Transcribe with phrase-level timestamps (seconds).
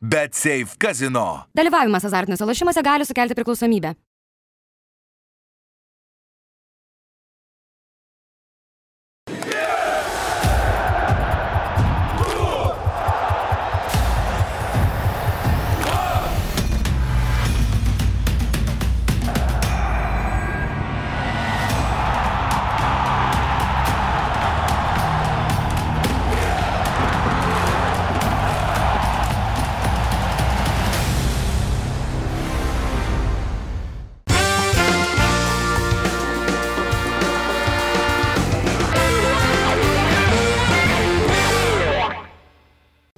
[0.00, 1.46] Bet Safe Casino.
[1.56, 3.94] Dalyvavimas azartiniuose lošimuose gali sukelti priklausomybę.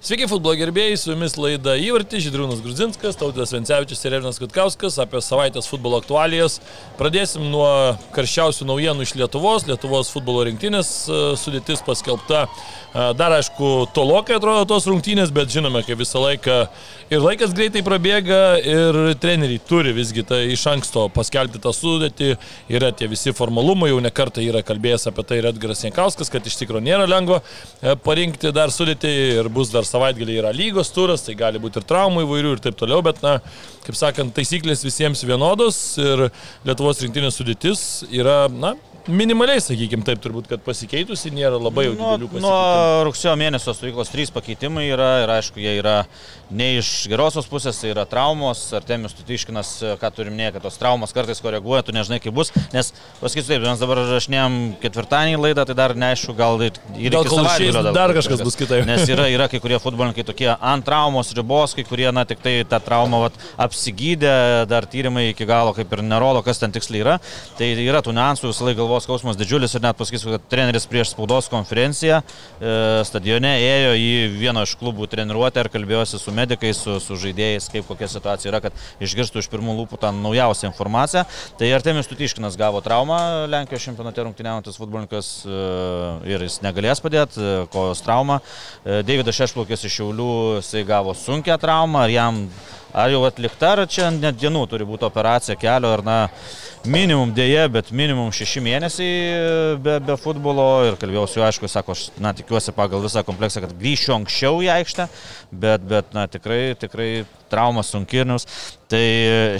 [0.08, 5.20] Sveiki, futbolo gerbėjai, su jumis laida Įvartį, Židrūnas Gruzinskas, Tautas Vencevičius ir Ernas Kutkauskas apie
[5.20, 6.62] savaitės futbolo aktualijas.
[6.96, 7.68] Pradėsim nuo
[8.16, 9.66] karščiausių naujienų iš Lietuvos.
[9.68, 12.46] Lietuvos futbolo rinktinės e, sudėtis paskelbta.
[12.48, 16.56] E, dar aišku, tolokai atrodo tos rungtynės, bet žinome, kaip visą laiką
[17.12, 22.30] ir laikas greitai prabėga ir treneriai turi visgi tai iš anksto paskelbti tą sudėtį.
[22.72, 26.56] Yra tie visi formalumai, jau nekartą yra kalbėjęs apie tai ir Edgaras Jankauskas, kad iš
[26.62, 31.24] tikrųjų nėra lengva e, parinkti dar sudėtį ir bus dar savaitės savaitgalį yra lygos turas,
[31.26, 33.38] tai gali būti ir traumų įvairių ir taip toliau, bet, na,
[33.86, 36.28] kaip sakant, taisyklės visiems vienodos ir
[36.68, 37.82] Lietuvos rinktinės sudėtis
[38.14, 38.76] yra, na,
[39.08, 42.44] minimaliai, sakykime, taip turbūt, kad pasikeitusi, nėra labai jau didelių pakeitimų.
[42.44, 46.02] Nuo rugsėjo mėnesio stovyklos trys pakeitimai yra ir aišku, jie yra
[46.50, 48.62] ne iš gerosios pusės, tai yra traumos.
[48.76, 52.52] Artemius Tutiškinas, ką turim minėti, kad tos traumos kartais koreguoja, tu nežinai, kaip bus.
[52.72, 56.78] Nes, pasakysiu taip, mes dabar rašinėjom ketvirtadienį laidą, tai dar neaišku, gal ir,
[57.12, 58.86] gal kol išeis, dar, dar kažkas bus kitaip.
[58.88, 62.56] Nes yra, yra kai kurie futbolininkai tokie ant traumos ribos, kai kurie, na, tik tai
[62.68, 64.32] tą traumą vat, apsigydė,
[64.70, 67.18] dar tyrimai iki galo kaip ir nerodo, kas ten tiksliai yra.
[67.60, 71.12] Tai yra tų niuansų, visą laiką galvos skausmas didžiulis ir net pasakysiu, kad treneris prieš
[71.12, 76.98] spaudos konferenciją e, stadione ėjo į vieno iš klubų treniruotę ir kalbėjosi su medikais, su,
[77.00, 81.24] su žaidėjais, kaip kokia situacija yra, kad išgirstų iš pirmų lūpų tą naujausią informaciją.
[81.58, 85.60] Tai Artemis Tutiškinas gavo traumą Lenkijos čempionate rungtyniaujantis futbolininkas e,
[86.34, 88.40] ir jis negalės padėti, e, kojos traumą.
[88.84, 92.42] Davidas Šešplaukės iš Šiaulių, jisai gavo sunkę traumą ir jam
[92.92, 96.16] ar jau atlikta, ar čia net dienų turi būti operacija kelio, ar na,
[96.86, 101.96] minimum dėje, bet minimum šeši mėnesiai be, be futbolo ir kalbėjau su juo, aišku, sako,
[101.96, 105.08] aš na, tikiuosi pagal visą kompleksą, kad grįšiu anksčiau į aikštę,
[105.50, 107.10] bet, bet na, tikrai, tikrai
[107.52, 108.46] traumas sunkirnius.
[108.88, 109.04] Tai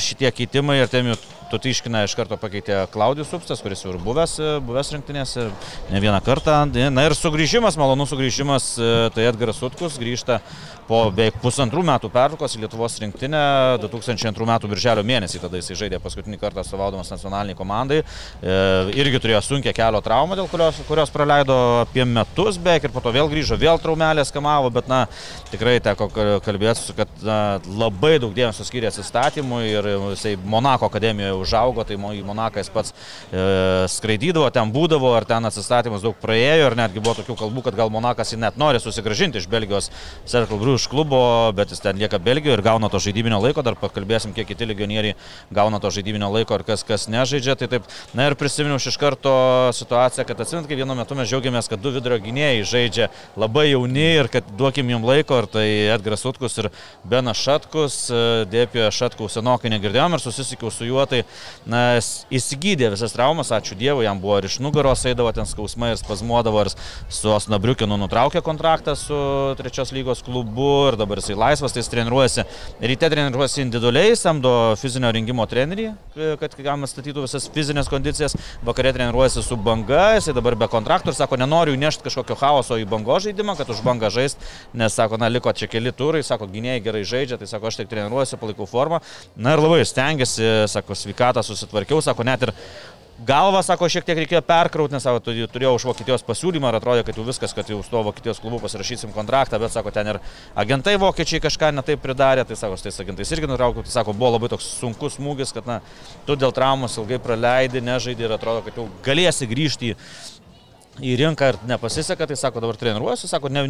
[0.03, 1.17] šitie keitimai ir temių
[1.49, 4.35] Tutiškina iš karto pakeitė Klaudijus Upstas, kuris jau ir buvęs,
[4.67, 5.47] buvęs rinktinėse
[5.89, 6.61] ne vieną kartą.
[6.93, 8.75] Na ir sugrįžimas, malonus sugrįžimas,
[9.15, 10.43] tai Edgaras Sutkus grįžta
[10.89, 13.41] po beveik pusantrų metų pertraukos į Lietuvos rinktinę
[13.83, 17.99] 2002 metų birželio mėnesį, tada jisai žaidė paskutinį kartą atstovaudamas nacionaliniai komandai.
[18.01, 18.55] E,
[18.97, 23.13] irgi turėjo sunkę kelio traumą, dėl kurios, kurios praleido apie metus beveik ir po to
[23.15, 25.03] vėl grįžo, vėl traumelės kamavo, bet na,
[25.53, 26.09] tikrai teko
[26.45, 27.39] kalbėti, kad na,
[27.69, 32.95] labai daug dėmesio skyrė atsistatymui ir jisai Monako akademijoje užaugo, tai į Monaką jis pats
[32.95, 37.79] e, skraidydavo, ten būdavo, ar ten atsistatymas daug praėjo ir netgi buvo tokių kalbų, kad
[37.79, 39.91] gal Monakas jį net nori susigražinti iš Belgijos
[40.29, 43.77] Cercle Bruges iš klubo, bet jis ten lieka Belgijoje ir gauna to žaidybinio laiko, dar
[43.79, 45.17] pakalbėsim, kiek kiti legionieriai
[45.55, 47.57] gauna to žaidybinio laiko ir kas, kas nežaidžia.
[47.59, 49.35] Tai taip, na ir prisiminiau iš karto
[49.77, 54.07] situaciją, kad atsimint, kai vienu metu mes džiaugiamės, kad du vidurio gynėjai žaidžia labai jauni
[54.21, 55.67] ir kad duokim jums laiko, ir tai
[55.97, 56.71] Edgaras Utkus ir
[57.09, 57.99] Benas Šatkus,
[58.53, 61.25] dėpio Šatkus senokai negirdėjom ir susisikiau su juo, tai
[61.69, 61.99] na,
[62.33, 66.65] įsigydė visas traumas, ačiū Dievui, jam buvo ir iš nugaros eidavo ten skausmai ir spazmuodavo
[66.65, 66.73] ir
[67.13, 69.19] su Osnabriukinu nutraukė kontraktą su
[69.59, 72.45] trečios lygos klubu ir dabar jisai laisvas, tai jis treniruojasi.
[72.81, 75.91] Ryte treniruojasi individualiai, samdo fizinio rengimo trenerį,
[76.41, 78.37] kad jam statytų visas fizinės kondicijas.
[78.67, 82.87] Vakarė treniruojasi su banga, jisai dabar be kontraktų ir sako, nenoriu įnešti kažkokio chaoso į
[82.89, 84.43] bango žaidimą, kad už bangą žaist,
[84.77, 87.91] nes sako, na, liko čia keli turai, sako, gynėjai gerai žaidžia, tai sako, aš tik
[87.93, 89.01] treniruojuosi, palaikau formą.
[89.37, 92.55] Na ir labai stengiasi, sako, sveikatą susitvarkiau, sako, net ir
[93.19, 97.17] Galvą, sako, šiek tiek reikėjo perkrauti, nes sako, turėjau už Vokietijos pasiūlymą ir atrodė, kad
[97.19, 100.21] jau viskas, kad jau su to Vokietijos klubu pasirašysim kontraktą, bet sako, ten ir
[100.55, 104.37] agentai vokiečiai kažką netaip pridarė, tai sako, su tais agentais irgi nutraukiau, tai sako, buvo
[104.37, 105.81] labai toks sunkus smūgis, kad na,
[106.31, 109.99] tu dėl traumos ilgai praleidi, nežaidži ir atrodo, kad jau galėsi grįžti į
[111.03, 113.65] į rinką ir nepasiseka, tai sako, dabar treniruosiu, sako, ne,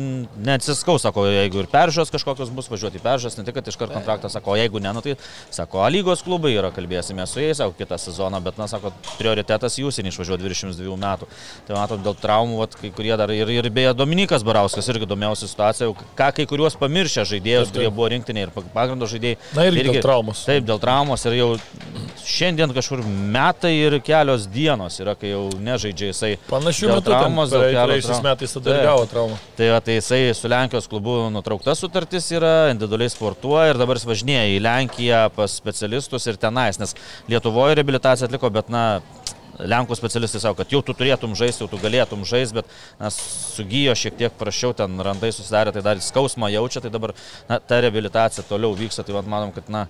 [0.44, 3.96] neatsiskau, sako, jeigu ir peržiūros kažkokios bus, važiuoti į peržiūros, ne tik, kad iš karto
[3.98, 5.16] kontraktą, sako, jeigu ne, nu, tai,
[5.54, 9.78] sako, A lygos klubai yra, kalbėsime su jais, sako, kitą sezoną, bet, na, sako, prioritetas
[9.80, 11.28] į užsienį išvažiuoti 22 metų.
[11.68, 15.48] Tai matom, dėl traumų, vat, kai kurie dar ir, ir beje Dominikas Barauskas irgi domėjausi
[15.50, 19.38] situaciją, ką kai kuriuos pamiršę žaidėjus, kurie buvo rinktiniai ir pagrindo žaidėjai.
[19.56, 20.44] Na ir irgi dėl traumos.
[20.48, 21.48] Taip, dėl traumos ir jau
[22.28, 26.32] šiandien kažkur metai ir kelios dienos yra, kai jau nežaidžia jisai.
[26.50, 28.88] Panašių dėl kelio praėjusiais metais tada ir Taip.
[28.88, 29.38] gavo traumą.
[29.58, 34.08] Tai, va, tai jisai su Lenkijos klubu nutraukta sutartis yra, individualiai sportuoja ir dabar jis
[34.08, 36.94] važinėja į Lenkiją pas specialistus ir tenais, nes
[37.30, 38.84] Lietuvoje reabilitaciją atliko, bet na,
[39.58, 42.68] Lenkų specialistai sako, kad jau tu turėtum žaisti, jau tu galėtum žaisti, bet
[43.00, 47.14] na, sugyjo šiek tiek prašiau, ten randai susidarė, tai dar skausmą jaučia, tai dabar
[47.48, 49.86] na, ta reabilitacija toliau vyksta, tai vat, manom, kad na,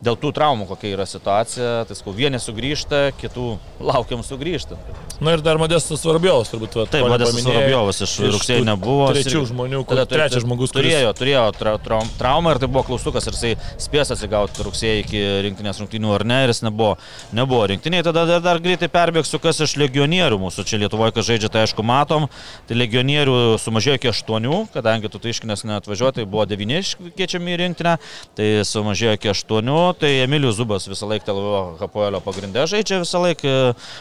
[0.00, 3.50] dėl tų traumų kokia yra situacija, tai skau, vieni sugrįžta, kitų
[3.84, 4.78] laukiam sugrįžti.
[5.20, 6.78] Na ir dar Modestas Varbiovas, turbūt.
[6.80, 7.66] va, Taip, Modestas nepaminėjai.
[7.66, 9.08] Varbiovas iš Iš rugsėjo nebuvo.
[9.12, 13.28] Trečių žmonių, kur trečias žmogus, kuris turėjo, turėjo tra, tra, traumą ir tai buvo klaustukas,
[13.28, 16.94] ar jisai spės atsigauti rugsėjai iki rinktinės rungtynių ar ne, ir jis nebuvo,
[17.36, 18.04] nebuvo rinktiniai.
[18.06, 21.82] Tada dar, dar greitai perbėgsiu, kas iš legionierių mūsų čia Lietuvoje, kas žaidžia, tai aišku
[21.82, 22.28] matom.
[22.68, 26.78] Tai legionierių sumažėjo iki aštuonių, kadangi tu tai iškinės neatvažiuoji, tai buvo devyni
[27.18, 27.96] kiečiami į rinktinę,
[28.38, 29.78] tai sumažėjo iki aštuonių.
[29.98, 33.54] Tai Emilijus Zubas visą laiką Telvo Hapoelio pagrindė žaidžia visą laiką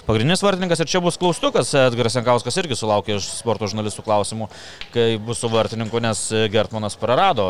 [0.06, 1.73] pagrindinis vartininkas ir čia bus klaustukas.
[1.88, 4.50] Edgaras Jankauskas irgi sulaukė iš sporto žurnalistų klausimų,
[4.94, 7.47] kai bus su vartininku, nes Gertmanas prarado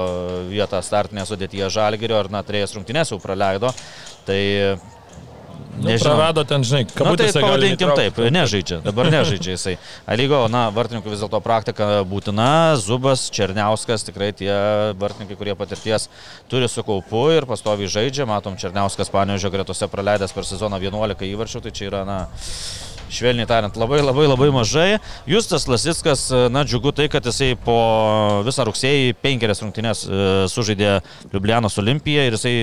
[0.47, 3.73] vietą startinėje sudėtyje Žalgirio ir na, trejas rungtynės jau praleido.
[4.29, 4.39] Tai
[5.79, 9.75] nu, prarado ten, žinai, Na, tai kabutėse gali pavadinkim taip, nežaidžia, dabar nežaidžia jisai.
[10.11, 12.49] Alygo, na, vartininkų vis dėlto praktika būtina,
[12.81, 14.51] Zubas, Černiauskas, tikrai tie
[14.99, 16.09] vartininkai, kurie patirties
[16.51, 21.63] turi su kaupu ir pastoviai žaidžia, matom, Černiauskas panežio gretose praleidęs per sezoną 11 įvarčių,
[21.65, 22.19] tai čia yra, na,
[23.09, 24.99] švelniai tariant, labai labai labai mažai.
[25.29, 27.77] Justas Lasickas, na, džiugu tai, kad jisai po
[28.45, 30.21] visą rugsėjį penkerias rungtynės e,
[30.51, 30.99] sužaidė
[31.33, 32.53] Liublianos Olimpiją ir jisai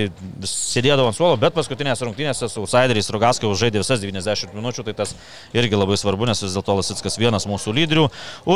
[0.46, 5.14] sėdėdavo ant suolo, bet paskutinės rungtynėse su outsideriais Rogaskai žaidė visas 90 minučių, tai tas
[5.56, 8.06] irgi labai svarbu, nes vis dėlto Lasickas vienas mūsų lyderių.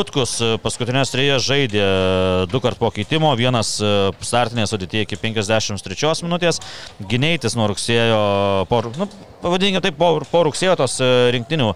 [0.00, 1.86] Utkus e, paskutinės trejas žaidė
[2.50, 3.94] du kart po keitimo, vienas e,
[4.24, 6.60] startinėje sudėtėje iki 53 minutės,
[7.10, 8.20] Gineitis nuo rugsėjo,
[8.70, 9.08] po, nu,
[9.42, 11.70] pavadinkime taip, po, po rugsėjo tos e, rinktinių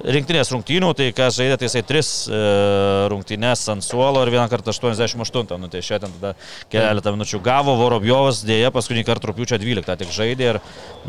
[0.00, 2.40] rinktinės rungtynių, tai kas žaidė, tai jisai tris e,
[3.12, 6.34] rungtynės ant suolo ir vieną kartą 88, nu tai šiandien tada
[6.72, 10.60] keletą minučių gavo, Vorobjovas dėja paskutinį kartą rūpiučio 12 tik žaidė ir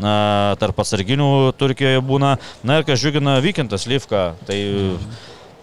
[0.02, 0.14] na,
[0.60, 2.36] tarp atsarginių Turkijoje būna,
[2.66, 4.60] na ir kas džiugina Vykintas Livka, tai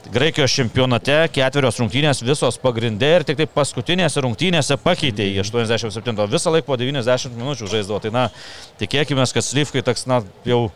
[0.10, 6.54] Graikijos čempionate ketverios rungtynės visos pagrindė ir tik tai paskutinėse rungtynėse pakeitė į 87, visą
[6.56, 8.00] laiką po 90 minučių žaisdavo.
[8.02, 8.24] Tai na,
[8.81, 10.72] tikėkime, kad Slyvkai toks, na, jau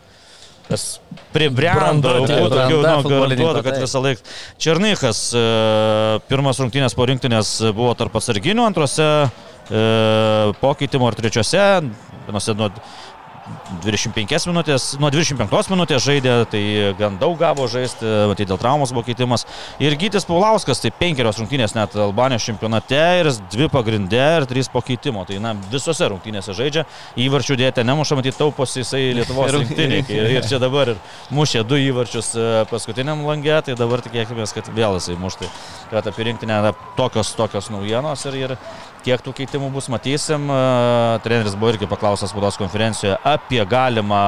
[0.68, 0.86] tas
[1.34, 4.36] pribrendo, jau tokių, nu, garantuotų, kad visą laiką.
[4.62, 5.46] Černychas, e,
[6.30, 9.84] pirmas rungtynės po rinktinės buvo tarp atsarginių, antrose e,
[10.62, 11.66] pokeitimo ar trečiose,
[12.28, 12.70] vienose nuo
[13.84, 16.62] 25 minutės, nuo 25 minutės žaidė, tai
[17.00, 19.44] gan daug gavo žaisti, matyt, dėl traumos buvo keitimas.
[19.84, 24.80] Ir Gytis Paulauskas, tai penkerios rungtynės net Albanijos čempionate ir dvi pagrindė ir trys po
[24.86, 25.26] keitimo.
[25.28, 26.86] Tai na, visose rungtynėse žaidžia,
[27.20, 30.04] įvarčių dėtė nemuša, matyt, tauposi jisai Lietuvos rinktinė.
[30.08, 31.04] Ir, ir čia dabar ir
[31.34, 35.52] mušė du įvarčius e, paskutiniam langė, tai dabar tikėkime, kad vėl jisai muštai.
[35.92, 36.62] Kad apie rinktinę
[36.98, 38.58] tokios, tokios naujienos ir, ir
[39.06, 40.48] kiek tų keitimų bus, matysim.
[40.52, 40.62] E,
[41.26, 44.24] Treneris buvo irgi paklausęs spaudos konferencijoje apie galimą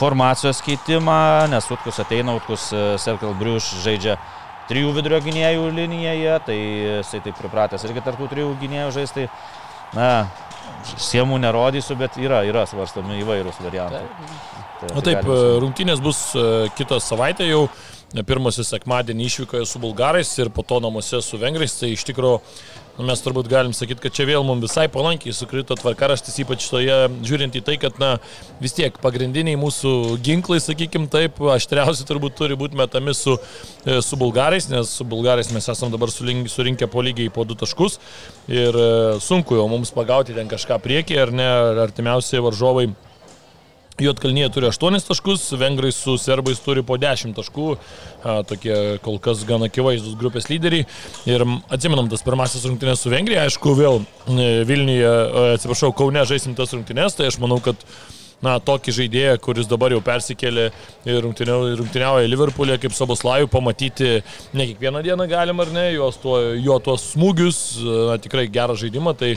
[0.00, 4.18] formacijos keitimą, nes Utkus ateina, Utkus e, Circle Briuš žaidžia
[4.70, 9.26] trijų vidurio gynėjų linijoje, tai jisai taip pripratęs irgi tarptų trijų gynėjų žaisti.
[9.96, 10.10] Na,
[11.02, 14.04] siemų nerodysiu, bet yra, yra svarstami įvairūs variantai.
[14.80, 15.56] Tai, Na taip, gali būti.
[15.64, 16.44] rungtynės bus e,
[16.78, 17.66] kitą savaitę jau.
[18.26, 21.76] Pirmasis sekmadienį išvykoje su bulgarais ir po to namuose su vengrais.
[21.78, 22.40] Tai iš tikrųjų
[23.00, 26.96] nu, mes turbūt galim sakyti, kad čia vėl mums visai palankiai sukrito tvarkaraštis, ypač toje,
[27.26, 28.12] žiūrint į tai, kad na,
[28.60, 33.38] vis tiek pagrindiniai mūsų ginklai, sakykim taip, aštriausi turbūt turi būti metami su,
[33.86, 37.98] e, su bulgarais, nes su bulgarais mes esame dabar surinkę po lygiai po du taškus
[38.50, 38.90] ir e,
[39.24, 42.90] sunku jau mums pagauti ten kažką priekį ar ne, ar artimiausiai varžovai
[44.00, 47.66] Jotkalnyje turi 8 taškus, Vengrai su Serbais turi po 10 taškų,
[48.48, 50.86] tokie kol kas gana akivaizdus grupės lyderiai.
[51.28, 56.56] Ir atsimenam tas pirmasis rungtynės su Vengrija, aišku, vėl e, Vilniuje, e, atsiprašau, Kaune žaisim
[56.56, 57.76] tas rungtynės, tai aš manau, kad
[58.40, 60.70] na, tokį žaidėją, kuris dabar jau persikėlė
[61.04, 64.20] ir rungtyniau- rungtyniauja Liverpoolė kaip Saboslajų, pamatyti
[64.56, 67.58] ne kiekvieną dieną galim ar ne, jo tuos smūgius,
[68.08, 69.12] na, tikrai gerą žaidimą.
[69.20, 69.34] Tai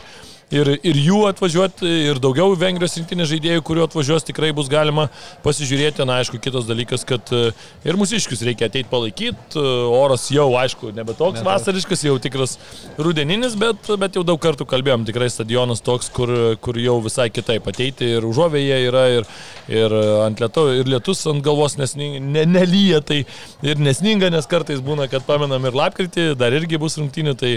[0.52, 5.08] ir, ir jų atvažiuoti, ir daugiau Vengrijos rinktinės žaidėjų, kuriuo atvažiuos, tikrai bus galima
[5.46, 6.06] pasižiūrėti.
[6.08, 7.52] Na, aišku, kitas dalykas, kad e,
[7.88, 9.62] ir mūsiškius reikia ateiti palaikyti.
[9.94, 12.58] Oras jau, aišku, nebe toks vasariškas, jau tikras
[12.98, 16.34] rudeninis, bet, bet jau daug kartų kalbėjom, tikrai stadionas toks, kur,
[16.64, 18.14] kur jau visai kitaip ateiti.
[18.18, 19.30] Ir užuovėje yra, ir,
[19.72, 23.24] ir ant lietu, ir lietus ant galvos nesning, ne, nelyja, tai
[23.66, 27.56] ir nesninga, nes kartais būna, kad pamenam ir lapkritį, dar irgi bus rungtynių, tai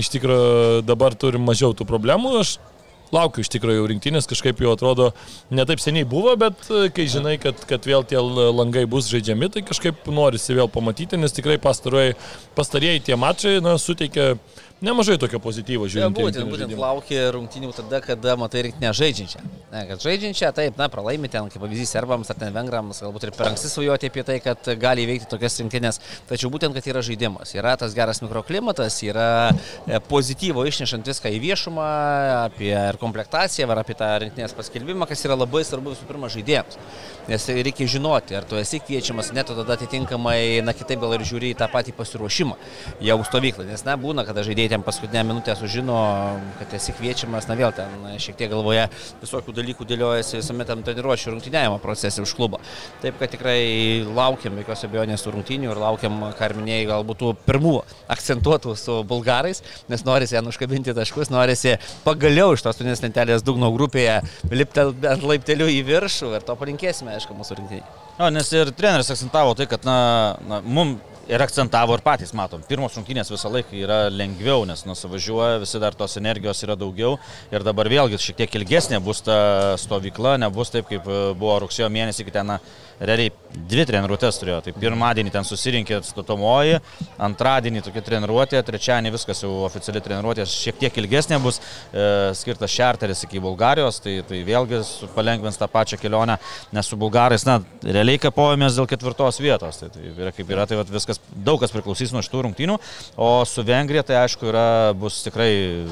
[0.00, 2.23] iš tikrųjų dabar turim mažiau tų problemų.
[2.40, 2.56] Aš
[3.14, 5.10] laukiu iš tikrųjų jau rinktinės, kažkaip jau atrodo
[5.54, 9.64] netaip seniai buvo, bet e, kai žinai, kad, kad vėl tie langai bus žaidžiami, tai
[9.66, 14.34] kažkaip norisi vėl pamatyti, nes tikrai pastarieji tie mačai na, suteikia
[14.82, 16.18] nemažai tokio pozityvo žiūrint.
[16.18, 19.42] Ja, būtent, būtent laukia rungtynių tada, kada matai rinktinę žaidžiančią.
[19.72, 23.32] Ne, kad žaidžiančią, taip, na, pralaimi ten, kaip pavyzdys, serbams ar ten vengrams, galbūt ir
[23.36, 27.54] per anksti svajoti apie tai, kad gali įveikti tokias rinktinės, tačiau būtent, kad yra žaidimas,
[27.56, 31.88] yra tas geras mikroklimatas, yra e, pozityvo išnešant viską į viešumą,
[32.44, 36.78] apie ir komplektaciją, ar apie tą rinktinės paskelbimą, kas yra labai svarbu visų pirma žaidėjams.
[37.28, 41.54] Nes reikia žinoti, ar tu esi kviečiamas, net tada atitinkamai, na kitaip gal ir žiūri
[41.54, 42.58] į tą patį pasiruošimą
[43.04, 43.64] jau stovyklą.
[43.70, 45.96] Nes, na, būna, kada žaidėjai ten paskutinę minutę sužino,
[46.58, 47.90] kad esi kviečiamas, na vėl ten
[48.20, 48.86] šiek tiek galvoje
[49.22, 52.60] visokių dalykų dėliojasi visame tam treniruočio rungtyniavimo procese už klubą.
[53.02, 57.32] Taip, kad tikrai laukiam jokios abejonės tų rungtynių ir laukiam, ką ir minėjai, galbūt tų
[57.46, 57.74] pirmų
[58.14, 63.72] akcentuotų su bulgarais, nes norisi ją užkabinti taškus, norisi pagaliau iš tos turinės lentelės dugno
[63.74, 64.20] grupėje
[64.52, 67.86] lipti ant laiptelių į viršų ir to palinkėsime aišku, mūsų rinkiniai.
[68.14, 69.98] O, nes ir treneris akcentavo tai, kad, na,
[70.46, 72.62] na mums ir akcentavo ir patys matom.
[72.68, 77.18] Pirmos rungtynės visą laiką yra lengviau, nes nusivažiuoja, visi dar tos energijos yra daugiau.
[77.54, 79.38] Ir dabar vėlgi šiek tiek ilgesnė bus ta
[79.80, 81.06] stovykla, nebus taip, kaip
[81.38, 82.56] buvo rugsėjo mėnesį, kai ten
[83.00, 84.60] realiai dvi treniruotės turėjo.
[84.66, 86.78] Tai pirmadienį ten susirinkė statomoji,
[87.22, 91.60] antradienį tokia treniruotė, trečiadienį viskas jau oficiali treniruotė, šiek tiek ilgesnė bus,
[91.92, 92.06] e,
[92.38, 94.82] skirtas šarteris iki Bulgarijos, tai, tai vėlgi
[95.14, 96.38] palengvins tą pačią kelionę,
[96.74, 99.82] nes su bulgarais, na, realiai kapojomės dėl ketvirtos vietos.
[99.82, 101.13] Tai, tai yra kaip yra, tai vat, viskas,
[101.46, 102.78] daug kas priklausys nuo šitų rungtynių,
[103.20, 104.66] o su Vengrija tai aišku yra,
[104.98, 105.50] bus tikrai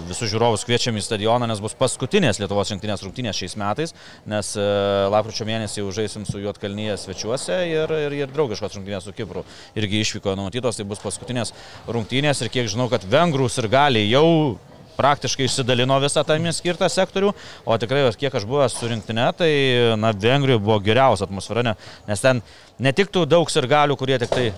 [0.09, 3.95] visus žiūrovus kviečiami į stadioną, nes bus paskutinės Lietuvos rinktinės rungtynės šiais metais,
[4.29, 4.67] nes e,
[5.13, 9.47] lapkričio mėnesį jau žaisim su Juotkalnyje svečiuose ir, ir, ir draugiškos rungtynės su Kipru.
[9.79, 11.55] Irgi išvyko numatytos, tai bus paskutinės
[11.89, 14.59] rungtynės ir kiek žinau, kad vengrus ir gali jau
[14.97, 17.33] praktiškai išsidalino visą jiems skirtą sektorių,
[17.65, 19.53] o tikrai, kiek aš buvęs su rinktinė, tai
[20.01, 21.75] na, Vengrijoje buvo geriausia atmosfera, ne,
[22.09, 22.43] nes ten
[22.83, 24.51] ne tik tų daug sirgalių, kurie tik tai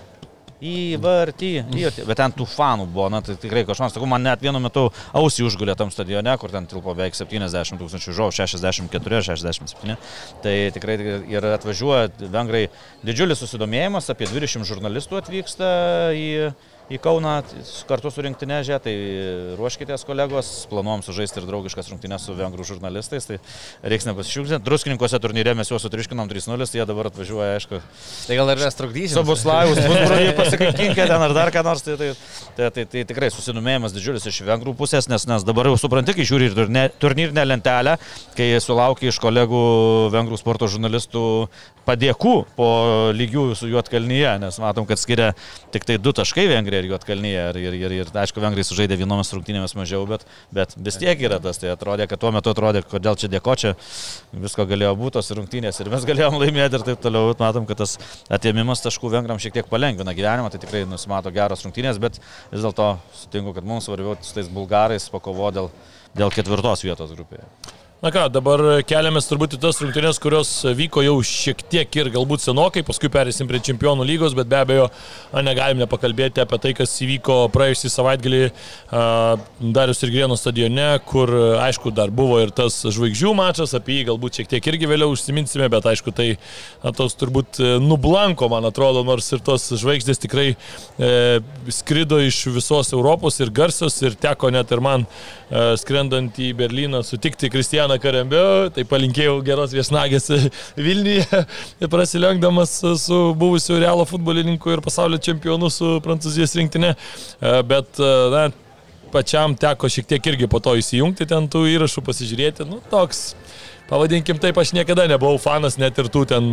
[0.63, 2.05] įvartį, įvartį.
[2.07, 5.47] Bet ten tų fanų buvo, na tai tikrai kažkas, sakau, man net vienu metu ausį
[5.49, 9.97] užgulė tam stadione, kur ten tilpo beveik 70 tūkstančių žiūrovų, 64, 67.
[10.45, 10.99] Tai tikrai
[11.31, 12.67] ir atvažiuoja vengrai
[13.05, 15.73] didžiulis susidomėjimas, apie 20 žurnalistų atvyksta
[16.15, 16.29] į
[16.91, 17.33] į Kauną
[17.89, 18.93] kartu su rinktinė žė, tai
[19.57, 23.39] ruoškitės kolegos, planuom sužaisti ir draugiškas rungtynės su vengrų žurnalistais, tai
[23.81, 24.59] reiks nepasišiukti.
[24.65, 27.81] Druskininkose turnyre mes juos sutriškinom 3-0, tai jie dabar atvažiuoja, aišku.
[28.27, 29.17] Tai gal ir mes trukdysim.
[29.17, 32.11] Subuslavus, pusbroliai pasikankinkė ten ar dar ką nors, tai, tai,
[32.57, 36.27] tai, tai, tai tikrai susidomėjimas didžiulis iš vengrų pusės, nes, nes dabar jau supranti, kai
[36.27, 37.97] žiūri ir turnyrinę lentelę,
[38.37, 39.63] kai sulaukia iš kolegų
[40.13, 41.25] vengrų sporto žurnalistų
[41.85, 42.69] padėkų po
[43.15, 45.31] lygių su Juotkalnyje, nes matom, kad skiria
[45.73, 47.43] tik tai du taškai Vengrija ir Juotkalnyje.
[47.49, 51.39] Ir, ir, ir, ir aišku, Vengrai sužaidė vienomis rungtynėmis mažiau, bet, bet vis tiek yra
[51.39, 51.57] tas.
[51.61, 53.75] Tai atrodė, kad tuo metu atrodė, kodėl čia dėko čia,
[54.33, 57.33] visko galėjo būti tos rungtynės ir mes galėjom laimėti ir taip toliau.
[57.39, 57.97] Matom, kad tas
[58.29, 62.19] atėmimas taškų Vengram šiek tiek palengvina gyvenimą, tai tikrai nusimato geros rungtynės, bet
[62.51, 65.71] vis dėlto sutinku, kad mums svarbiau su tais bulgarais pakovo dėl,
[66.17, 67.47] dėl ketvirtos vietos grupėje.
[68.05, 72.43] Na ką, dabar keliamės turbūt į tas rungtynės, kurios vyko jau šiek tiek ir galbūt
[72.43, 74.83] senokai, paskui perėsim prie čempionų lygos, bet be abejo
[75.41, 78.41] negalim nepakalbėti apie tai, kas įvyko praėjusį savaitgalį
[79.73, 81.33] Darius ir Grieno stadione, kur
[81.63, 85.71] aišku dar buvo ir tas žvaigždžių mačas, apie jį galbūt šiek tiek irgi vėliau užsiminsime,
[85.73, 86.27] bet aišku tai
[86.85, 91.11] na, tos turbūt e, nublanko, man atrodo, nors ir tos žvaigždės tikrai e,
[91.73, 97.01] skrido iš visos Europos ir garsios ir teko net ir man e, skrendant į Berliną
[97.01, 100.29] sutikti Kristijaną Joną Karembio, tai palinkėjau geros viešnagės
[100.75, 101.45] Vilniuje,
[101.89, 106.95] prasilenkdamas su buvusiu Realo futbolininku ir pasaulio čempionu su Prancūzijos rinktinė.
[107.39, 108.49] E, bet, e, na,
[109.11, 113.35] pačiam teko šiek tiek irgi po to įsijungti ten tų įrašų, pasižiūrėti, nu, toks
[113.89, 116.49] pavadinkim taip, aš niekada nebuvau fanas, net ir tų ten,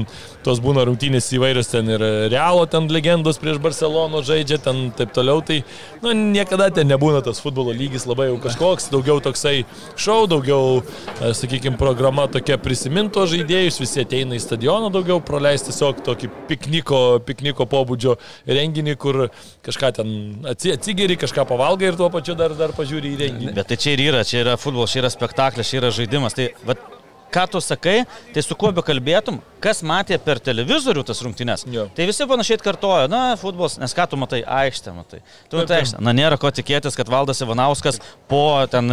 [0.47, 5.43] tos būna rungtynės įvairios, ten ir Realo ten legendos prieš Barceloną žaidžia, ten taip toliau,
[5.45, 5.63] tai,
[6.05, 9.65] nu, niekada ten nebūna tas futbolo lygis labai jau kažkoks, daugiau toksai
[9.97, 10.83] šau, daugiau,
[11.19, 17.03] e, sakykime, programa tokia prisiminto žaidėjus, visi ateina į stadioną daugiau praleisti tiesiog tokį pikniko,
[17.27, 19.25] pikniko pobūdžio renginį, kur
[19.65, 20.15] kažką ten
[20.53, 23.55] atsigeri, kažką pavalgai ir tuo pačiu dar, dar pažiūri į renginį.
[23.57, 26.37] Bet tai čia ir yra, čia yra futbolas, čia yra spektaklis, čia yra žaidimas.
[26.37, 26.92] Tai, vat,
[27.33, 28.03] ką tu sakai,
[28.35, 31.67] tai su kuo be kalbėtum, kas matė per televizorių tas rungtynes.
[31.73, 31.87] Jo.
[31.97, 35.23] Tai visi panašiai kartoja, na, futbolas, nes ką tu matai, aikštę matai.
[35.49, 36.03] Tu matai aikštę.
[36.05, 38.93] Na, nėra ko tikėtis, kad Valdas Ivanauskas po ten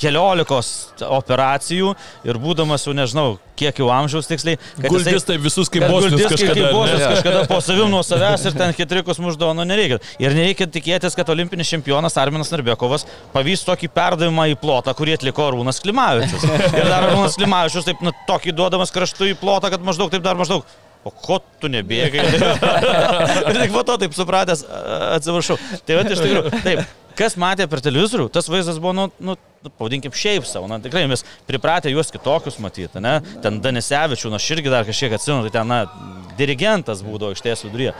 [0.00, 0.68] keliolikos
[1.04, 1.92] operacijų
[2.26, 4.56] ir būdamas jau nežinau, kiek jau amžiaus tiksliai.
[4.80, 5.92] Guldis jisai- tai visus kaip kaip-
[6.32, 6.56] kažkada.
[6.56, 7.10] kaip bosnius ne?
[7.14, 10.00] kažkada po savim nuo savęs ir ten ketrikus muždavo, nu nereikia.
[10.18, 13.04] Ir nereikia tikėtis, kad olimpinis čempionas Arminas Narbekovas
[13.34, 16.46] pavys tokį perdavimą į plotą, kurį atliko Rūnas Klimavičius.
[16.72, 20.40] Ir dar Rūnas Klimavičius taip, nu, tokį duodamas kraštų į plotą, kad maždaug taip dar
[20.40, 20.64] maždaug.
[21.04, 22.20] O ko tu nebėgai?
[23.50, 24.66] ir tik po to taip supratęs,
[25.16, 25.56] atsiprašau.
[25.88, 26.82] Tai va, iš tikrųjų, taip.
[27.18, 30.68] Kas matė per televizorių, tas vaizdas buvo, nu, nu, nu pavadinkim, šiaip savo.
[30.70, 33.18] Na, tikrai mes pripratę juos kitokius matyti, ne?
[33.44, 35.80] Ten Danisevičių, na, aš irgi dar kažkiek atsimenu, tai ten, na,
[36.38, 37.94] dirigentas būdavo iš ties viduryje.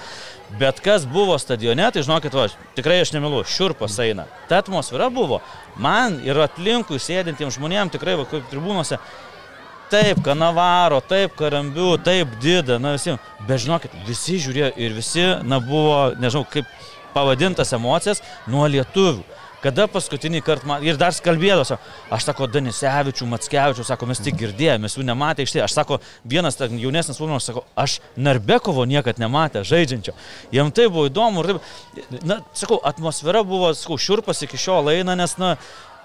[0.60, 2.48] Bet kas buvo stadione, tai žinokit, va,
[2.78, 4.26] tikrai aš nemilu, šiurpas eina.
[4.50, 5.40] Ta atmosfera buvo.
[5.78, 8.98] Man ir aplinkui sėdintiems žmonėms tikrai, va, kaip tribūnose,
[9.90, 13.16] Taip, Kanavaro, taip, Karambių, taip, Dida, na visi.
[13.48, 16.68] Bet žinokit, visi žiūrėjo ir visi, na buvo, nežinau, kaip
[17.14, 19.24] pavadintas emocijas nuo lietuvių.
[19.60, 21.76] Kada paskutinį kartą man ir dar skalbėdose,
[22.08, 25.60] aš sako, Danisevičių, Matskevičių, sako, mes tik girdėjome, mes jų nematė iš tai.
[25.66, 30.16] Aš sako, vienas ten jaunesnis futbolininkas sako, aš Narbekovo niekad nematė žaidžiančio.
[30.56, 35.18] Jam tai buvo įdomu ir taip, na, sakau, atmosfera buvo, sakau, šiurpas iki šiol eina,
[35.20, 35.58] nes, na,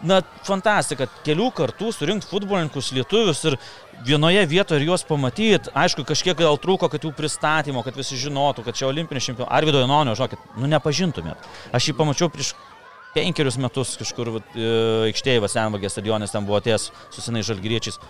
[0.03, 3.55] Na, fantastika, kelių kartų surinkti futbolininkus lietuvius ir
[4.05, 5.71] vienoje vietoje ir juos pamatyti.
[5.71, 9.53] Aišku, kažkiek gal trūko, kad jų pristatymo, kad visi žinotų, kad čia olimpinis čempionas.
[9.55, 11.47] Arvido Janonio, žinokit, nu nepažintumėt.
[11.75, 12.51] Aš jį pamačiau prieš
[13.15, 14.39] penkerius metus kažkur e,
[15.07, 18.01] aikštėje Vasenvagės stadionės, ten buvo ties su senai žalgyriečiais.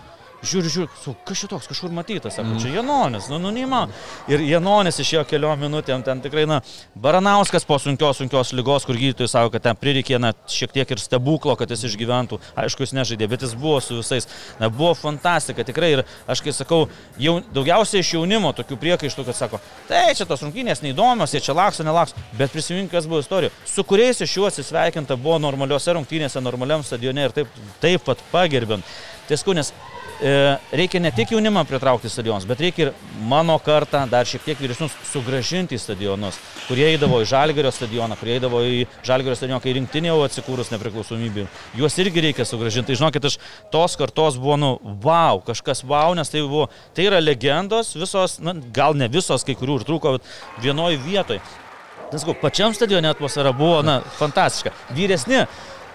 [0.46, 3.86] Žiūriu, žiūriu, su, kas čia toks, kažkur matytas, sako, čia Janonis, nu, nu, neįma.
[4.30, 6.60] Ir Janonis išėjo keliom minutėm, ten tikrai, na,
[7.02, 11.02] Baranauskas po sunkios, sunkios lygos, kur gydytojai sako, kad ten prireikė, na, šiek tiek ir
[11.02, 12.40] stebuklo, kad jis išgyventų.
[12.62, 14.30] Aišku, jis nežaidė, bet jis buvo su visais.
[14.62, 15.92] Na, buvo fantastika, tikrai.
[15.96, 16.84] Ir aš kai sakau,
[17.22, 21.58] jau, daugiausiai iš jaunimo tokių priekaištų, kad sako, tai čia tos rungtynės neįdomios, jie čia
[21.58, 22.22] lakso, nelakso.
[22.38, 23.54] Bet prisimink, kas buvo istorija.
[23.70, 28.86] Su kuriais iš jų atsisveikinta buvo normaliuose rungtynėse, normaliam stadione ir taip, taip pat pagerbint.
[29.26, 29.72] Tiesku, nes
[30.72, 32.92] reikia ne tik jaunimą pritraukti stadionus, bet reikia ir
[33.28, 38.38] mano kartą, dar šiek tiek vyresnius, sugražinti į stadionus, kurie eidavo į Žalgerio stadioną, kurie
[38.38, 41.48] eidavo į Žalgerio stadioną, kai rinktinė jau atsikūrus nepriklausomybė.
[41.80, 42.94] Juos irgi reikia sugražinti.
[42.94, 43.38] Tai žinokit, iš
[43.74, 44.72] tos kartos buvo, nu,
[45.04, 49.58] wow, kažkas wow, nes tai buvo, tai yra legendos, visos, na, gal ne visos, kai
[49.58, 51.44] kurių ir trūko, bet vienoje vietoje.
[52.14, 54.72] Nesakau, pačiam stadione atmosfera buvo, na, fantastiška.
[54.96, 55.44] Vyresni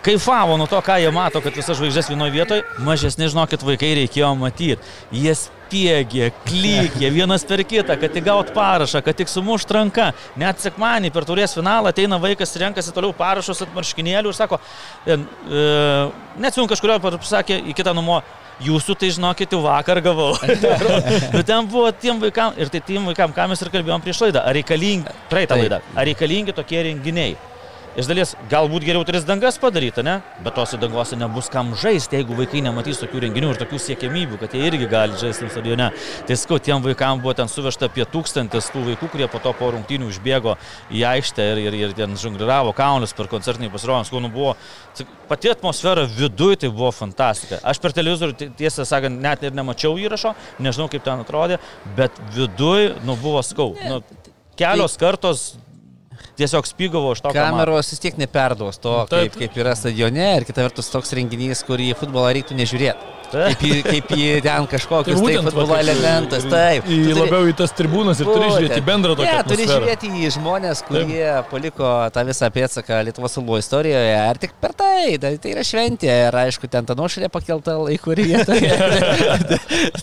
[0.04, 4.32] kaifavo nuo to, ką jie mato, kad visas žvaigždės vienoje vietoje, mažesni, žinokit, vaikai reikėjo
[4.38, 4.78] matyti.
[5.12, 10.10] Jie spiegė, klykė vienas per kitą, kad tik gaut parašą, kad tik sumušt ranką.
[10.40, 14.60] Net sekmanį per turės finalą ateina vaikas, renkasi toliau parašus ant marškinėlių ir sako,
[15.06, 15.64] e, e,
[16.40, 18.22] neatsimenu kažkurio pasakė į kitą numo.
[18.60, 20.34] Jūsų tai žinokit, jau vakar gavau.
[21.32, 24.42] Bet ten buvo tiem vaikam, ir tai tiem vaikam, ką mes ir kalbėjom prieš laidą,
[24.44, 27.38] ar reikalingi, praeitą laidą, ar reikalingi tokie renginiai.
[27.98, 30.20] Iš dalies galbūt geriau turės dangas padaryti, ne?
[30.44, 34.52] Bet tose dangose nebus kam žaisti, jeigu vaikai nematys tokių renginių ir tokių siekiamybių, kad
[34.54, 35.88] jie irgi gali žaisti stadione.
[36.28, 39.72] Tai skau, tiem vaikam buvo ten suvežta apie tūkstantis tų vaikų, kurie po to po
[39.74, 40.54] rungtynių užbėgo
[40.94, 44.06] į aikštę ir, ir, ir ten žongliravo kaunus per koncertinį pasirodymą.
[44.06, 44.52] Skau, nu buvo
[45.30, 47.58] pati atmosfera viduje tai buvo fantastika.
[47.66, 51.58] Aš per televizorių, ti- tiesą sakant, net ir nemačiau įrašo, nežinau kaip ten atrodė,
[51.98, 53.74] bet viduje, nu buvo skau.
[53.82, 53.98] Nu,
[54.54, 55.44] kelios kartos
[56.40, 57.32] tiesiog spygavo iš to.
[57.36, 59.32] Kameros vis tiek neperduos to, Taip.
[59.34, 63.19] kaip, kaip yra stadione ir kita vertus toks renginys, kurį futbolą reiktų nežiūrėti.
[63.30, 66.44] Kaip, į- kaip į ten kažkokius tai būtent, futbolo elementas.
[66.50, 66.84] Taip.
[66.84, 70.10] Į, Tu turi- labiau į tas tribūnas ir turi žiūrėti bendrą tokią Ne, turi žiūrėti
[70.20, 71.50] į žmonės, kurie Taip.
[71.52, 74.16] paliko tą visą pėdsaką Lietuvos futbolo istorijoje.
[74.20, 76.10] Ar tik per tai, tai, tai yra šventė.
[76.28, 78.74] Ir aišku, ten ta nuošalė pakelta laikų vietoje.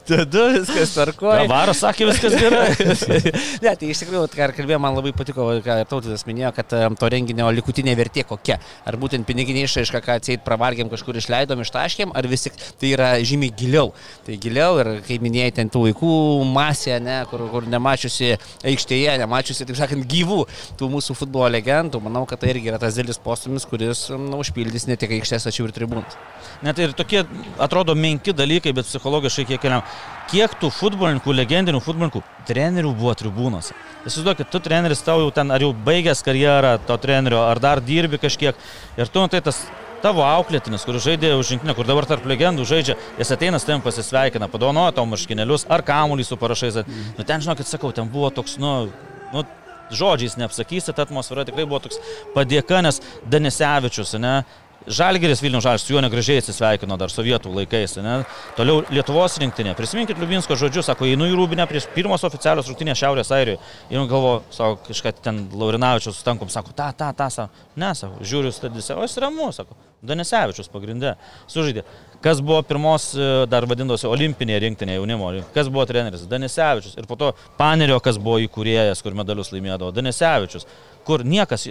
[0.08, 1.44] Tada viskas tvarkoja.
[1.48, 2.72] Gavaras sakė viskas gerai.
[3.66, 7.10] ne, tai iš tikrųjų, ką kalbėjau, man labai patiko, ką ir tautydas minėjo, kad to
[7.12, 8.60] renginio likutinė vertė kokia.
[8.88, 13.12] Ar būtent piniginė išraiška, ką atseit pravargėm kažkur išleidom, ištaškėm, ar vis tik tai yra
[13.26, 13.92] žymiai giliau.
[14.26, 16.12] Tai giliau ir, kaip minėjai, ten tų vaikų
[16.52, 18.36] masė, ne, kur, kur nemačiusi
[18.68, 20.44] aikštėje, nemačiusi, taip sakant, gyvų
[20.80, 22.02] tų mūsų futbolo legendų.
[22.04, 25.70] Manau, kad tai irgi yra tas didelis postumis, kuris na, užpildys ne tik aikštės, tačiau
[25.70, 26.20] ir tribūnas.
[26.66, 27.24] Net ir tokie
[27.62, 29.86] atrodo menki dalykai, bet psichologiškai kiek keliam.
[30.28, 33.76] Kiek tų futbolininkų, legendinių futbolininkų, trenerių buvo tribūnose.
[34.08, 38.20] Įsivaizduokit, tu treneris tau jau ten, ar jau baigęs karjerą to trenerio, ar dar dirbi
[38.20, 38.60] kažkiek.
[39.00, 39.62] Ir tu, tai tas
[40.04, 44.50] tavo auklėtinis, kuris žaidė už žingsnį, kur dabar tarp legendų žaidžia, jis ateina, tam pasisveikina,
[44.52, 46.82] padovanoja tau marškinėlius ar kamuolį su parašais.
[47.18, 48.92] Nu ten, žinokit, sakau, ten buvo toks, nu,
[49.34, 49.46] nu
[49.92, 52.00] žodžiais neapsakysi, ta atmosfera tikrai buvo toks
[52.36, 54.42] padėka, nes Danisevičius, ne,
[54.88, 57.98] Žalgeris Vilnių Žalgeris su juo negražiai atsisveikino dar sovietų laikais.
[58.04, 58.22] Ne?
[58.56, 59.74] Toliau Lietuvos rinktinė.
[59.78, 63.60] Prisiminkit Liubinsko žodžius, sako, einu į Rūbinę prieš pirmos oficialios rungtynės Šiaurės Airijoje.
[63.92, 68.54] Ir galvo, sako, kažką ten Laurinavičius sustankom, sako, ta, ta, ta, sako, ne, sako, žiūriu
[68.56, 69.76] stadise, o jis ramu, sako,
[70.08, 71.16] Danesevičius pagrindė,
[71.50, 71.84] sužaidė.
[72.22, 76.26] Kas buvo pirmos, e, dar vadindosi, olimpinė rinktinė jaunimo, kas buvo treneris?
[76.30, 76.96] Danesevičius.
[76.98, 80.68] Ir po to Panerio, kas buvo įkūrėjas, kur medalius laimėdavo, Danesevičius.
[81.08, 81.70] Kur niekas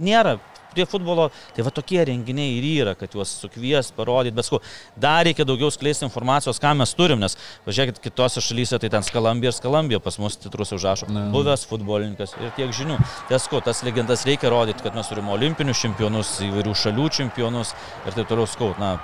[0.00, 0.38] nėra
[0.76, 4.60] prie futbolo, tai va tokie renginiai ir yra, kad juos sukvies, parodyti, bet sku,
[5.00, 9.52] dar reikia daugiau skleisti informacijos, ką mes turim, nes važiuokit kitose šalyse, tai ten skalambija
[9.52, 11.08] ir skalambija pas mus titrus užrašo.
[11.34, 13.00] Buvęs futbolininkas ir tiek žinių.
[13.30, 18.16] Tai sku, tas legendas reikia rodyti, kad mes turime olimpinius čempionus, įvairių šalių čempionus ir
[18.16, 18.74] taip toliau skau.
[18.80, 18.96] Na,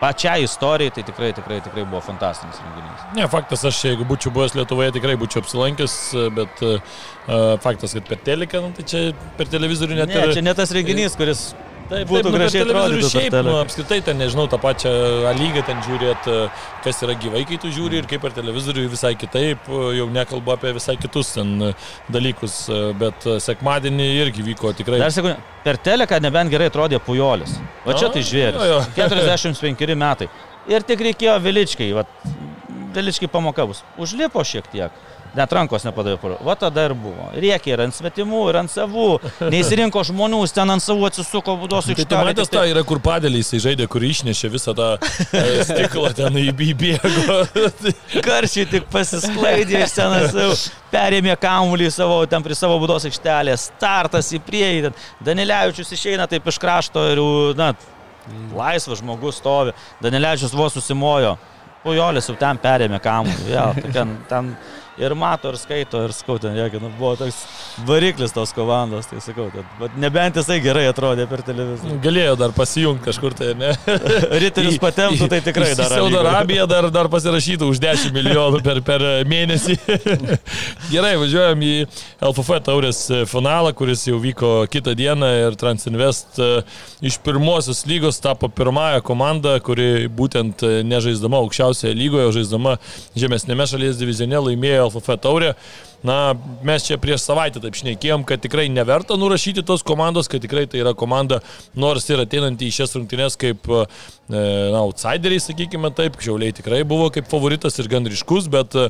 [0.00, 3.04] pačiai istorijai tai tikrai, tikrai, tikrai buvo fantastinis renginys.
[3.16, 5.94] Ne, faktas, aš jeigu būčiau buvęs Lietuvoje, tikrai būčiau apsilankęs,
[6.36, 6.98] bet uh,
[7.64, 9.04] faktas, kad per teleką, nu, tai čia
[9.38, 10.36] per televizorių net Ne, ir...
[10.36, 11.48] čia ne tas renginys, kuris
[11.86, 14.92] Taip, būtų taip, nu, gražiai atrodytų Šiaip, nu, apskritai ten, nežinau, tą pačią
[15.30, 16.28] A lygą ten žiūrėt,
[16.84, 19.68] kas yra gyvai, kai tu žiūri ir kaip per televizorių visai kitaip,
[19.98, 21.54] jau nekalbu apie visai kitus ten
[22.12, 22.58] dalykus,
[23.00, 24.98] bet sekmadienį irgi vyko tikrai...
[25.04, 27.56] Dar sakau, per teleką nebent gerai atrodė Pujolis.
[27.86, 28.62] Va čia tai O, žvėris.
[28.66, 28.84] jo, jo.
[28.98, 30.30] 45 metai.
[30.66, 32.06] Ir tik reikėjo Viličkai, va,
[32.96, 33.84] Viličkai pamoka bus.
[34.02, 35.04] Užlipo šiek tiek.
[35.36, 36.36] Net rankos nepadavė.
[36.44, 37.28] Va tada ir buvo.
[37.36, 39.08] Riekia ir ant svetimų, ir ant savų.
[39.52, 43.60] Neįsirinko žmonių, ten ant savų atsisuko būdos Tai tu matęs tą yra, kur padėlį jisai
[43.66, 47.36] žaidė, kur išnešė visą tą e, stiklą ten įbėgo.
[48.26, 50.56] Karšiai tik pasisklaidė iš ten savų.
[50.94, 53.68] Perėmė kamuolį savo, ten prie savo būdos aikštelės.
[53.74, 54.94] Startas į priekį.
[55.26, 57.20] Danilevičius išeina taip iš krašto ir,
[57.58, 57.74] na,
[58.56, 59.76] laisvas žmogus stovi.
[60.00, 61.36] Danilevičius vos susimojo.
[61.84, 63.46] Pujolis jau ten perėmė kamuolį.
[63.46, 64.54] Vėl, tai ten, ten
[64.98, 66.56] ir mato, ir skaito, ir skautin.
[66.80, 67.36] Nu, buvo toks
[67.86, 69.48] variklis tos komandos, tai sakau,
[69.80, 71.98] bet nebent jisai gerai atrodė per televiziją.
[72.04, 73.72] Galėjo dar pasijungti kažkur tai, ne?
[74.42, 75.92] Riterius patemptų, tai tikrai dar.
[75.92, 79.76] Saudo Arabija dar, dar pasirašytų už 10 milijonų per, per mėnesį.
[80.94, 81.74] Gerai, važiuojam į
[82.24, 86.50] LFF taurės finalą, kuris jau vyko kitą dieną ir Transinvest e,
[87.04, 92.76] iš pirmosios lygos tapo pirmąją komandą, kuri būtent e, nežaisdama aukščiausioje lygoje, o žaisdama
[93.18, 95.54] žemesnėme šalies divizione laimėjo LFF taurę.
[96.06, 100.66] Na, mes čia prieš savaitę taip šnekėjom, kad tikrai neverta nurašyti tos komandos, kad tikrai
[100.70, 101.40] tai yra komanda,
[101.74, 103.80] nors ir ateinanti į šias rungtynes kaip e,
[104.30, 108.86] na, outsideriai, sakykime taip, Šiauliai tikrai buvo kaip favoritas ir gan ryškus, bet e,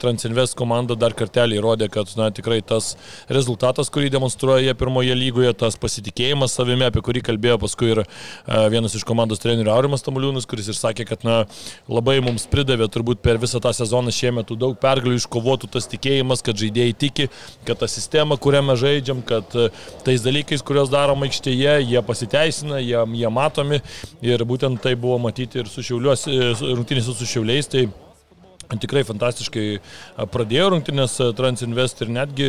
[0.00, 2.94] Transinvest komanda dar kartelį įrodė, kad na, tikrai tas
[3.28, 8.06] rezultatas, kurį demonstruoja jie pirmoje lygoje, tas pasitikėjimas savimi, apie kurį kalbėjo paskui ir e,
[8.72, 11.42] vienas iš komandos trenerių Aurimas Tamuliūnas, kuris ir sakė, kad na,
[11.84, 16.60] labai mums pridavė turbūt per visą tą sezoną šiemet daug pergalių iškovotų tas tikėjimas, kad
[16.60, 17.28] žaidėjai tiki,
[17.66, 19.68] kad ta sistema, kurią mes žaidžiam, kad e,
[20.06, 23.82] tais dalykais, kuriuos darom aikštėje, jie pasiteisina, jie, jie matomi
[24.24, 27.72] ir būtent tai buvo matyti ir su šiauliuos, e, rungtynėse su šiauliais.
[27.72, 27.88] Tai
[28.66, 29.80] Tikrai fantastiškai e,
[30.32, 32.48] pradėjo rungtynės Transinvest ir netgi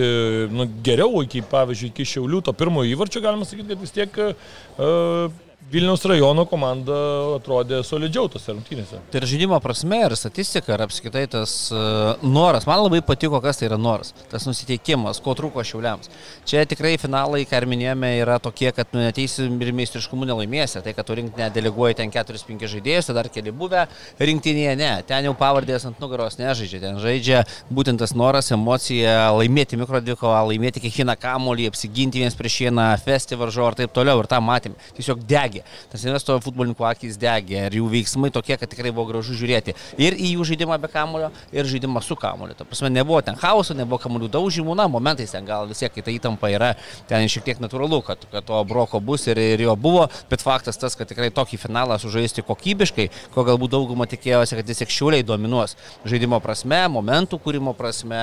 [0.49, 5.27] nu, geriau iki, pavyzdžiui, iki Šiaulių to pirmojo įvarčio galima sakyti, kad vis tiek uh,
[5.67, 6.95] Vilniaus rajono komanda
[7.35, 9.01] atrodė solidžiau tose rungtynėse.
[9.11, 12.63] Tai ir žaidimo prasme, ir statistika, ir apskritai tas uh, noras.
[12.69, 14.13] Man labai patiko, kas tai yra noras.
[14.31, 16.07] Tas nusiteikimas, ko trūko šiauliams.
[16.47, 20.79] Čia tikrai finalai, ką ir minėjome, yra tokie, kad nu, neteisim ir meistriškumu nelaimėsi.
[20.85, 23.83] Tai, kad tu rinktinė deleguoji ten 4-5 žaidėjus, tai dar keli buvę
[24.23, 24.93] rinktinėje, ne.
[25.09, 26.79] Ten jau pavardės ant nugaros nežaidžia.
[26.85, 27.43] Ten žaidžia
[27.73, 33.81] būtent tas noras, emocija, laimėti mikrodvikovą, laimėti kiekvieną kamolį, apsiginti vienas prieš vieną festivalžo ir
[33.83, 34.23] taip toliau.
[34.23, 34.79] Ir tą matėm.
[34.95, 35.46] Tiesiog degė.
[35.91, 39.75] Tas investuoja futbolininkų akis degė ir jų veiksmai tokie, kad tikrai buvo gražu žiūrėti.
[40.01, 42.55] Ir į jų žaidimą be kamulio, ir žaidimą su kamuliu.
[42.57, 46.05] Ta prasme, nebuvo ten chaoso, nebuvo kamuolių daužymų, na, momentais ten gal vis tiek, kai
[46.05, 46.73] ta įtampa yra,
[47.09, 50.79] ten šiek tiek natūralu, kad, kad to broko bus ir, ir jo buvo, bet faktas
[50.79, 55.25] tas, kad tikrai tokį finalą sužaisti kokybiškai, ko galbūt dauguma tikėjosi, kad vis tiek šiuliai
[55.27, 58.19] dominuos žaidimo prasme, momentų kūrimo prasme,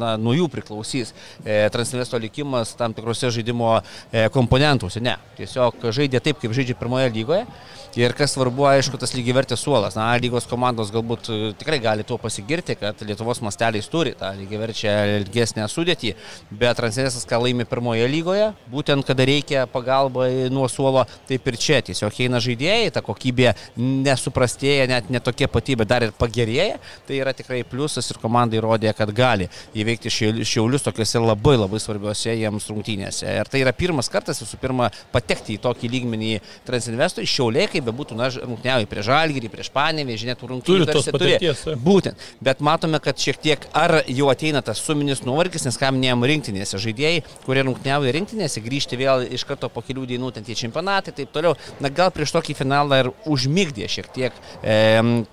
[0.00, 1.12] na, nuo jų priklausys
[1.44, 5.02] e, Transnesto likimas tam tikrose žaidimo e, komponentuose.
[5.04, 7.48] Ne, tiesiog žaidė taip, kaip žaidžia pirmoje lygoje.
[7.98, 9.96] Ir kas svarbu, aišku, tas lygivertės suolas.
[9.98, 14.92] Na, lygos komandos galbūt e, tikrai gali tuo pasigirti, kad Lietuvos masteliais turi tą lygiverčią
[15.16, 16.12] ilgesnę sudėtį,
[16.54, 21.80] bet Transnesas, ką laimi pirmoje lygoje, būtent kada reikia pagalba nuo suolo, taip ir čia
[21.88, 26.78] tiesiog eina žaidėjai, ta kokybė nesuprastėja, net netokia pati, bet dar ir pagerėja.
[27.08, 30.14] Tai yra tikrai pliusas ir komanda įrodė, kad gali įveikti
[30.46, 33.26] šiaulius tokiuose labai labai svarbiuose jiems rungtynėse.
[33.34, 36.32] Ir tai yra pirmas kartas visų pirma patekti į tokį lygmenį
[36.70, 40.84] Transinvestui šiauliai, kaip bebūtų, na, rungtyniauja prieš Žalgirį, prieš Panevį, žinia, tų rungtynių.
[40.84, 41.16] Turi tos turi.
[41.16, 41.80] patirties, taip.
[41.84, 42.26] Būtent.
[42.44, 46.80] Bet matome, kad šiek tiek ar jau ateina tas suminis nuovargis, nes ką minėjom rinktinėse
[46.82, 51.34] žaidėjai, kurie rungtyniauja rinktinėse, grįžti vėl iš karto po kelių dienų, ten tie čempionatai, taip
[51.34, 51.56] toliau.
[51.80, 54.78] Na gal prieš tokį finalą ir užmygdė šiek tiek e,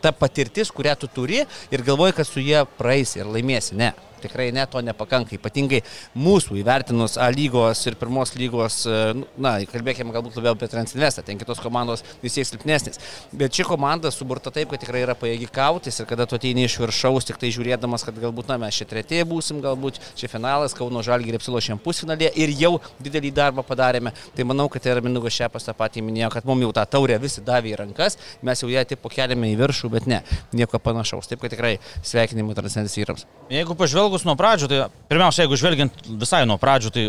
[0.02, 3.78] ta patirtis, kurią tu turi ir galvoji, kad su jie praeisi ir laimėsi.
[3.78, 3.94] Ne.
[4.22, 5.36] Tikrai ne, to nepakanka.
[5.38, 5.84] Ypatingai
[6.18, 11.24] mūsų įvertinus A lygos ir pirmos lygos, e, nu, na, kalbėkime galbūt labiau apie Transinvestą,
[11.26, 13.02] ten kitos komandos vis tiek silpnesnės.
[13.38, 16.78] Bet ši komanda suburta taip, kad tikrai yra pajėgi kautis ir kada tu ateini iš
[16.82, 21.02] viršaus, tik tai žiūrėdamas, kad galbūt, na, mes čia tretieji būsim, galbūt čia finalas, Kauno
[21.06, 24.14] Žalgirį apsilošėm pusfinalėje ir jau didelį darbą padarėme.
[24.38, 27.44] Tai manau, kad ir Minugas Šepas tą patį minėjo, kad mums jau tą taurę visi
[27.46, 30.22] davė į rankas, mes jau ją tik pokeliame į viršų, bet ne,
[30.56, 31.30] nieko panašaus.
[31.30, 33.28] Taip, kad tikrai sveikinimai Transcendės vyrams.
[33.54, 37.04] Jeigu pažvelgus nuo pradžių, tai pirmiausia, jeigu žvelgiant visai nuo pradžių, tai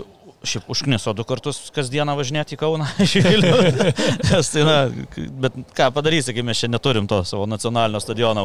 [0.46, 3.54] šiaip užkniso du kartus kasdieną važinėti į Kauną iš Vilnių.
[4.30, 4.76] Nes tai, na,
[5.42, 8.44] bet ką padarysi, kai mes čia neturim to savo nacionalinio stadiono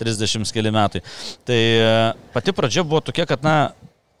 [0.00, 1.02] 30 keli metai.
[1.44, 1.90] Tai e,
[2.32, 3.56] pati pradžia buvo tokia, kad, na,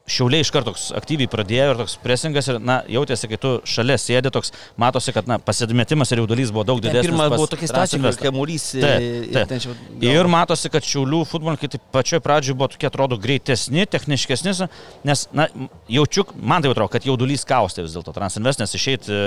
[0.06, 3.96] Šiauliai iš karto toks aktyviai pradėjo ir toks presingas ir, na, jautėsi, kai tu šalia
[3.98, 7.10] sėdė, toks matosi, kad, na, pasidmetimas ir jaudulys buvo daug didesnis.
[7.10, 8.22] Pirmas buvo tokia Transinvestą.
[8.22, 8.30] kai
[8.78, 9.00] e,
[9.34, 9.54] Taip,
[10.06, 14.54] ir matosi, kad šiaulių futbolininkai taip pačioj pradžioje buvo tokie, atrodo, greitesni, techniškesni,
[15.10, 15.48] nes, na,
[15.90, 19.20] jaučiu, man tai atrodo, kad jaudulys kaustė vis dėlto Transinvest, nes išeiti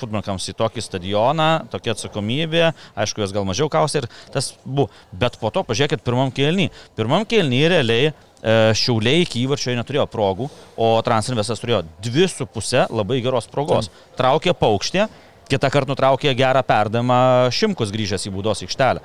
[0.00, 4.90] futbolininkams į tokį stadioną, tokia atsakomybė, aišku, jos gal mažiau kaustė ir tas buvo.
[5.14, 6.70] Bet po to, pažiūrėkit, pirmam kelnį.
[6.98, 12.84] Pirmam kelnį realiai e, Šiauliai iki įvarčio neturėjo progų, o Transinvestas turėjo dvi su pusę
[12.92, 13.88] labai geros progos.
[14.18, 15.06] Traukė paukštė,
[15.48, 19.00] kitą kartą nutraukė gerą perdamą Šimkus grįžęs į būdos aikštelę.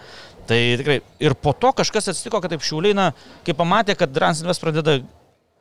[0.50, 3.12] Tai tikrai ir po to kažkas atsitiko, kad taip Šiauliai, na,
[3.48, 4.98] kai pamatė, kad Transinvest pradeda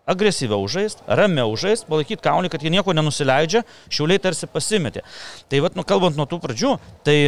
[0.09, 3.63] agresyviau žaisti, ramiau žaisti, palaikyti kaunį, kad jie nieko nenusileidžia,
[3.93, 5.05] šiauliai tarsi pasimetė.
[5.53, 6.73] Tai vad, nu, kalbant nuo tų pradžių,
[7.05, 7.19] tai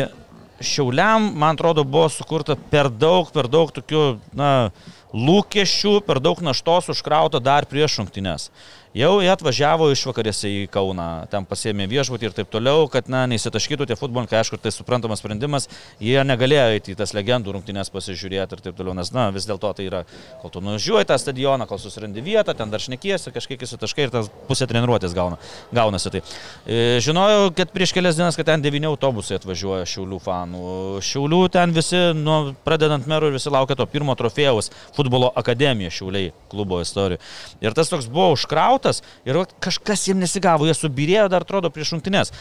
[0.64, 4.04] šiauliam, man atrodo, buvo sukurta per daug, per daug tokių,
[4.36, 4.70] na,
[5.14, 8.50] lūkesčių, per daug naštos užkrauta dar prieš rungtynes.
[8.90, 13.20] Jau jie atvažiavo iš vakarėse į Kauną, ten pasėmė viešbutį ir taip toliau, kad, na,
[13.30, 15.68] neįsitaškytų tie futbolininkai, aišku, tai suprantamas sprendimas,
[16.02, 19.70] jie negalėjo eiti į tas legendų rungtynės pasižiūrėti ir taip toliau, nes, na, vis dėlto
[19.78, 20.00] tai yra,
[20.42, 24.32] kol tu nuvažiuoji tą stadioną, kol susirandi vietą, ten dar šnekiesi, kažkiek įsitaškai ir tas
[24.48, 25.38] pusė treniruotės gauna,
[25.70, 26.10] gaunasi.
[26.16, 26.24] Tai.
[26.66, 30.74] E, žinojau, kad prieš kelias dienas, kad ten devyni autobusai atvažiuoja Šiaulių fanų.
[31.06, 36.34] Šiaulių ten visi, nu, pradedant merų ir visi laukia to pirmo trofėjaus futbolo akademija Šiauliai
[36.50, 37.22] klubo istorijoje.
[37.62, 38.79] Ir tas toks buvo užkrautas
[39.28, 42.34] ir vat kažkas jiems nesigavo, jie subirėjo dar atrodo prieš rungtynes.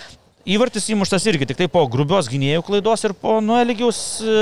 [0.48, 4.36] Įvartis įmuštas irgi tik tai po grubios gynėjų klaidos ir po Nueligiaus e,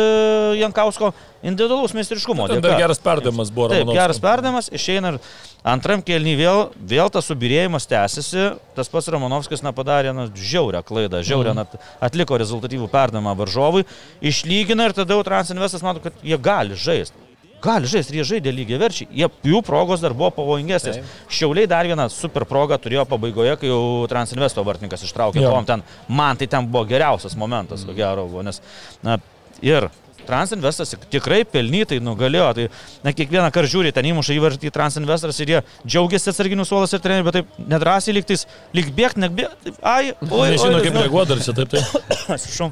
[0.60, 1.10] Jankausko
[1.42, 2.46] individualaus meistriškumo.
[2.52, 3.72] Ten dar geras perdavimas buvo.
[3.72, 3.98] Taip, Romanovskio.
[3.98, 5.20] geras perdavimas, išeina ir
[5.68, 8.46] antram kelnį vėl, vėl tas subirėjimas tęsiasi,
[8.78, 11.82] tas pats Romanovskis padarė na, žiaurę klaidą, žiaurę mm.
[12.08, 13.88] atliko rezultatyvų perdavimą varžovui,
[14.22, 17.27] išlygina ir tada jau Transinvestas mato, kad jie gali žaisti.
[17.64, 19.08] Gali žaisti, jie žaidė lygiai verčiai.
[19.18, 21.00] Jie, jų progos dar buvo pavojingesnės.
[21.34, 23.80] Šiauliai dar vieną super progą turėjo pabaigoje, kai jau
[24.12, 25.86] Transinvesto vartininkas ištraukė tom ten.
[26.08, 28.46] Man tai ten buvo geriausias momentas, ko gero buvo.
[28.46, 28.62] Nes,
[29.06, 29.18] na,
[29.66, 29.90] ir
[30.28, 32.48] Transinvestas tikrai pelnytai nugalėjo.
[32.58, 32.66] Tai,
[33.06, 37.26] na, kiekvieną kartą žiūri, ten įmuša įvartį Transinvestas ir jie džiaugiasi atsarginių suolas ir treneriai,
[37.28, 38.44] bet taip nedrasiai lygtais,
[38.76, 39.74] lyg bėgti, nebėgti.
[39.82, 42.12] Ai, oi, Nežinau, oi, kaip nu, reaguoti dar čia, taip, taip.
[42.36, 42.70] Atsiprašau.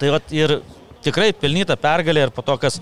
[0.00, 0.56] Tai vat, ir
[1.04, 2.80] tikrai pelnyta pergalė ir po to, kas,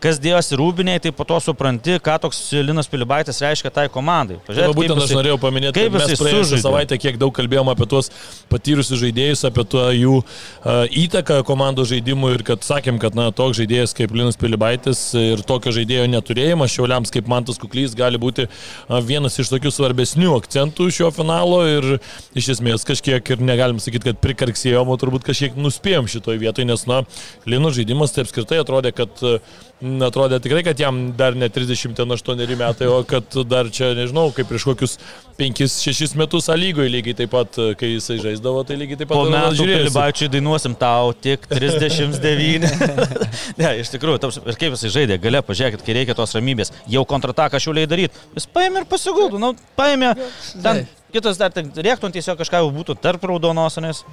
[0.00, 4.38] kas dėjosi rūbiniai, tai po to supranti, ką toks Linas Pilibaitis reiškia tai komandai.
[4.46, 7.88] Tai va, būtent aš norėjau paminėti, kaip mes jisai praėjusią savaitę kiek daug kalbėjom apie
[7.90, 8.10] tuos
[8.52, 13.60] patyrusius žaidėjus, apie tuo jų uh, įtaką komandos žaidimui ir kad sakėm, kad na, toks
[13.60, 18.98] žaidėjas kaip Linas Pilibaitis ir tokio žaidėjo neturėjimas šiauliams kaip Mantas Kuklys gali būti uh,
[19.04, 21.90] vienas iš tokių svarbesnių akcentų šio finalo ir
[22.38, 26.86] iš esmės kažkiek ir negalim sakyti, kad prikarksėjom, o turbūt kažkiek nuspėjom šitoje vietoje, nes
[26.88, 27.02] na,
[27.48, 29.38] Lino žaidimas tai apskritai atrodė, kad uh,
[29.80, 34.66] Atrodė tikrai, kad jam dar ne 38 metai, o kad dar čia, nežinau, kaip prieš
[34.68, 34.96] kokius
[35.40, 39.30] 5-6 metus A lygoje lygiai taip pat, kai jisai žaisdavo, tai lygiai taip pat Po
[39.32, 39.64] metų.
[39.70, 42.68] Pilibaičiui dainuosim tau tik 39.
[43.62, 47.06] ne, iš tikrųjų, taps, ir kaip jisai žaidė, gale, pažiūrėkit, kai reikia tos ramybės, jau
[47.08, 48.20] kontrataką šiuliai daryti.
[48.36, 50.12] Jis paėmė ir pasigūdų, nu, paėmė.
[50.60, 54.04] Ten kitas dar, ten rėktum tiesiog kažką jau būtų tarp raudonos, nes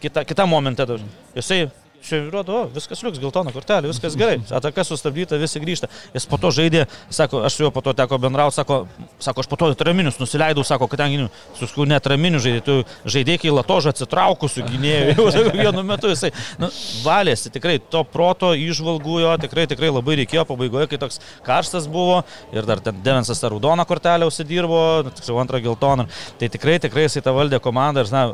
[0.00, 1.04] kita, kita momente dar.
[1.36, 1.66] Jisai
[2.00, 4.38] Čia rodo, o, viskas liuks, geltona kortelė, viskas gerai.
[4.56, 5.90] Ataka sustabdyta, visi grįžta.
[6.14, 8.78] Jis po to žaidė, sako, aš su juo po to teko bendrauti, sako,
[9.20, 13.52] sako, aš po to traminius nusileidau, sako, kadangi susku net traminių žaidėjų, tu žaidėjai kai
[13.52, 16.32] latožą atsitraukusių gynėjų, jau sako, vienu metu jisai
[16.62, 16.70] nu,
[17.04, 22.22] valėsi, tikrai to proto išvalgų jo tikrai, tikrai labai reikėjo pabaigoje, kai toks karštas buvo
[22.54, 26.08] ir dar ten Devensas tą raudoną kortelę užsidirbo, nu, tiksliau antrą geltoną.
[26.40, 28.24] Tai tikrai, tikrai jisai tą valdė komandą ir, na,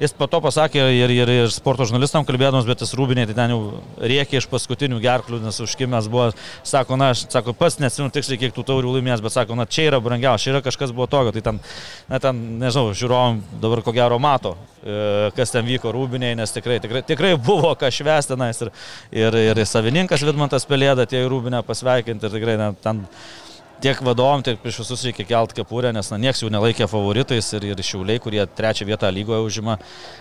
[0.00, 3.54] jis po to pasakė ir, ir, ir sporto žurnalistam kalbėdamas, bet tas rūbinė, tai ten
[3.54, 3.60] jau
[3.98, 6.28] rėkė iš paskutinių gerklių, nes užkimęs buvo,
[6.66, 9.88] sako, na, aš sako, pats nesimenu tiksliai, kiek tų taurių laimės, bet sako, na, čia
[9.90, 11.60] yra brangiausia, čia yra kažkas buvo tokio, tai ten,
[12.10, 16.78] na, ten, nežinau, žiūrovom dabar ko gero mato, e, kas ten vyko rūbiniai, nes tikrai,
[16.84, 18.72] tikrai, tikrai buvo ką švestinais ir,
[19.24, 23.06] ir, ir savininkas Vidmantas Pelėda atėjo į rūbinę pasveikinti ir tikrai, na, ten
[23.82, 27.68] tiek vadovom, tiek prieš visus reikia kelt kepurę, nes na, nieks jų nelaikė favoritais ir,
[27.70, 29.78] ir šiauliai, kurie trečią vietą lygoje užima.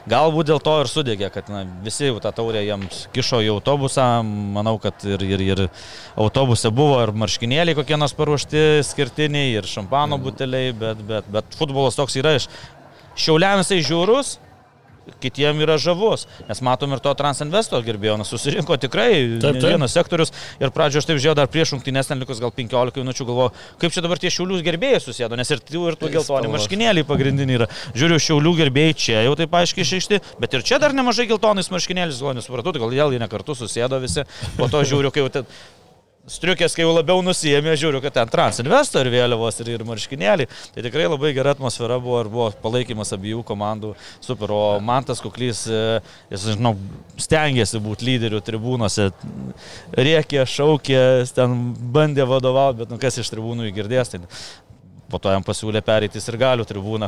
[0.10, 4.08] Galbūt dėl to ir sudegė, kad na, visi tą taurę jiems kišo į autobusą.
[4.58, 5.64] Manau, kad ir, ir, ir
[6.16, 11.98] autobuse buvo ir marškinėliai kokie nors paruošti skirtiniai, ir šampano buteliai, bet, bet, bet futbolas
[11.98, 12.50] toks yra iš
[13.18, 14.38] šiauliams tai žiūrus,
[15.24, 16.26] kitiem yra žavus.
[16.48, 19.10] Nes matom ir to Transinvesto gerbėjo, nes susirinko tikrai
[19.42, 19.70] taip, taip.
[19.74, 23.28] vienas sektorius ir pradžioje aš taip žiūrėjau dar prieš rungtynės, ten likus gal 15 minučių,
[23.30, 27.08] galvoju, kaip čia dabar tie šiaulių gerbėjai susėdo, nes ir tų ir tų geltoni marškinėliai
[27.08, 27.70] pagrindiniai yra.
[27.98, 32.22] Žiūriu, šiaulių gerbėjai čia jau taip aiškiai išaišti, bet ir čia dar nemažai geltonais marškinėliais,
[32.22, 35.50] gal nesupratau, tai gal jie ne kartu susėdo visi, po to žiūriu, kai jau ten
[36.28, 40.50] striukės, kai jau labiau nusijėmė, žiūriu, kad ten Transinvestor vėliavos ir, ir marškinėliai.
[40.76, 43.94] Tai tikrai labai gera atmosfera buvo ir buvo palaikymas abiejų komandų.
[44.24, 44.54] Super.
[44.58, 45.82] O Mantas Kuklys, e,
[46.34, 46.76] jis, žinau,
[47.22, 49.10] stengiasi būti lyderių tribūnose.
[49.98, 51.02] Riekė, šaukė,
[51.36, 51.58] ten
[51.96, 54.14] bandė vadovauti, bet nu, kas iš tribūnų įgirdės.
[54.14, 54.24] Tai
[55.08, 57.08] po to jam pasiūlė pereiti ir galių tribūną.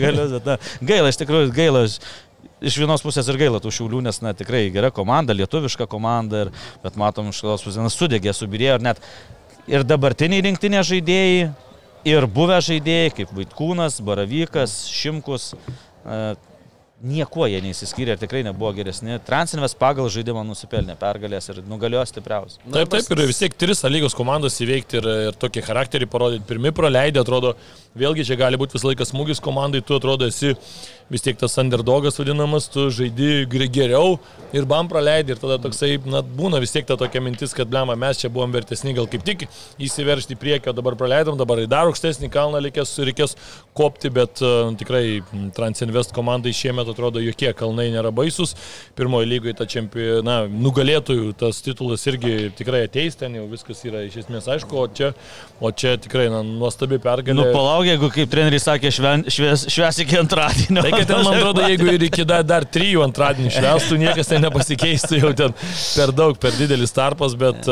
[0.90, 1.86] gaila, iš tikrųjų gaila
[2.60, 6.52] iš vienos pusės ir gaila tų šiaulių, nes na, tikrai gera komanda, lietuviška komanda, ir,
[6.84, 9.02] bet matom iš kitos pusės, sudegė, subirėjo ir net
[9.70, 11.50] ir dabartiniai rinktinė žaidėjai,
[12.10, 15.52] ir buvę žaidėjai, kaip Vaitkūnas, Baravykas, Šimkus,
[17.00, 19.16] niekuo jie neįsiskyrė ir tikrai nebuvo geresni.
[19.26, 22.62] Transinvest pagal žaidimą nusipelnė pergalės ir nugalėjo stipriausiai.
[22.66, 26.46] Taip, taip, ir vis tiek tris lygos komandos įveikti ir, ir tokį charakterį parodyti.
[26.48, 27.54] Pirmi praleidė, atrodo,
[27.98, 30.52] vėlgi čia gali būti visą laiką smūgis komandai, tu atrodo esi
[31.10, 34.18] vis tiek tas underdogas vadinamas, tu žaidi geriau
[34.54, 37.96] ir bam praleidai ir tada toksai, na, būna vis tiek ta tokia mintis, kad blema,
[37.98, 39.46] mes čia buvom vertesni, gal kaip tik
[39.82, 43.34] įsiveršti į priekį, o dabar praleidom, dabar į dar aukštesnį kalną reikės, reikės
[43.74, 45.02] kopti, bet uh, tikrai
[45.56, 48.54] Transinvest komandai šiemet atrodo jokie kalnai nėra baisus.
[48.98, 54.20] Pirmoji lygoje ta čempionė, nugalėtojų tas titulas irgi tikrai ateis, ten jau viskas yra iš
[54.24, 55.12] esmės aišku, o čia,
[55.60, 57.36] o čia tikrai na, nuostabi pergalė.
[57.36, 60.84] Nu, palauk, jeigu kaip treneriai sakė, šven, švies, švies iki antradienio.
[60.86, 64.44] Tai, kad ten, man atrodo, jeigu ir iki dar, dar trijų antradienį švestų, niekas ten
[64.46, 67.68] nepasikeistų, jau ten per daug, per didelis tarpas, bet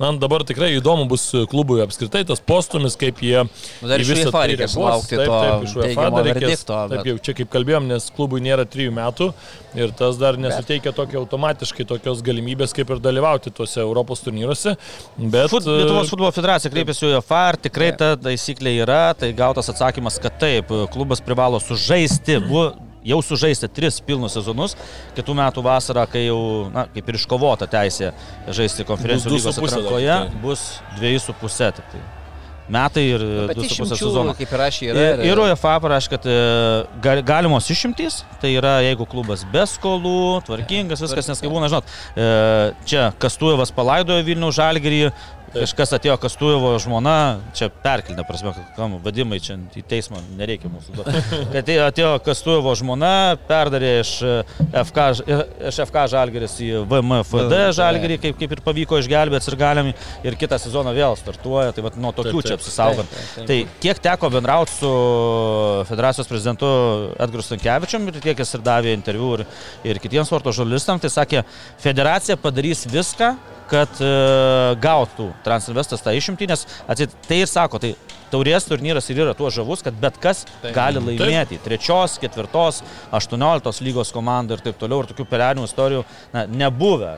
[0.00, 3.42] man dabar tikrai įdomu bus klubui apskritai tas postumis, kaip jie...
[3.82, 4.84] Dar iš UEFA tai to.
[5.10, 6.62] Taip, taip, iš UEFA dar reikės.
[6.68, 9.28] Taip, jau čia kaip kalbėjom, nes klubui nėra trijų metų
[9.74, 14.76] ir tas dar nesuteikia tokio automatiškai tokios galimybės kaip ir dalyvauti tuose Europos turnyruose.
[15.18, 15.50] Bet...
[15.50, 20.22] Fut, Lietuvos futbolo federacija kreipėsi į UEFA, ar tikrai ta taisyklė yra, tai gautas atsakymas,
[20.22, 22.38] kad taip, klubas privalo sužaisti.
[22.46, 22.70] Buvo
[23.04, 24.78] jau sužaisti tris pilnus sezonus,
[25.18, 26.40] kitų metų vasarą, kai jau,
[26.72, 28.14] na, kaip ir iškovota teisė
[28.48, 31.74] žaisti konferencijų lygos atrankoje, bus dviejų su pusė.
[31.76, 32.04] Tai
[32.68, 34.34] metai ir 2,5 sezono.
[34.38, 35.04] Kaip rašė, yra.
[35.18, 41.04] Ir, ir UEFA parašė, kad e, galimos išimtys, tai yra jeigu klubas be skolų, tvarkingas,
[41.04, 42.28] viskas, nes kaip būna, žinot, e,
[42.88, 45.02] čia Kastujevas palaidojo Vilnių žalgerį,
[45.54, 51.04] Kažkas atėjo Kastujevo žmona, čia perkelnė prasme, kam vadimai čia į teismą nereikia mūsų.
[51.54, 53.12] Kad atėjo Kastujevo žmona,
[53.46, 54.12] perdarė iš
[54.80, 55.06] FK,
[55.70, 59.92] iš FK žalgeris į VMFD žalgerį, kaip, kaip ir pavyko išgelbėti ir galim
[60.26, 63.16] ir kitą sezoną vėl startuoja, tai vat, nuo tokių taip, taip, čia apsisaugant.
[63.46, 64.92] Tai kiek teko bendrauti su
[65.90, 66.70] federacijos prezidentu
[67.14, 69.46] Edgaru Stankievičiam ir tiek jis ir davė interviu ir,
[69.86, 71.46] ir kitiems sporto žurnalistams, tai sakė,
[71.82, 73.34] federacija padarys viską,
[73.70, 74.10] kad e,
[74.82, 77.94] gautų Transinvestas tą išimtį, nes atsit, tai ir sako, tai
[78.34, 80.72] taurės turnyras ir yra tuo žavus, kad bet kas taip.
[80.76, 81.58] gali laimėti.
[81.58, 81.66] Taip.
[81.66, 82.82] Trečios, ketvirtos,
[83.14, 85.04] aštuonioliktos lygos komanda ir taip toliau.
[85.04, 86.02] Ir tokių pelenių istorijų
[86.34, 87.16] na, nebuvę.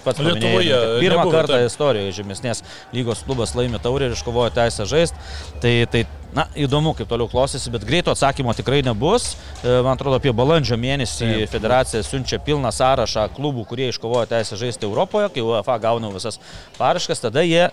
[0.00, 0.76] Pats Lietuvoje.
[1.02, 1.68] Pirmą nebuvo, kartą taip.
[1.68, 2.62] istorijoje žemesnės
[2.96, 5.26] lygos klubas laimė taurę ir iškovojo teisę žaisti.
[5.60, 9.32] Tai, tai na, įdomu, kaip toliau klostysi, bet greito atsakymo tikrai nebus.
[9.62, 11.52] E, man atrodo, apie balandžio mėnesį taip.
[11.52, 16.40] federacija siunčia pilną sąrašą klubų, kurie iškovojo teisę žaisti Europoje, kai UEFA gauna visas
[16.78, 17.68] paraškas, tada jie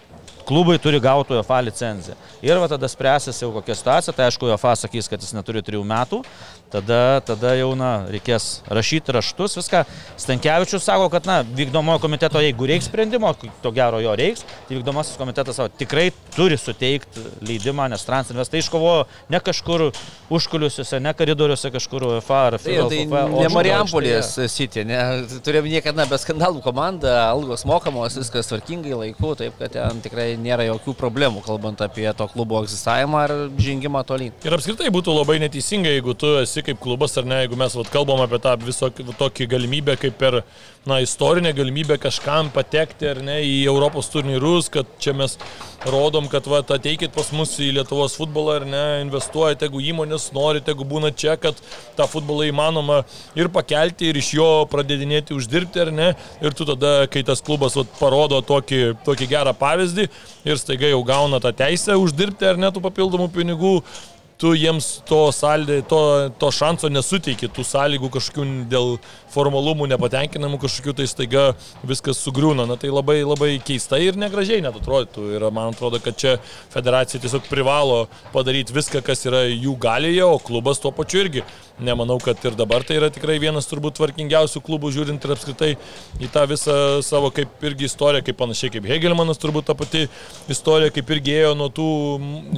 [0.46, 2.16] klubai turi gauti UEFA licenciją.
[2.46, 5.82] Ir va tada spręsis jau kokia situacija, tai aišku, UEFA sakys, kad jis neturi trijų
[5.90, 6.22] metų,
[6.74, 9.84] tada, tada jau na, reikės rašyti raštus, viską.
[10.22, 14.78] Stankievičius sako, kad na, vykdom vykdomojo komiteto, jeigu reiks sprendimo, to gero jo reiks, tai
[14.78, 19.90] vykdomasis komitetas savo tikrai turi suteikti leidimą, nes Transinvest tai iškovojo ne kažkur
[20.34, 22.88] užkuliusiuose, ne koridoriuose kažkur UEFA ar Tai, FIFA.
[22.90, 25.00] tai ne Marijampolės City, ne,
[25.46, 30.66] turėjom niekada be skandalų komandą, algos mokamos, viskas tvarkingai laiku, taip kad ten tikrai nėra
[30.72, 34.34] jokių problemų, kalbant apie to klubo egzistavimą ar žengimą tolyn.
[34.46, 37.92] Ir apskritai būtų labai neteisinga, jeigu tu esi kaip klubas ar ne, jeigu mes vat,
[37.94, 40.42] kalbam apie tą visokį tokį galimybę kaip per
[40.86, 45.34] na, istorinę galimybę kažkam patekti ar ne į Europos turnyrus, kad čia mes
[45.90, 50.74] rodom, kad va, ateikit pas mus į Lietuvos futbolą ar ne, investuojate, jeigu įmonės norite,
[50.74, 51.58] jeigu būna čia, kad
[51.98, 53.02] tą futbolą įmanoma
[53.38, 56.10] ir pakelti, ir iš jo pradėdinėti uždirbti ar ne.
[56.46, 60.10] Ir tu tada, kai tas klubas va, parodo tokį, tokį gerą pavyzdį
[60.46, 63.80] ir staiga jau gauna tą teisę uždirbti ar ne tų papildomų pinigų,
[64.42, 66.02] tu jiems to, saldė, to,
[66.40, 68.96] to šanso nesuteiki, tų sąlygų kažkokių dėl
[69.36, 71.46] formalumų nepatenkinamų kažkokių, tai staiga
[71.88, 72.68] viskas sugriūna.
[72.70, 75.28] Na tai labai, labai keistai ir negražiai net atrodytų.
[75.36, 76.38] Ir man atrodo, kad čia
[76.74, 78.06] federacija tiesiog privalo
[78.36, 81.46] padaryti viską, kas yra jų galėje, o klubas tuo pačiu irgi.
[81.76, 85.72] Nemanau, kad ir dabar tai yra tikrai vienas turbūt tvarkingiausių klubų, žiūrint ir apskritai
[86.24, 90.06] į tą visą savo kaip irgi istoriją, kaip panašiai kaip Hegelmanas turbūt ta pati
[90.48, 91.90] istorija, kaip irgi ėjo nuo tų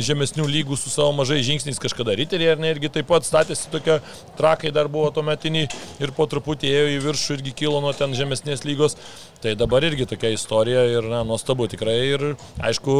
[0.06, 3.97] žemesnių lygų su savo mažai žingsniais kažkada riteriai, ar ne, irgi taip pat statėsi tokie
[4.39, 5.68] trakai dar buvo tuometiniai
[5.99, 8.95] ir po truputį ėjo į viršų irgi kilo nuo ten žemesnės lygos.
[9.43, 12.24] Tai dabar irgi tokia istorija ir na, nuostabu tikrai ir
[12.63, 12.95] aišku,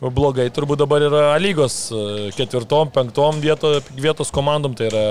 [0.00, 2.00] blogai turbūt dabar yra lygos e,
[2.34, 5.04] ketvirtom, penktom vieto, vietos komandom, tai yra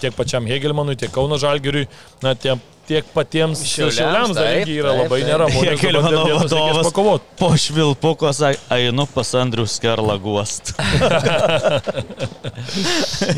[0.00, 1.84] tiek pačiam Hegelmanui, tiek Kauno Žalgiriui,
[2.24, 2.56] na, tie,
[2.88, 5.60] tiek patiems Šiauliams, dar irgi yra taip, labai neramu.
[5.62, 7.22] vietos reikės vadovas pakovot.
[7.38, 10.64] po švilpuko sakė, einu pas Andrių Skerlą guost.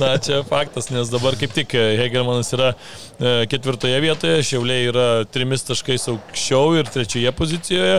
[0.01, 2.77] Na, čia faktas, nes dabar kaip tik Hegelmanas yra e,
[3.53, 7.99] ketvirtoje vietoje, Šiauliai yra trimis taškais aukščiau ir trečioje pozicijoje.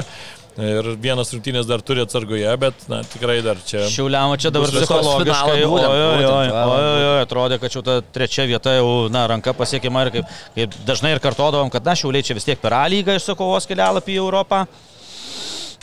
[0.56, 3.82] Ir vienas rungtynės dar turi atsargoje, bet, na, tikrai dar čia.
[3.92, 9.26] Šiauliamo čia dabar psichologiškai, oi, oi, oi, atrodė, kad čia ta trečia vieta jau, na,
[9.28, 12.78] ranka pasiekima ir kaip, kaip dažnai ir kartodavom, kad, na, šiauliai čia vis tiek per
[12.78, 14.64] A lygą išsakovos kelialapį į Europą.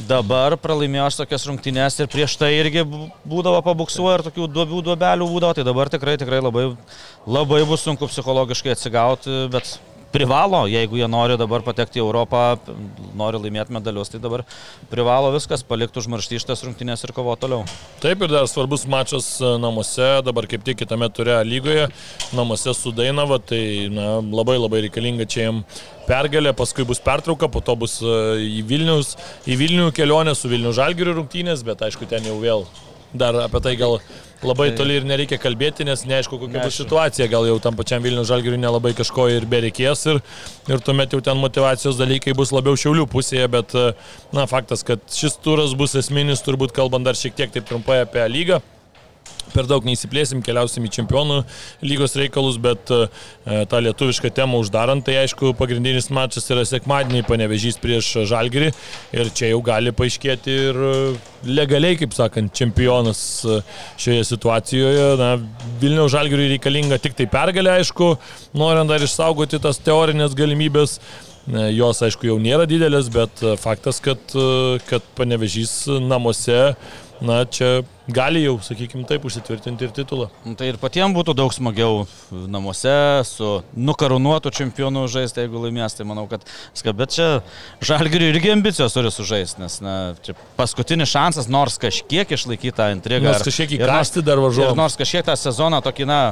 [0.08, 5.28] Dabar pralaimėjo aš tokias rungtynes ir prieš tai irgi būdavo pabuksuoja ir tokių duobių duobelių
[5.34, 6.70] būdavo, tai dabar tikrai, tikrai labai,
[7.28, 9.76] labai bus sunku psichologiškai atsigauti, bet
[10.12, 12.42] privalo, jeigu jie nori dabar patekti į Europą,
[13.18, 14.44] nori laimėti medalius, tai dabar
[14.90, 17.64] privalo viskas, palikti užmaršti šitas rungtynės ir kovo toliau.
[18.02, 21.88] Taip ir dar svarbus mačas e, namuose, dabar kaip tik kitame turė lygoje,
[22.36, 25.62] namuose su Dainava, tai na, labai labai reikalinga čia jiem
[26.08, 28.16] pergalė, paskui bus pertrauka, po to bus e,
[28.58, 29.16] į, Vilnius,
[29.48, 32.66] į Vilnių kelionę su Vilnių Žalgirių rungtynės, bet aišku, ten jau vėl
[33.12, 33.98] dar apie tai gal
[34.46, 38.24] labai toli ir nereikia kalbėti, nes neaišku, kokia bus situacija, gal jau tam pačiam Vilnių
[38.28, 40.22] Žalgiriui nelabai kažko ir bereikės ir,
[40.70, 43.76] ir tuomet jau ten motivacijos dalykai bus labiau šiaulių pusėje, bet
[44.34, 48.26] na, faktas, kad šis turas bus esminis, turbūt kalbant dar šiek tiek taip trumpai apie
[48.32, 48.62] lygą.
[49.52, 51.42] Per daug neįsiplėsim, keliausim į čempionų
[51.84, 53.02] lygos reikalus, bet e,
[53.68, 58.70] tą lietuvišką temą uždarant, tai aišku, pagrindinis mačas yra sekmadienį panevežys prieš Žalgirį
[59.18, 60.94] ir čia jau gali paaiškėti ir e,
[61.52, 63.58] legaliai, kaip sakant, čempionas e,
[64.00, 65.10] šioje situacijoje.
[65.20, 65.34] Na,
[65.82, 68.14] Vilniaus Žalgiriui reikalinga tik tai pergalė, aišku,
[68.58, 70.98] norint dar išsaugoti tas teorinės galimybės.
[71.50, 76.74] E, Jos, aišku, jau nėra didelės, bet e, faktas, kad, e, kad panevežys namuose,
[77.22, 80.28] na, čia gali jau, sakykime, taip užsitvirtinti ir titulą.
[80.44, 85.96] Nu, Tai ir patiems būtų daug smagiau namuose su nukarūnuotu čempionu žaisti, jeigu laimės.
[85.98, 86.44] Tai manau, kad
[86.74, 87.28] viską, bet čia
[87.84, 89.96] žalgiriui irgi ambicijos turi sužaisti, nes na,
[90.26, 93.30] čia paskutinis šansas nors kažkiek išlaikyti tą intrigą.
[93.30, 94.74] Nors kažkiek įkasti dar važiuoju.
[94.78, 96.22] Nors kažkiek tą sezoną tokį, na,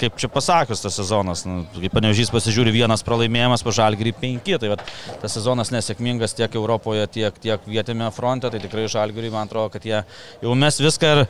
[0.00, 4.84] kaip čia pasakius, tas sezonas, nu, kaip panežys pasižiūri vienas pralaimėjimas, pažalgirį penki, tai vat,
[5.22, 9.86] tas sezonas nesėkmingas tiek Europoje, tiek, tiek vietime fronte, tai tikrai žalgirį, man atrodo, kad
[9.86, 10.02] jie
[10.42, 11.24] jau mes viską ir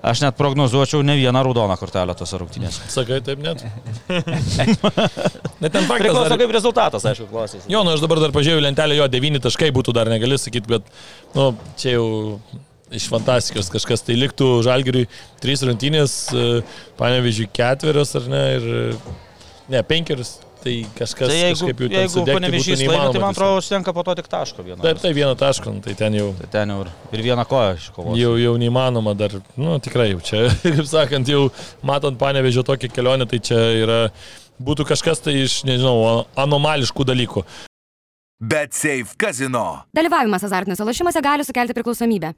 [0.00, 2.88] aš net prognozuočiau ne vieną raudoną kortelę tose rungtynėse.
[2.92, 3.64] Sakai, taip net.
[5.62, 6.00] net ten faktas.
[6.00, 6.38] Priklauso Dar...
[6.40, 7.68] kaip rezultatas, aišku, klausys.
[7.68, 10.88] Jo, nu aš dabar dar pažiūrėjau lentelę, jo 9 taškai būtų dar negali sakyti, bet,
[11.36, 12.08] nu, čia jau
[12.90, 15.06] iš fantastikos kažkas tai liktų žalgiriui
[15.42, 16.14] 3 rungtynės,
[16.98, 18.70] panevežiui ketverios ar ne, ir
[19.70, 23.60] ne, penkerios, tai kažkas Tai jeigu, kažkaip jau ten jeigu panevežys laimi, tai man atrodo,
[23.62, 24.80] užtenka po to tik taško vieną.
[24.84, 27.78] Taip, tai vieną tašką, nu, tai ten jau, Tai ten jau ir, ir vieną koją
[27.78, 28.18] iškovos.
[28.20, 31.46] jau, jau neįmanoma dar, nu tikrai jau čia, kaip sakant, jau
[31.86, 34.02] matant panevežio tokią kelionę, tai čia yra,
[34.60, 37.46] būtų kažkas tai iš, nežinau, anomališkų dalykų.
[38.40, 39.82] Bet Safe Casino.
[39.92, 42.32] Dalyvavimas azartiniuose lošimuose gali sukelti priklausomybę.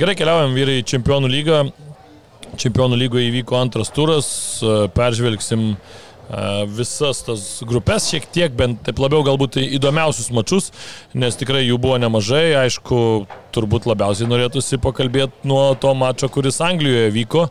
[0.00, 1.56] Gerai, keliaujam vyrai į Čempionų lygą.
[2.56, 4.30] Čempionų lygoje įvyko antras turas,
[4.64, 5.74] e, peržvelgsim e,
[6.72, 10.70] visas tas grupės šiek tiek, bent taip labiau galbūt įdomiausius mačius,
[11.12, 12.46] nes tikrai jų buvo nemažai.
[12.62, 13.02] Aišku,
[13.52, 17.44] turbūt labiausiai norėtųsi pakalbėti nuo to mačo, kuris Anglijoje vyko.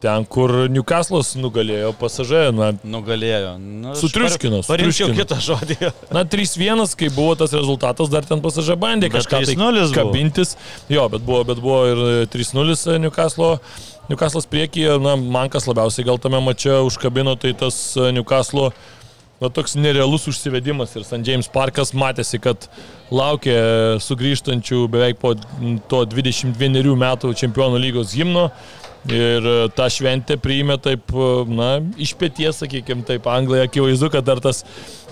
[0.00, 3.58] E, ten, kur Newcastle'as nugalėjo pasažė, na, Nugalėjo.
[3.60, 5.76] Nu, aš Sutriuškino, par- Parinkčiau kitą žodį.
[6.16, 9.94] Na, 3-1, kai buvo tas rezultatas, dar ten pasažė bandė kažką tai 3:0 buvo.
[9.98, 10.56] kabintis.
[10.88, 12.00] Jo, bet buvo, bet buvo ir
[12.32, 13.58] 3-0 Newcastle.
[14.08, 18.72] Newcastle'as priekyje, na, man kas labiausiai gal tame mače užkabino, tai tas e, Newcastle,
[19.40, 21.20] na, toks nerealus užsivedimas ir St.
[21.28, 22.66] James Parkas matėsi, kad
[23.12, 25.36] laukia sugrįžtančių beveik po
[25.92, 28.48] to 21 metų čempionų lygos gimno.
[29.08, 34.26] Ir e, tą šventę priėmė taip, e, na, iš pėties, sakykime, taip, Anglai akivaizdu, kad
[34.26, 34.60] dar tas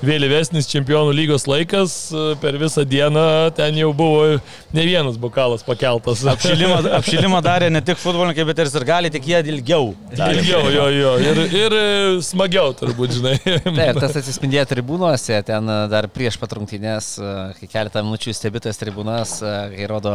[0.05, 3.25] vėlyvesnis čempionų lygos laikas e, per visą dieną
[3.57, 4.39] ten jau buvo
[4.75, 6.23] ne vienas bokalas pakeltas.
[6.29, 9.91] Apšilimą, apšilimą darė ne tik futbolininkai, bet ir sirgaliai, tik jie ilgiau.
[10.13, 10.39] darė.
[10.39, 11.89] Ilgiau, jo, jo, ir, ir e,
[12.25, 13.35] smagiau turbūt, žinai.
[13.67, 17.11] Taip, tas atsispindėjo tribūnuose, ten e, dar prieš pat rungtynės,
[17.59, 20.15] kai keletą minučių stebėtas tribūnas, kai rodo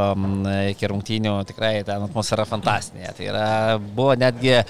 [0.72, 3.12] iki rungtynių, tikrai ten atmosfera fantastinė.
[3.18, 3.48] Tai yra,
[3.84, 4.62] buvo netgi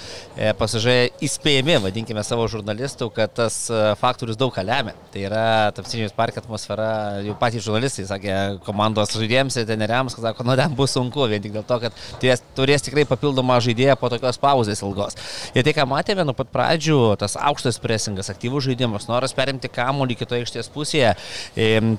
[0.58, 3.66] pasižiūrėjai įspėjami, vadinkime savo žurnalistų, kad tas
[4.00, 5.03] faktorius daug ką lemia.
[5.12, 8.34] Tai yra tapsinius parke atmosfera, jau patys žurnalistai sakė,
[8.66, 12.00] komandos žaidėjams ir treneriams, kad sako, nu ten bus sunku, vien tik dėl to, kad
[12.22, 15.18] turės, turės tikrai papildomą žaidėją po tokios pauzės ilgos.
[15.54, 20.18] Ir tai, ką matėme nuo pat pradžių, tas aukštas presingas, aktyvus žaidimas, noras perimti kamuolį
[20.22, 21.14] kitoje aikštės pusėje.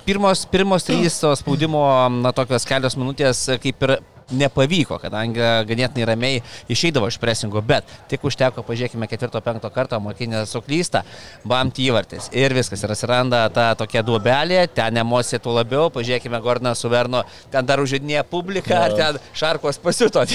[0.08, 1.86] Pirmos, pirmos trys to spaudimo,
[2.20, 3.98] na, tokios kelios minutės kaip ir
[4.34, 6.42] nepavyko, kadangi ganėtinai ramiai
[6.72, 11.04] išeidavo iš presingo, bet tik užteko, pažiūrėkime, ketvirto, penkto karto mokinė suklysta,
[11.46, 16.74] bamti įvartis ir viskas, ir atsiranda ta tokia duobelė, ten emocija tuo labiau, pažiūrėkime, Gordoną
[16.80, 17.24] Suverno,
[17.54, 20.26] ten dar užžydinėja publiką, ar ten Šarkos pasiuto.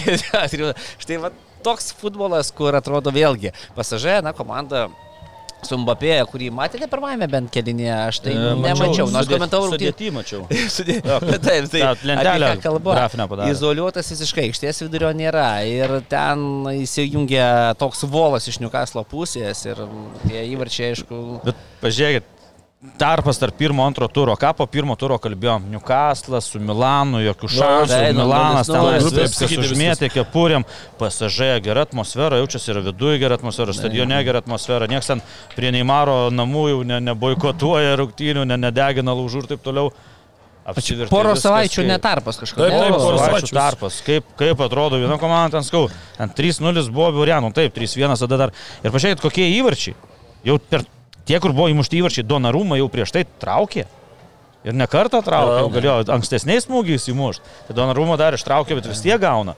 [1.03, 1.33] Štai va,
[1.67, 4.87] toks futbolas, kur atrodo vėlgi, pasažė, na, komanda
[5.61, 9.91] su Mbapė, kurį matėte pirmajame bent kelinėje, aš tai E, nemačiau, nors sudėt- komentavau rungtynę.
[9.93, 10.47] Sudėtį mačiau.
[10.77, 10.95] Sudė...
[11.47, 12.95] Taip, tai ką kalba.
[13.53, 15.51] Izoliuotas visiškai, aikštės vidurio nėra.
[15.69, 16.47] Ir ten
[16.81, 19.85] įsijungia toks volas iš Newcastle pusės ir
[20.25, 22.33] tie įvarčiai, aišku, Bet pažiūrėkit,
[22.97, 24.33] tarpas tarp pirmo, antro turo.
[24.41, 25.67] Ką po pirmo turo kalbėjom?
[25.69, 27.89] Newcastle'as su Milanu, jokių šansų.
[27.93, 29.05] tai, nu, Milanas nulis, ten nulis.
[29.05, 30.65] Grupė viskas užmėtė kepurėm,
[31.01, 34.89] pasažėja gera atmosfera, jaučiasi ir viduje gera atmosfera, stadione gera atmosfera.
[34.89, 35.21] Niekas ten
[35.57, 39.91] prie Neimaro namų jau ne, neboikotuoja rungtynių, ne, nedegina laužų ir taip toliau.
[41.11, 42.61] Poro savaičių netarpas kažkoks.
[42.61, 43.55] Taip, taip, Poro savaičių.
[43.57, 43.99] tarpas.
[44.07, 45.89] Kaip, kaip atrodo viena komanda ten skau.
[46.17, 48.53] Ten 3-0 buvo Biurianų, taip, 3-1 tada dar.
[48.85, 49.97] Ir pažiūrėkit, kokie įvarčiai.
[50.47, 50.85] Jau per
[51.29, 53.87] tie, kur buvo įmušti įvarčiai, Donarumą jau prieš tai traukė.
[54.65, 57.55] Ir ne kartą traukė, jau galėjo ankstesniais smūgiais įmušti.
[57.69, 59.57] Tai Donarumą dar ištraukė, bet vis tiek gauna.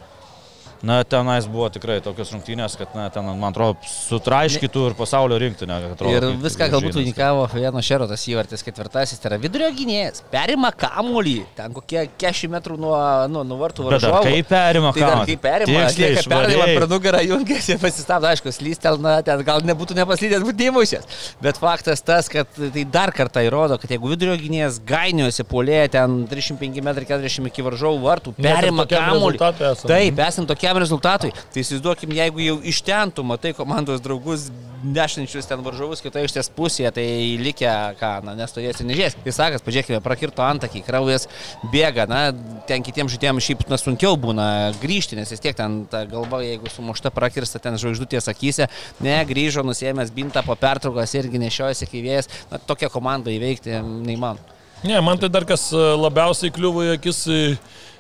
[0.83, 5.77] Na, tenais buvo tikrai tokios rungtynės, kad, na, ten, man atrodo, sutraiškytų ir pasaulio rinktinę.
[5.93, 11.37] atrodo, Ir viską galbūt vainikavo vieno šerotas įvartis ketvirtasis, tai yra vidurio gynėjas, perima kamuolį,
[11.55, 12.97] ten kokie 40 metrų nuo,
[13.31, 14.23] nuo, nuo vartų varžovų.
[14.27, 15.29] kaip perima Tai kamuolį?
[15.31, 16.75] kaip perima, atlieka švariai.
[16.81, 21.21] per nugarą, jungiasi, pasistabdo, aišku, slystelna, ten gal nebūtų nepaslydęs, būtų neįmušęs.
[21.47, 26.27] Bet faktas tas, kad tai dar kartą įrodo, kad jeigu vidurio gynėjas gainiuosi polėje ten
[26.27, 29.39] 35 m 40 iki varžovų vartų, perima kamuolį.
[29.87, 34.51] Taip, esant tokiam rezultatui, tai įsivaizduokim, jeigu jau iš ten tu matai komandos draugus
[34.83, 37.05] nešančius ten varžovus kitoje ištės pusėje, tai
[37.39, 37.71] likę,
[38.01, 39.17] ką, na, nestovės ir nežės.
[39.25, 41.29] Jis sakas, pažiūrėkime, prakirto antakį, kraujas
[41.73, 42.23] bėga, na,
[42.67, 44.47] ten kitiems žaidėjams šiaip na, sunkiau būna
[44.83, 48.71] grįžti, nes vis tiek ten ta galva, jeigu sumušta prakirsta ten žvaigždutės akise,
[49.05, 54.59] ne, grįžo, nusėmęs bintą po pertraukos irgi nešiojasi kai vėjas, na, tokią komandą įveikti neįmanoma.
[54.83, 57.37] Ne, man tai dar kas e, labiausiai kliuvo į akis e,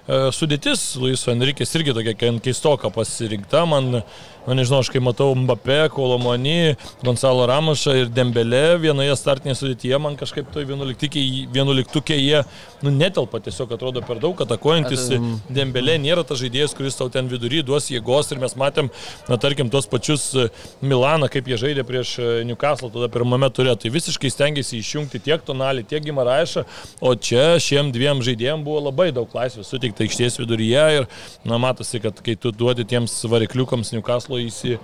[0.08, 3.62] sudėtis Luiso Enrikės irgi tokia keistoka pasirinkta.
[3.70, 4.02] Man,
[4.46, 6.74] na nežinau, aš kai matau Mbappé, Kolomani,
[7.04, 12.42] Gonzalo Ramošą ir Dembelė vienoje startinėje sudėtyje, man kažkaip toj vienuoliktukė jie
[12.82, 15.06] nu, netelpa, tiesiog atrodo per daug atakuojantis.
[15.52, 18.90] Dembelė nėra tas žaidėjas, kuris tau ten vidury duos jėgos ir mes matėm,
[19.30, 20.48] na tarkim, tuos pačius e,
[20.82, 23.74] Milaną, kaip jie žaidė prieš e, Newcastle tada pirmame turė.
[23.78, 26.64] Tai visiškai stengiasi išjungti tiek Tonalį, tiek Gimaraišą,
[27.00, 31.08] o čia šiem dviem žaidėjim buvo labai daug laisvės suteikta aikštės viduryje ir,
[31.46, 34.78] na, matosi, kad kai tu duodi tiems varikliukams Newcastle įsi,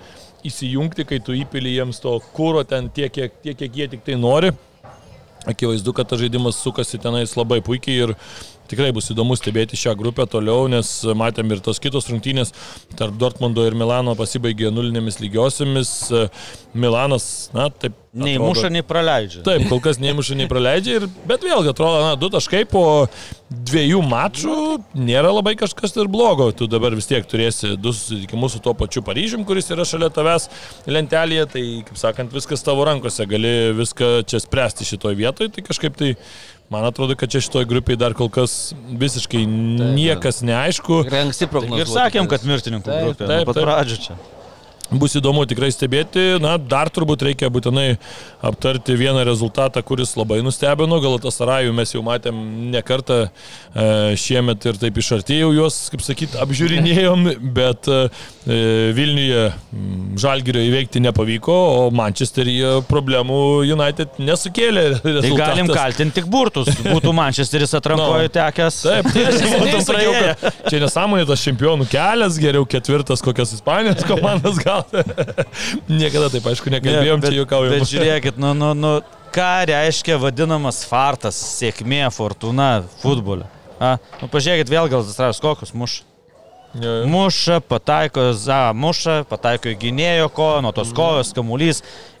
[0.45, 4.17] įsijungti, kai tu įpili jiems to kūro ten tiek, kiek, tiek, kiek jie tik tai
[4.19, 4.51] nori.
[5.49, 8.15] Akivaizdu, kad tas žaidimas sukasi tenais labai puikiai ir
[8.69, 12.53] tikrai bus įdomu stebėti šią grupę toliau, nes matėm ir tos kitos rungtynės
[12.99, 15.93] tarp Dortmundo ir Milano pasibaigė nulinėmis lygiosiamis.
[16.73, 17.95] Milanas, na, taip.
[18.13, 19.43] Nei atrodo- muša, nei praleidžia.
[19.45, 22.81] Taip, kol kas nei muša, nei praleidžia, ir, bet vėlgi atrodo, na, du taškai po
[23.49, 24.55] dviejų mačų
[24.97, 26.49] nėra labai kažkas ir blogo.
[26.57, 30.49] Tu dabar vis tiek turėsi du susitikimus su tuo pačiu Paryžium, kuris yra šalia tavęs
[30.89, 35.97] lentelėje, tai, kaip sakant, viskas tavo rankose, gali viską čia spręsti šitoj vietoj, tai kažkaip
[36.01, 36.15] tai
[36.69, 41.03] man atrodo, kad čia šitoj grupiai dar kol kas visiškai niekas neaišku.
[41.07, 41.93] Tikrai anksti Ir prognozuoti.
[41.95, 43.27] sakėm, kad mirtininkų Taip, grupė.
[43.31, 43.65] taip, pat taip.
[43.65, 44.17] pradžių čia.
[44.91, 46.39] Bus įdomu tikrai stebėti.
[46.41, 47.97] Na, dar turbūt reikia būtinai
[48.45, 50.97] aptarti vieną rezultatą, kuris labai nustebino.
[51.03, 52.39] Galatas Sarajų mes jau matėm
[52.73, 53.29] ne kartą e,
[54.17, 57.27] šiemet ir taip iš artėjau juos, kaip sakyt, apžiūrinėjom,
[57.59, 57.99] bet e,
[58.97, 64.87] Vilniuje mm, Žalgirio įveikti nepavyko, o Mančesteryje problemų United nesukėlė.
[65.03, 65.37] Tai rezultatas.
[65.43, 66.71] galim kaltinti tik burtus.
[66.87, 68.33] Būtų Mančesteris atrankoje No.
[68.39, 68.79] tekęs.
[68.87, 70.11] Taip, tai aš būtų sakiau,
[70.41, 75.03] kad čia nesąmonė tas čempionų kelias, geriau ketvirtas kokias Ispanijos komandas gauti.
[75.99, 77.73] Niekada taip, aišku, nekalbėjom, čia juokaujam.
[77.75, 78.91] Bet žiūrėkit, nu, nu, nu,
[79.35, 82.69] ką reiškia vadinamas fartas, sėkmė, fortuna
[83.03, 83.47] futbole.
[83.79, 86.05] A, nu, pažiūrėkit vėl gal Zastravas kokius muša.
[86.77, 87.05] Jo, jo.
[87.09, 91.79] Muša, pataiko, za, muša, pataiko į gynėjo koją, nuo tos kojos kamuolys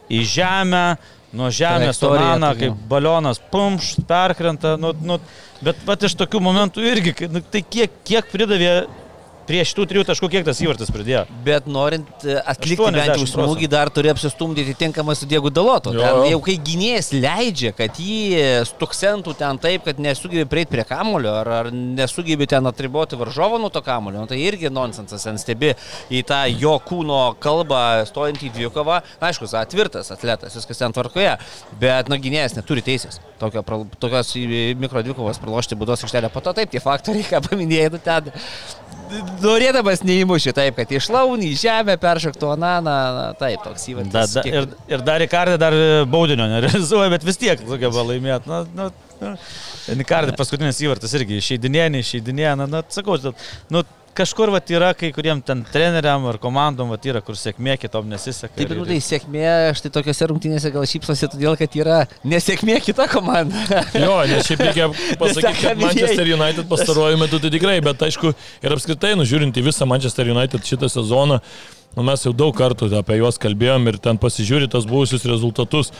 [0.09, 0.85] į žemę,
[1.37, 2.55] nuo žemės tokia.
[2.57, 4.73] kaip balionas, pumš, perkrenta.
[4.81, 5.19] Nu, nu,
[5.61, 8.87] bet pat iš tokių momentų irgi, kai- nu, tai kiek, kiek pridavė
[9.49, 11.23] prie šitų trijų taškų, kiek tas įvartis pridėjo.
[11.45, 15.93] Bet norint e, atlikti bent jau 80 smūgį, dar turi apsistumdyti tinkamai su Diegu Dalotu.
[15.95, 16.03] Jo.
[16.03, 21.33] Ten jau kai gynėjas leidžia, kad jį stuksentų ten taip, kad nesugebė prieiti prie kamulio,
[21.41, 25.73] ar, ar nesugebė ten atriboti varžovo nuo to kamulio, nu, tai irgi nonsensas, ten stebi
[26.13, 29.01] į tą jo kūno kalbą stojantį į dvikovą.
[29.17, 31.35] Na, Aišku, za tvirtas atletas, viskas ten tvarkoje,
[31.81, 33.63] bet nu, gynėjas neturi teisės tokio,
[34.01, 34.33] tokios
[34.79, 36.31] mikrodvikovos pralošti būdos aikštelę.
[36.33, 38.31] Po to taip, tie faktoriai, ką paminėjai, nu ten
[39.43, 44.13] norėdamas neįmuši taip, kad išlaunį, žemę, peršoktų ananą, na, taip, toks įvartis.
[44.13, 45.75] Da, da, ir, ir dar Rikardai dar
[46.09, 48.51] baudinio nerealizuoja, bet vis tiek sugeba laimėti.
[48.51, 48.89] Na, na,
[49.21, 49.35] na.
[49.89, 52.55] Rikardai paskutinis įvartis irgi išeidinėja, neišeidinėja.
[52.59, 53.17] Na, na, sakau,
[53.73, 53.83] nu,
[54.17, 58.53] kažkur vat, yra kai kuriem ten treneriam ar komandom vat, yra, kur sėkmė kitom nesiseka.
[58.57, 59.47] Taip, nu, tai sėkmė,
[59.77, 63.65] štai tokiose rungtynėse gal šypsosi, todėl kad yra nesėkmė kita komanda.
[63.99, 64.87] Jo, nes šiaip reikia
[65.19, 66.29] pasakyti, kad Manchester.
[66.29, 68.31] United pastaruoju metu tai tikrai, bet aišku,
[68.63, 71.39] ir apskritai, nužiūrint į visą Manchester United šitą sezoną,
[71.97, 75.93] nu, mes jau daug kartų apie juos kalbėjom ir ten pasižiūri tas buvusius rezultatus.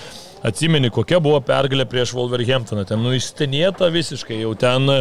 [0.45, 2.85] Atsimeni, kokia buvo pergalė prieš Wolverhamptoną.
[2.87, 4.97] Ten nu išstenėta visiškai, jau ten e,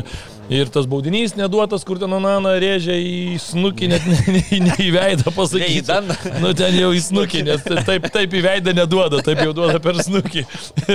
[0.51, 4.89] ir tas baudinys neduotas, kur ten Anana rėžia į snukį, net ne, ne, ne į
[4.97, 5.85] veidą Ne į pasakyti.
[5.87, 6.17] dandą.
[6.43, 10.03] Nu ten jau į snukį, nes taip, taip į veidą neduoda, taip jau duoda per
[10.03, 10.43] snukį.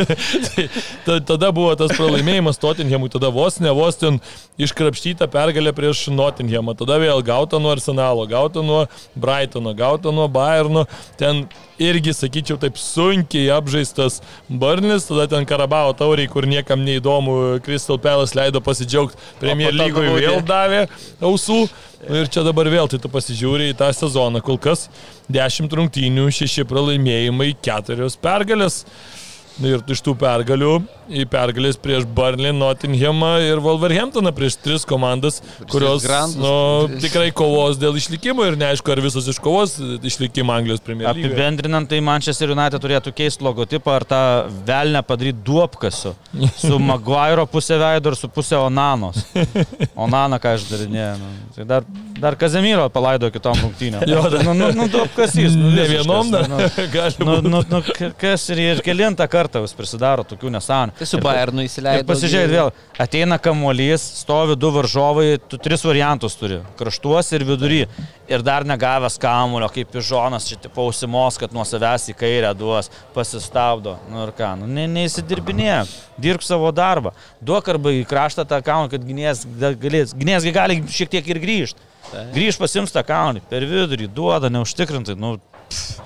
[0.50, 0.68] tai,
[1.08, 4.20] ta, tada buvo tas pralaimėjimas Tottenhamui, tada vos ne vos ten
[4.60, 8.84] iškrapštyta pergalė prieš Nottinghamą, tada vėl gauta nuo Arsenalo, gauta nuo
[9.16, 10.84] Brightono, gauta nuo Bayerno,
[11.16, 11.46] ten
[11.82, 14.20] irgi, sakyčiau, taip sunkiai apžaistas
[14.50, 20.46] Barnis, tada ten Karabao tauriai, kur niekam neįdomu, Crystal Palace leido pasidžiaugti Premier lygoje, vėl
[20.46, 20.86] davė
[21.22, 21.64] ausų.
[21.64, 24.90] Nu Ir čia dabar vėl, tai tu pasižiūri į tą sezoną, kol kas
[25.32, 28.82] 10 rungtynių, 6 pralaimėjimai, 4 pergalės.
[29.62, 30.72] Nu Ir iš tų pergalių
[31.14, 36.06] į pergalės prieš Burnley, Nottinghamą ir Wolverhamptoną prieš tris komandas, kurios
[36.40, 36.54] nu,
[37.04, 39.76] tikrai kovos dėl išlikimo ir neaišku, ar visos iškovos
[40.10, 41.10] išlikimą Anglijos lygoje.
[41.12, 44.22] Apibendrinant, tai Manchester United turėtų keisti logotipą ar tą
[44.66, 46.16] velnę padaryti duopkasiu.
[46.58, 49.22] Su Maguire pusė veido ir su pusė Onanos.
[49.94, 51.20] Onana ką aš darinėjau.
[51.20, 51.32] Nu.
[51.60, 51.86] Tai dar,
[52.24, 54.08] dar Kazemiro palaido kitom rungtynėm.
[54.10, 55.54] Jo, dar- nu, nu, nu duopkasys.
[55.60, 56.58] Nu, Ne vienom dar Nu,
[56.96, 57.52] gali nu, būti.
[57.54, 60.94] nu, nu, k- kas ir, ir kelintą kartą vis prisidaro tokių nesąmonų.
[60.98, 62.06] Tai su Bayernu įsileido.
[62.08, 67.88] pasižiūrėk vėl, ateina kamuolys, stovi du varžovai, tu tris variantus turi- kraštuos ir vidury.
[68.28, 72.90] Ir dar negavęs kamulio, kaip pižonas, čia tipo ausimos, kad nuo savęs į kairę duos,
[73.14, 73.98] pasistabdo.
[74.10, 75.88] Nu ir ką, nu ne, neįsidirbinė,
[76.18, 77.12] dirbk savo darbą.
[77.44, 81.28] Duok arba į kraštą tą kamuolį, kad gynėjas da- galės, gynėjas gi gali šiek tiek
[81.28, 81.80] ir grįžti.
[82.34, 85.40] Grįž pasims tą kamuolį, per vidurį, duoda, neužtikrintai, nu...
[85.70, 86.03] Pff.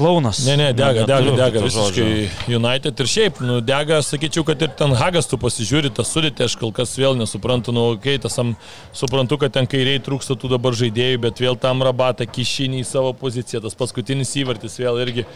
[0.00, 0.40] Klaunas.
[0.48, 2.08] Ne, ne, dega, dega, dega visiškai.
[2.56, 6.56] United ir šiaip, nu, dega, sakyčiau, kad ir ten Hagas tu pasižiūri, tą sudėtį, aš
[6.60, 8.54] kol kas vėl nesuprantu, nu, kai tas am,
[8.96, 13.12] suprantu, kad ten kairiai trūksta tų dabar žaidėjų, bet vėl tam rabatą kišinį į savo
[13.20, 15.26] poziciją, tas paskutinis įvartis vėl irgi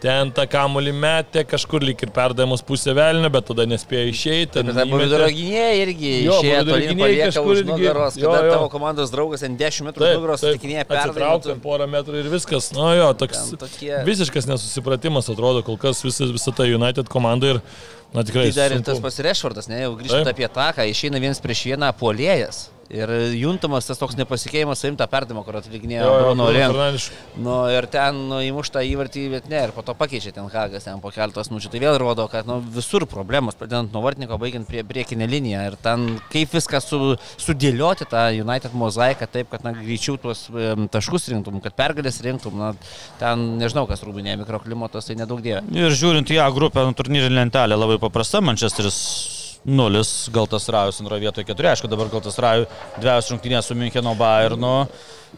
[0.00, 4.62] ten tą kamulį metė, kažkur lyg ir perdavimas pusė velnio, bet tada nespėjo išeiti.
[4.64, 8.54] Bet tai vidurio gynėjai irgi Jo, išėjo tolyn palieka už nugaros, jo, kada jo.
[8.56, 11.62] tavo komandos draugas ant 10 metrų už nugaros sutikinėja Atsitraukti perdavimą.
[11.66, 12.70] porą metrų ir viskas.
[12.72, 17.54] Na jo, toks Ten tokie- visiškas nesusipratimas atrodo kol kas visa, visa ta United komanda
[17.56, 17.60] ir,
[18.16, 18.48] na tikrai.
[18.50, 20.36] Tai dar ir tas pasirešvardas, ne, jau grįžtant Taip.
[20.40, 22.68] apie tą, ką išeina vienas prieš vieną polėjas.
[22.90, 26.46] Ir juntamas tas toks nepasikeitimas savim tą perdavimą, kur atlikinėjo Jo, jo, Bruno.
[26.50, 27.04] Fernandes.
[27.38, 30.98] Nu, ir ten nu, įmuštą įvartį, bet ne, ir po to pakeičia ten Hagas, ten
[31.02, 31.70] po keltos minučių.
[31.70, 35.62] Tai vėl rodo, kad nu, visur problemos, pradedant nuo vartininko, baigiant prie priekinę liniją.
[35.70, 37.00] Ir ten kaip viską su,
[37.38, 40.48] sudėlioti tą United mozaiką taip, kad na, greičiau tuos
[40.90, 42.58] taškus rinktum, kad pergalės rinktum.
[42.58, 42.72] Na,
[43.22, 45.62] ten nežinau, kas rūbinė mikroklimatas, tai nedaug dievė.
[45.78, 48.98] Ir žiūrint į A grupę, nu, turnyrinė lentelė labai paprasta, Manchesteris
[49.66, 50.02] 0,
[50.32, 54.88] Galtas Rajus antroje vietoje 4, aišku, dabar Galtas Rajus dviejas rungtynės su Müncheno Bayernu.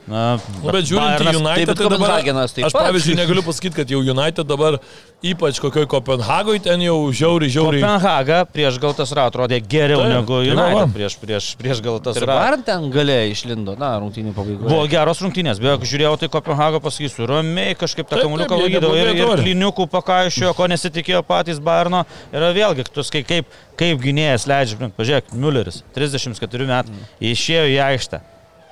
[0.03, 2.87] Na, Nu, bet žiūrint į Bayernas- United, tai dabar, taip aš pat.
[2.89, 4.79] pavyzdžiui negaliu pasakyti, kad jau United dabar,
[5.23, 7.83] ypač kokioj Kopenhagoje, ten jau žiauriai, žiauriai.
[7.85, 10.67] Kopenhaga prieš Galtas Rajus atrodė geriau negu tai va.
[10.67, 12.29] United prieš, prieš, prieš Galtas Rajus.
[12.49, 14.67] ar ten galėjo išlindo, na, rungtynių pabaigoje.
[14.73, 19.15] Buvo geros rungtynės, beje, kai žiūrėjau, tai Kopenhaga pasakysiu, ramiai kažkaip tą kamuoliuką laikydavo ir,
[19.15, 22.03] ir kliniukų pakaišiojo, ko nesitikėjo patys Bayerno.
[22.35, 23.47] Ir vėlgi, tu skai kaip,
[23.79, 26.91] kaip gynėjas leidžia, pažiūrėk, Mülleris, 34 metų,
[27.23, 28.21] išėjo į aikštę,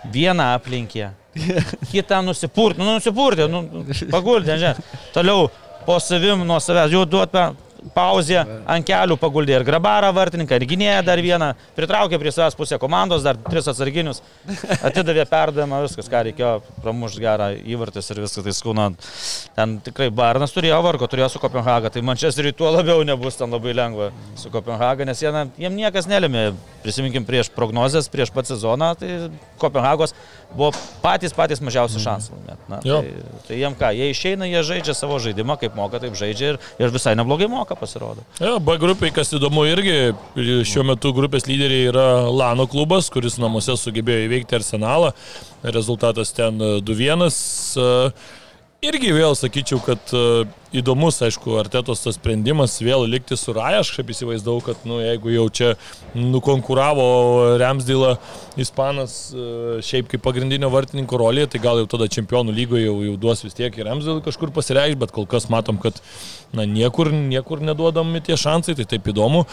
[0.05, 1.11] vieną aplinkė,
[1.92, 3.64] kitą nusipurtė, nu nusipurtė, nu,
[4.12, 5.48] paguldė, žinai, toliau
[5.86, 7.34] po savim nuo savęs, jau duot
[7.95, 12.78] pauzę ant kelių paguldė ir grabarą vartininką, ir gynėją dar vieną, pritraukė prie savęs pusę
[12.83, 14.22] komandos, dar tris atsarginius,
[14.81, 16.53] atidavė perdavimą, viskas, ką reikėjo,
[16.85, 18.89] pramušti gerą įvartis ir viskas, tai skūna,
[19.57, 23.74] ten tikrai Barnas turėjo vargo, turėjo su Kopenhaga, tai Manchesteriui tuo labiau nebus ten labai
[23.76, 24.11] lengva
[24.41, 26.51] su Kopenhaga, nes jie, jiem niekas nelėmė,
[26.85, 29.14] prisiminkim prieš prognozes, prieš pat sezoną, tai
[29.61, 30.14] Kopenhagos
[30.55, 30.72] buvo
[31.03, 32.39] patys patys mažiausi šansai.
[32.70, 33.01] Na, Jo.
[33.03, 33.12] tai,
[33.47, 36.93] tai jiem ką, jie išeina, jie žaidžia savo žaidimą, kaip moka, taip žaidžia ir, ir
[36.95, 38.24] visai neblogai moka pasirodo.
[38.40, 39.96] Jo, B grupiai, kas įdomu irgi,
[40.68, 45.12] šiuo metu grupės lyderiai yra Lano klubas, kuris namuose sugebėjo įveikti Arsenalą.
[45.62, 47.26] Rezultatas ten e, 2-1.
[47.28, 47.88] E,
[48.80, 50.46] Irgi vėl sakyčiau, kad e,
[50.76, 53.82] įdomus, aišku, Artetos tas sprendimas vėl likti su Raja.
[53.82, 55.72] Aš kaip įsivaizdavau, kad nu, jeigu jau čia
[56.14, 58.14] nukonkuravo Remsdėlą
[58.60, 63.16] Ispanas e, šiaip kaip pagrindinio vartininko rolėje, tai gal jau tada čempionų lygoje jau, jau
[63.20, 65.98] duos vis tiek ir Remsdėlą kažkur pasireikš, bet kol kas matom, kad
[66.54, 69.46] na, niekur, niekur neduodami tie šansai, tai taip įdomu.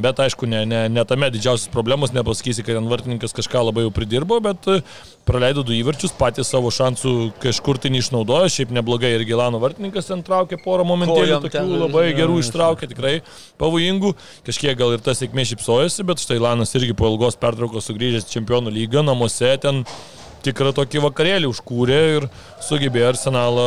[0.00, 3.90] Bet aišku, ne, ne, ne tame didžiausias problemos, nepasakysi, kad ten vartininkas kažką labai jau
[3.94, 4.76] pridirbo, bet e,
[5.26, 10.22] praleido du įvarčius, patys savo šansų kažkur tai neišnaudojo, šiaip neblogai ir Gilano vartininkas ten
[10.26, 13.16] traukė porą momentėlių, tokių ten, labai jo, gerų ištraukė, tikrai
[13.60, 14.14] pavojingų,
[14.46, 18.72] kažkiek gal ir ta sėkmė šypsojasi, bet štai Lanas irgi po ilgos pertraukos sugrįžęs čempionų
[18.78, 19.84] lygą, namuose ten
[20.44, 22.26] tikrą tokį vakarėlį užkūrė ir
[22.64, 23.66] sugebėjo arsenalą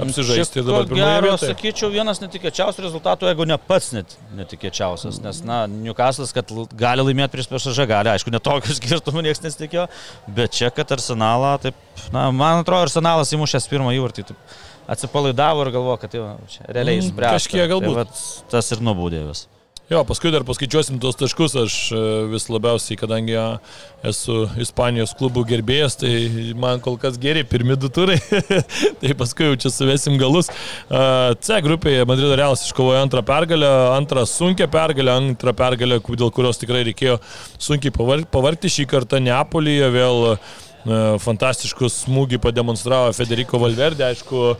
[0.00, 5.62] apsižaisti ir dabar gero, sakyčiau, vienas netikėčiausių rezultatų, jeigu ne pats net netikėčiausias, nes, na,
[5.70, 9.88] Newcastle'as, kad gali laimėti prieš priešažą, gali, aišku, netokių skirtumų niekas nesitikėjo,
[10.38, 11.76] bet čia, kad arsenalą, taip,
[12.14, 14.58] na, man atrodo, arsenalas įmušęs pirmą įvartį, taip,
[14.88, 16.26] atsipalaidavo ir galvojo, kad jau
[16.68, 17.36] realiai Mm, spręs.
[17.38, 18.08] kažkiek galbūt.
[18.08, 19.46] Tai, tas ir nubūdė vis.
[19.88, 23.32] Jo, paskui dar paskaičiuosim tuos taškus, aš e, vis labiausiai, kadangi
[24.04, 26.10] esu Ispanijos klubų gerbėjas, tai
[26.60, 28.18] man kol kas geri pirmi du turai,
[29.00, 30.50] tai paskui jau čia suvesim galus.
[30.92, 31.00] E,
[31.40, 36.84] C grupėje Madrido Realas iškovojo antrą pergalę, antrą sunkę pergalę, antrą pergalę, dėl kurios tikrai
[36.90, 37.16] reikėjo
[37.56, 40.38] sunkiai pavar- pavargti šį kartą Neapolyje vėl e,
[41.22, 44.54] fantastiškus smūgį pademonstravo Federico Valverde, aišku,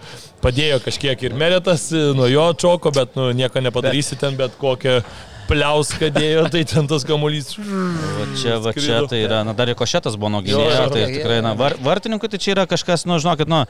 [0.45, 5.01] padėjo kažkiek ir Meretas, e, nuo jo čoko, bet nu, nieko nepadarysi ten, bet kokią
[5.49, 7.55] pliauską dėjo, tai ten tas kamuolys.
[7.57, 10.93] Va čia, va čia tai yra, na dar ir košėtas buvo nuo Jo, gynėjo, jo,
[10.95, 13.65] tai tikrai, na, var, vartininkui tai čia yra kažkas, nu, žinokit, nu,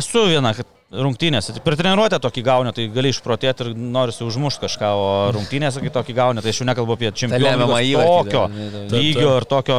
[0.00, 4.62] esu viena, kad rungtynėse, tai per treniruotę tokį gauni, tai gali išprotėti ir norisi užmušti
[4.64, 8.44] kažką, o rungtynėse kai tokį gauni, tai aš jau nekalbu apie čempionų tokio
[8.94, 9.76] lygio ir tokio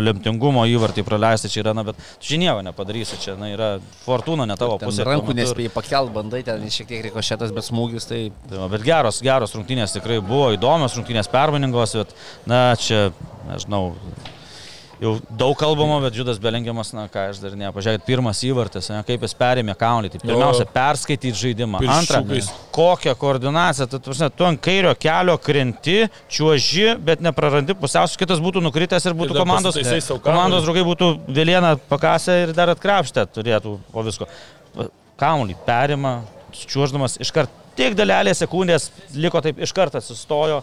[0.00, 3.68] lemtingumo įvartį praleisti čia yra, na, bet čia nieko nepadarysi, čia, na, yra
[4.06, 5.04] fortuna ne tavo pusė.
[5.04, 8.22] rankų nespėjai pakelt, bandai ten šiek tiek rikošėtas, bet smūgis tai...
[8.48, 12.16] Tai va, bet geros, geros rungtynės tikrai buvo įdomios, rungtynės permainingos, bet,
[12.48, 13.10] na, čia,
[13.50, 13.90] nežinau,
[15.00, 19.00] jau daug kalbama, bet Džudas Belengiamas, na, ką aš dar ne, pažiūrėkit, pirmas įvartis, ne,
[19.06, 21.82] kaip jis perėmė kaunį, tai pirmiausia, perskaityti žaidimą.
[21.96, 22.22] Antra,
[22.76, 25.98] kokią koordinaciją, tu, tu, tu ant kairio kelio krenti,
[26.32, 29.80] čiuoži, bet neprarandi pusiausvės, kitas būtų nukritęs ir būtų dar komandos,
[30.24, 34.30] komandos draugai būtų vėlieną pakasę ir dar atkrapštę turėtų po visko.
[35.20, 36.18] Kaunį perima,
[36.52, 40.62] čiuoždamas iškart tik dalelė sekundės liko taip iš karto atsistojo.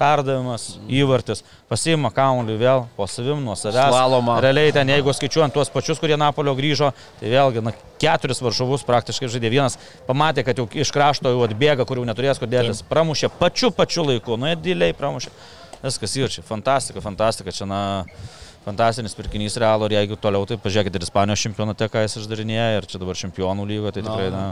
[0.00, 3.92] Perdavimas, įvartis, pasiima kamuolį vėl po savim, nuo savęs.
[3.92, 4.38] Slalomą.
[4.40, 6.90] Realiai ten, jeigu skaičiuojant tuos pačius, kurie Napolio grįžo,
[7.20, 9.52] tai vėlgi, na, keturis varžovus praktiškai žaidė.
[9.52, 9.76] Vienas
[10.08, 12.84] pamatė, kad jau iš krašto jau atbėga, kur jau neturės kodėlis.
[12.88, 15.32] Pramušė pačiu pačiu laiku, nu, dėliai pramušė.
[15.80, 16.44] Viskas yra čia.
[16.44, 17.52] Fantastika, fantastika.
[17.56, 17.80] Čia, na,
[18.64, 22.88] fantastinis pirkinys realo ir jeigu toliau, tai pažiūrėkite ir Ispanijos čempionate, ką jis išdarinėja, ir
[22.90, 24.42] čia dabar čempionų lygo, tai tikrai, na,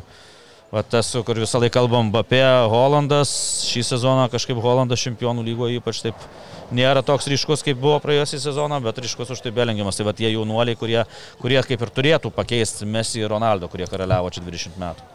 [0.73, 3.31] va, tas, kur visą laiką kalbam apie Holandas,
[3.69, 6.29] šį sezoną kažkaip Holandas čempionų lygo ypač taip
[6.75, 9.97] nėra toks ryškus, kaip buvo praėjusią sezoną, bet ryškus už tai belengiamas.
[9.97, 11.01] Tai va tie jaunuoliai, kurie,
[11.41, 15.15] kurie kaip ir turėtų pakeisti Messi ir Ronaldo, kurie karaliavo čia 20 metų.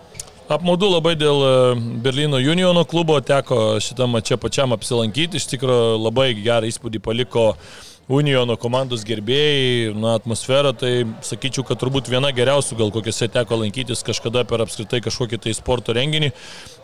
[0.51, 1.51] Apmaudu labai dėl e,
[2.03, 7.53] Berlyno Uniono klubo, teko šitą čia pačiam apsilankyti, iš tikrųjų labai gerą įspūdį paliko
[8.11, 14.03] Uniono komandos gerbėjai, na, atmosfera, tai sakyčiau, kad turbūt viena geriausių, gal kokiuose teko lankytis
[14.03, 16.33] kažkada per apskritai kažkokį tai sporto renginį.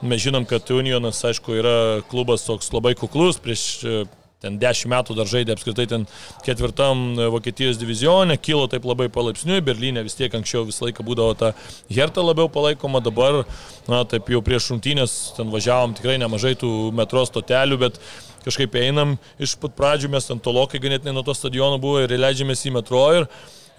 [0.08, 1.76] Mes žinom, kad Unionas, aišku, yra
[2.08, 3.98] klubas toks labai kuklus, prieš e,
[4.40, 6.08] ten 10 metų dar žaidė apskritai ten
[6.46, 11.52] ketvirtam Vokietijos divizionė, kilo taip labai palaipsniui, Berlyne vis tiek anksčiau visą laiką būdavo ta
[11.92, 13.44] Herta labiau palaikoma, dabar,
[13.92, 18.00] na, taip jau prieš rungtynės ten važiavom tikrai nemažai tų metro stotelių, bet
[18.46, 22.66] kažkaip einam iš pat pradžių, mes ten tolokai ganėtinai nuo to stadiono buvo ir leidžiamės
[22.70, 23.30] į metro ir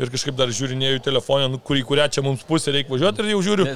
[0.01, 3.35] ir kažkaip dar žiūrinėjau telefoną, nu, kur į kurią čia mums pusę reikia važiuoti ir
[3.35, 3.67] jau žiūriu,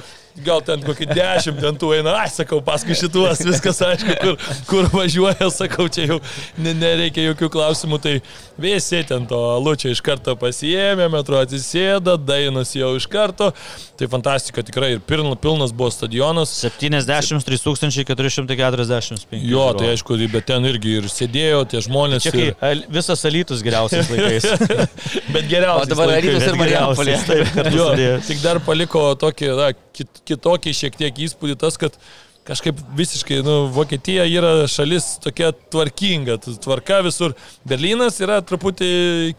[0.43, 4.35] gal ten kokį dešimt ten tų eina, ai, sakau, paskui šituos, viskas aišku, kur,
[4.69, 6.17] kur važiuoja, sakau, čia jau
[6.59, 8.15] ne, nereikia jokių klausimų, tai
[8.59, 13.51] visi ten to alučio iš karto pasijėmė, metro atsisėda, dainas jau iš karto,
[13.95, 16.51] tai fantastika tikrai ir pilnas, pilnas buvo stadionas.
[16.65, 19.35] 73 445.
[19.45, 22.25] Jo, tai aišku, bet ten irgi ir sėdėjo tie žmonės.
[22.25, 22.83] Čia kai ir...
[22.91, 24.49] visas alytus geriausiais laikais.
[25.35, 25.85] bet geriausiai.
[25.85, 27.17] O dabar Alytus ir Marijampolė.
[27.25, 27.89] Taip, Jo,
[28.25, 31.95] tik dar paliko tokį, na, kit, kitokį šiek tiek įspūdį tas, kad
[32.45, 37.33] kažkaip visiškai, nu, Vokietija yra šalis tokia tvarkinga, tvarka visur.
[37.65, 38.89] Berlynas yra truputį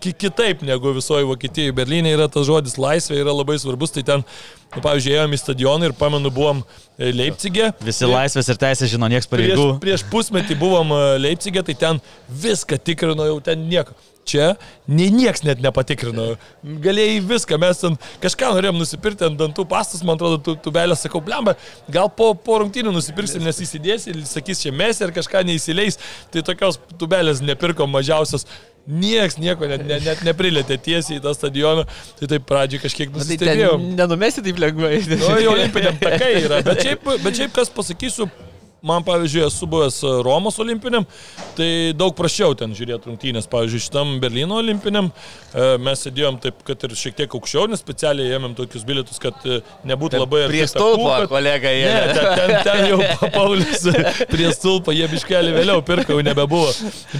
[0.03, 1.75] ki kitaip negu visoji Vokietija.
[1.77, 3.95] Berlyne yra tas žodis laisvė, yra labai svarbus.
[3.95, 4.27] Tai ten,
[4.75, 6.65] nu, pavyzdžiui, ėjom į stadioną ir pamenu, buvom
[6.99, 7.71] e, Leipzige.
[7.87, 9.69] Visi laisvės ir teisės žino, nieks Prieš, pareigų.
[9.87, 12.03] prieš pusmetį buvom e, Leipzige, tai ten
[12.43, 13.95] viską tikrino, jau ten nieko.
[14.27, 14.57] Čia
[14.91, 16.33] nei nieks net nepatikrino.
[16.83, 21.21] Galėjai viską, mes ten kažką norėjom nusipirkti ant dantų pastus, man atrodo, tu, tubelė, sakau,
[21.23, 21.55] blemba,
[21.95, 26.01] gal po, po rungtynių nusipirksim, nes įsidėsi ir sakys, čia mes ir kažką neįsileis.
[26.35, 28.49] Tai tokios tubelės nepirkom mažiausios.
[28.87, 31.83] Niekas nieko net, net, net neprilėtė tiesiai į tą stadioną,
[32.21, 33.87] tai taip pradžiai kažkiek Tai ten nusistebėjom.
[33.99, 35.01] nenumesi taip lengvai.
[35.11, 38.29] Nu, jau olimpiniam takai yra, bet šiaip, bet šiaip kas pasakysiu,
[38.83, 41.07] man pavyzdžiui, esu buvęs Romos olimpiniam,
[41.57, 43.49] tai daug prašiau ten žiūrėti rungtynės.
[43.51, 48.37] Pavyzdžiui, šitam Berlyno olimpiniam e, mes sėdėjom taip, kad ir šiek tiek aukščiau, nes specialiai
[48.37, 49.59] ėmėm tokius bilietus, kad e,
[49.91, 51.89] nebūtų labai Prie stulpo, kad- kolega, jie.
[51.91, 53.87] Ne, ten, ten, ten jau pa- Paulius
[54.31, 56.71] prie stulpo, jie biškelį vėliau pirko, jau nebebuvo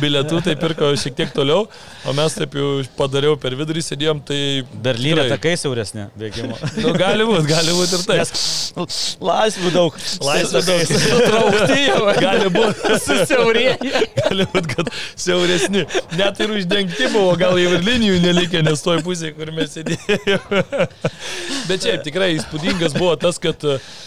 [0.03, 1.67] bilietų, tai pirko šiek tiek toliau,
[2.07, 4.41] o mes taip jau padariau per vidurį sėdėjom, tai...
[4.87, 6.57] Berlyne tikrai- takai siauresnė bėgimo.
[6.85, 8.23] Nu, gali būti, gali būti ir taip.
[8.23, 9.99] Nes laisvių daug.
[10.27, 11.45] Laisvė daug.
[11.47, 12.03] Traukti jau.
[12.21, 12.97] Gali būti.
[13.07, 13.75] Susiaurėję.
[14.19, 15.85] Gali būti, kad siauresni.
[16.19, 20.65] Net ir uždengti buvo, gal jau ir linijų nelikė, nes toj pusėje, kur mes sėdėjome.
[21.69, 23.63] Bet šiaip tikrai įspūdingas buvo tas, kad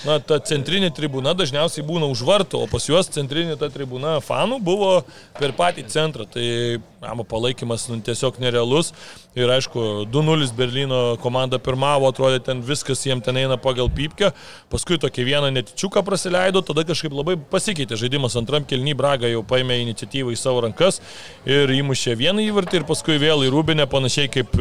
[0.08, 4.62] na, ta centrinė tribūna dažniausiai būna už vartų, o pas juos centrinė ta tribūna fanų
[4.64, 4.94] buvo
[5.40, 6.28] per patį centrą.
[6.30, 6.46] Tai
[7.02, 8.94] jam palaikymas nu, tiesiog nerealus.
[9.38, 14.32] Ir aišku, 2-0 Berlyno komanda pirmavo, atrodė ten viskas jiem ten eina pagal pypkę.
[14.72, 18.36] Paskui tokį vieną netičiuką praleido, tada kažkaip labai pasikeitė žaidimas.
[18.40, 21.00] Antram kelny Braga jau paėmė iniciatyvą į savo rankas
[21.48, 24.54] ir įmušė vieną įvartį ir paskui vėl į Rūbinę, panašiai kaip,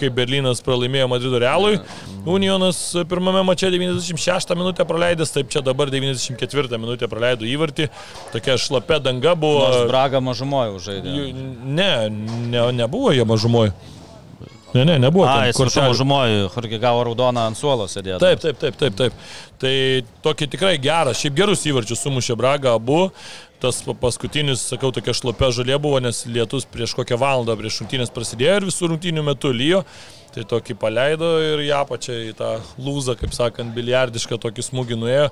[0.00, 1.80] kaip Berlynas pralaimėjo Madrido Realui.
[2.26, 7.90] Unionas pirmame mače 96 minutę praleidęs, taip čia dabar 94 minutę praleido įvartį.
[8.34, 9.66] Tokia šlapia danga buvo.
[9.66, 11.18] Nors Braga mažumoje žaidė.
[11.64, 13.74] Ne, ne, nebuvo jie mažumoje.
[14.76, 15.24] Ne, ne, nebuvo.
[15.28, 15.92] A, jis kuršo kortelių.
[15.94, 18.20] mažumoje, kurgi gavo raudoną ant suolo sėdėjo.
[18.22, 19.20] Taip, taip, taip, taip, taip.
[19.62, 19.74] Tai
[20.26, 23.06] tokį tikrai gerą, šiaip gerus įvarčius sumušė Braga abu.
[23.62, 28.12] Tas pa- paskutinis, sakau, tokia šlapia žalė buvo, nes lietus prieš kokią valandą prieš rungtynės
[28.12, 29.80] prasidėjo ir visų rungtynių metu lyjo.
[30.36, 32.50] Tai tokį paleido ir ją pačią į tą
[32.84, 35.30] lūzą, kaip sakant, biliardišką tokį smūgį nuėjo.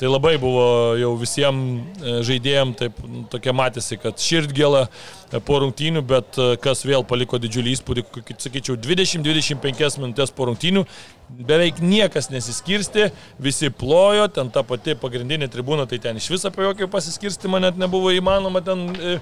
[0.00, 0.64] Tai labai buvo
[0.96, 3.02] jau visiems žaidėjams taip
[3.32, 8.06] tokia matėsi, kad širdgėla e, po rungtynių, bet e, kas vėl paliko didžiulį įspūdį,
[8.46, 10.86] sakyčiau, 20-25 minutės po rungtynių,
[11.28, 13.08] beveik niekas nesiskirsti,
[13.42, 17.80] visi plojo, ten ta pati pagrindinė tribūna, tai ten iš viso apie jokį pasiskirstimą net
[17.80, 19.16] nebuvo įmanoma ten e,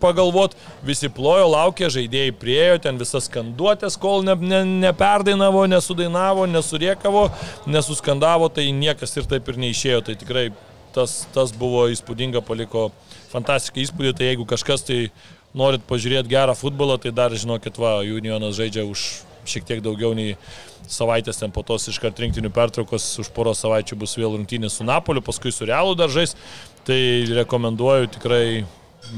[0.00, 0.56] pagalvot,
[0.86, 7.28] visi plojo, laukė, žaidėjai priejo, ten visas skanduotės, kol ne, ne, neperdainavo, nesudainavo, nesuriekavo,
[7.68, 10.48] nesuskandavo, tai niekas ir taip ir neišėjo, tai tikrai
[10.96, 12.88] tas, tas buvo įspūdinga, paliko
[13.34, 15.00] fantastišką įspūdį, tai jeigu kažkas tai
[15.56, 19.04] norit pažiūrėti gerą futbolą, tai dar žinokit, va, Unionas žaidžia už
[19.50, 20.36] šiek tiek daugiau nei
[20.90, 25.24] savaitės ten po tos iškart rinktinių pertraukos, už poros savaičių bus vėl rungtynės su Napoliu,
[25.24, 26.36] paskui su Realu daržais,
[26.86, 26.98] tai
[27.34, 28.64] rekomenduoju tikrai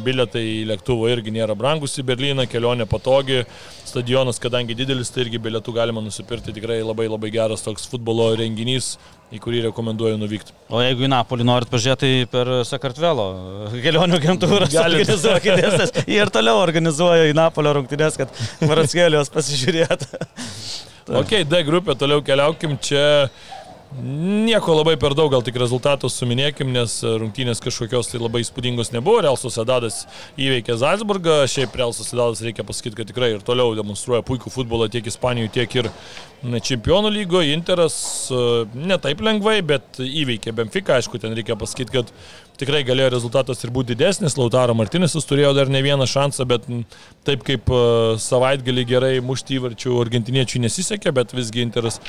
[0.05, 3.43] Biletai į lėktuvą irgi nėra brangus į Berliną, kelionė patogi,
[3.89, 8.97] stadionas, kadangi didelis, tai irgi bilietų galima nusipirkti, tikrai labai labai geras toks futbolo renginys,
[9.33, 10.55] į kurį rekomenduoju nuvykti.
[10.73, 13.29] O jeigu į Napolį norit pažiūrėti, tai per Sakartvelo
[13.75, 14.69] kelionių agentūrą
[16.05, 18.33] jie ir toliau organizuoja į Napolio rungtynės, kad
[18.65, 20.11] Maratskėlijos pasižiūrėtų.
[21.19, 23.31] Ok, D grupė, toliau keliaukim čia.
[23.97, 29.23] Nieko labai per daug, gal tik rezultatus suminėkim, nes rungtynės kažkokios tai labai įspūdingos nebuvo.
[29.25, 30.03] Real Sociedadas
[30.37, 35.09] įveikė Zalzburgą, šiaip Real Sociedadas reikia pasakyti, kad tikrai ir toliau demonstruoja puikų futbolą tiek
[35.09, 35.89] Ispanijoje, tiek ir
[36.69, 37.57] Čempionų lygoje.
[37.57, 37.97] Interas
[38.29, 38.43] e,
[38.77, 42.13] ne taip lengvai, bet įveikė Benfica, aišku, ten reikia pasakyti, kad
[42.61, 44.37] tikrai galėjo rezultatas ir būti didesnis.
[44.39, 46.69] Lautaro Martinisas turėjo dar ne vieną šansą, bet
[47.27, 47.81] taip kaip e,
[48.21, 52.03] savaitgalį gerai mušti įvarčių argentiniečių nesisekė, bet visgi Interas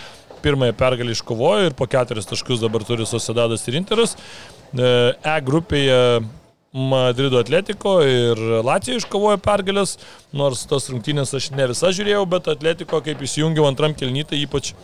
[0.43, 4.15] pirmąją pergalę iškovojo ir po keturis taškus dabar turi Sociedadas ir Interas.
[4.73, 4.91] E
[5.25, 6.21] E grupėje
[6.73, 9.97] Madrido Atletiko ir Latvija iškovojo pergalės,
[10.33, 14.75] nors tas rungtynės aš ne visą žiūrėjau, bet Atletiko kaip įsijungiau antram kelnytai ypač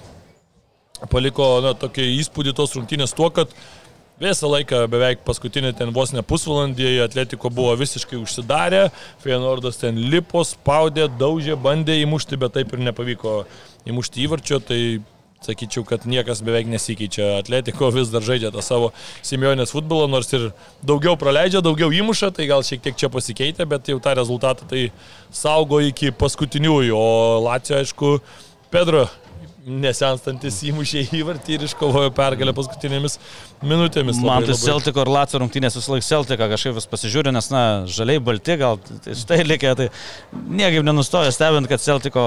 [1.11, 3.53] paliko na, tokį įspūdį tos rungtynės tuo, kad
[4.15, 8.85] Visą laiką beveik paskutinį ten vos ne pusvalandį Atletiko buvo visiškai užsidarę,
[9.19, 13.33] Feyenoordas ten lipo, spaudė, daužė, bandė įmušti, bet taip ir nepavyko
[13.91, 14.79] įmušti įvarčio, tai
[15.45, 17.39] sakyčiau, kad niekas beveik nesikeičia.
[17.41, 18.91] Atletiko vis dar žaidžia tą savo
[19.25, 20.49] Simionės futbolą, nors ir
[20.85, 24.89] daugiau praleidžia, daugiau įmuša, tai gal šiek tiek čia pasikeitė, bet jau tą rezultatą tai
[25.35, 27.11] saugo iki paskutiniųjų, o
[27.45, 28.17] Lacijo, aišku,
[28.73, 29.05] Pedro
[29.65, 33.17] nesenstantis įmušė įvartį ir iškovojo pergalę paskutinėmis
[33.65, 34.19] minutėmis.
[34.21, 37.49] Man Labai, tai labai- Celtico ir Lacio rungtynės visą laiką Celtico kažkaip vis pasižiūri, nes,
[37.49, 39.89] na, žaliai balti gal, tai štai likę, tai
[40.33, 42.25] niekaip nenustoja stebint, kad Celtico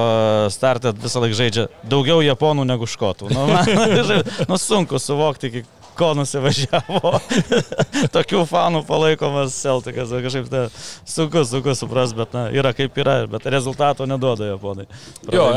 [0.50, 3.30] startą visą laiką žaidžia daugiau japonų negu škotų.
[3.30, 3.66] Nu, man,
[4.50, 5.66] nu sunku suvokti, iki
[5.98, 7.12] ko nusivažiavo.
[8.16, 10.64] Tokių fanų palaikomas Celticas, kažkaip tai
[11.08, 14.86] sunku, sunku supras, bet na, yra kaip yra, bet rezultato neduoda japonai.
[15.34, 15.48] Jo.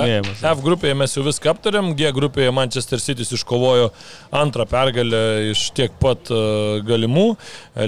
[0.51, 3.91] F grupėje mes jau viską aptarėm, G grupėje Manchester City iškovojo
[4.41, 6.41] antrą pergalę iš tiek pat e,
[6.87, 7.27] galimų.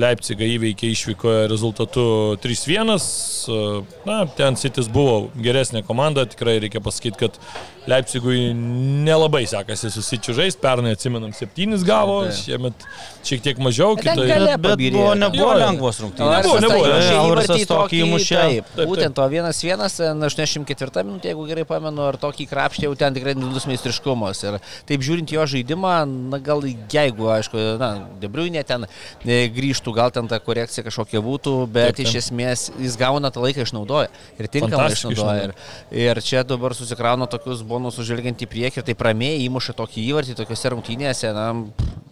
[0.03, 2.05] Leipzigą įveikė išvykoje rezultatu
[2.43, 2.93] 3-1.
[2.93, 3.61] E,
[4.05, 7.37] Na, ten City buvo geresnė komanda, tikrai reikia pasakyti, kad
[7.87, 8.51] Leipzigui
[9.03, 12.21] nelabai sekasi susičiužais, pernai atsimenam 7 gavo.
[12.43, 12.85] Šiemet
[13.23, 16.43] šiek tiek mažiau, gale- Bet, bet buvo, nebuvo Jo, lengvos rungtynės.
[16.43, 16.87] Nebuvo, nebuvo.
[17.17, 18.39] įvartį tokį įmušė.
[18.75, 23.13] Taip, būtent to 1-1, ten 84 minutė, jeigu gerai pamenu, ar tokį krapštį jau ten
[23.15, 24.43] tikrai didus meistriškumas.
[24.43, 25.93] Ir taip žiūrint jo žaidimą,
[26.33, 27.91] na gal jeigu, aišku, na,
[28.21, 28.85] Debriuinė ten
[29.25, 32.07] e, grįžtų, gal ten ta korekcija kažkokia būtų, bet Taip, taip.
[32.11, 34.09] iš esmės jis gauna tą laiką išnaudoja.
[34.39, 35.49] Ir tinkamai išnaudoja.
[35.49, 35.53] Ir,
[35.91, 40.35] ir čia dabar susikrauna tokius bonusus žvelgiant į priekį ir taip ramiai įmuša tokį įvartį
[40.39, 41.47] tokiuose rungtynėse, na,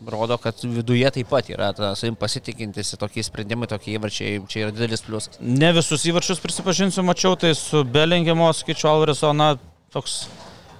[0.08, 4.76] rodo, kad viduje taip pat yra ta, savim pasitikintis, tokie sprendimai, tokie įvarčiai, čia yra
[4.76, 5.40] didelis pliusas.
[5.42, 9.54] Ne visus įvarčius prisipažinsiu, mačiau, tai su Belingemo, skaičiu Alvareso, na,
[9.94, 10.24] toks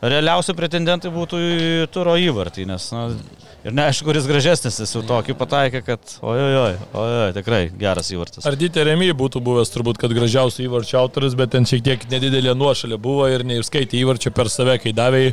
[0.02, 3.08] realiausi pretendentai būtų į turo įvartį, nes, na,
[3.66, 8.46] ir neaišku, kuris gražesnis jis jau tokį pataikė, kad, ojojoj, ojoj, tikrai geras įvartis.
[8.48, 12.56] Ar Dite Remy būtų buvęs turbūt, kad gražiausių įvarčių autoris, bet ten šiek tiek nedidelė
[12.58, 15.32] nuošalė buvo ir neišskaitė įvarčio per save, kai davė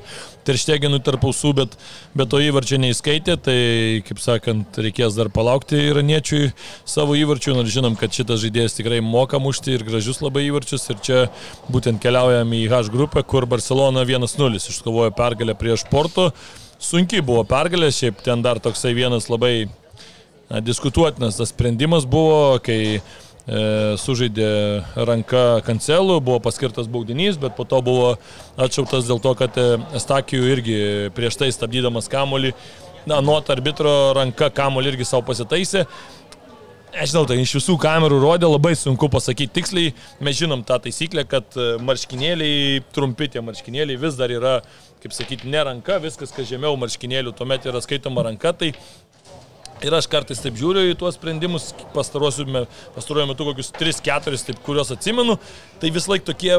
[0.49, 1.75] teršteginų tarp ausų, bet,
[2.17, 3.59] bet to įvarčio neįskaitė, tai,
[4.09, 6.53] kaip sakant, reikės dar palaukti iraniečiui
[6.89, 11.03] savo įvarčių, nors žinom, kad šitas žaidėjas tikrai moka mušti ir gražius labai įvarčius ir
[11.05, 11.27] čia
[11.73, 16.31] būtent keliaujam į H grupę, kur Barcelona 1-0 iškovojo pergalę prieš Porto.
[16.79, 22.79] Sunkiai buvo pergalė, šiaip ten dar toksai vienas labai na, diskutuotinas tas sprendimas buvo, kai
[22.95, 23.01] e,
[23.99, 24.51] sužaidė
[25.09, 28.13] ranka kancelų, buvo paskirtas baudinys, bet po to buvo
[28.55, 29.67] atšauktas dėl to, kad e,
[29.99, 30.79] Estakijų irgi
[31.19, 32.55] prieš tai stabdydamas kamolį,
[33.11, 35.83] na, nuot arbitro ranka kamolį irgi savo pasitaisė.
[36.89, 39.91] Nežinau, tai iš visų kamerų rodė, labai sunku pasakyti tiksliai.
[40.25, 44.61] Mes žinom tą taisyklę, kad e, marškinėliai, trumpi tie marškinėliai vis dar yra,
[45.03, 48.53] kaip sakyti, ne ranka, viskas, kas žemiau marškinėlių, tuomet yra skaitoma ranka.
[48.53, 48.73] Tai
[49.79, 52.65] Ir aš kartais taip žiūriu į tuos sprendimus, pastaruoju me-
[52.97, 55.37] pastaruoju metu kokius 3-4, taip, kuriuos atsimenu,
[55.79, 56.57] tai vis laik tokie,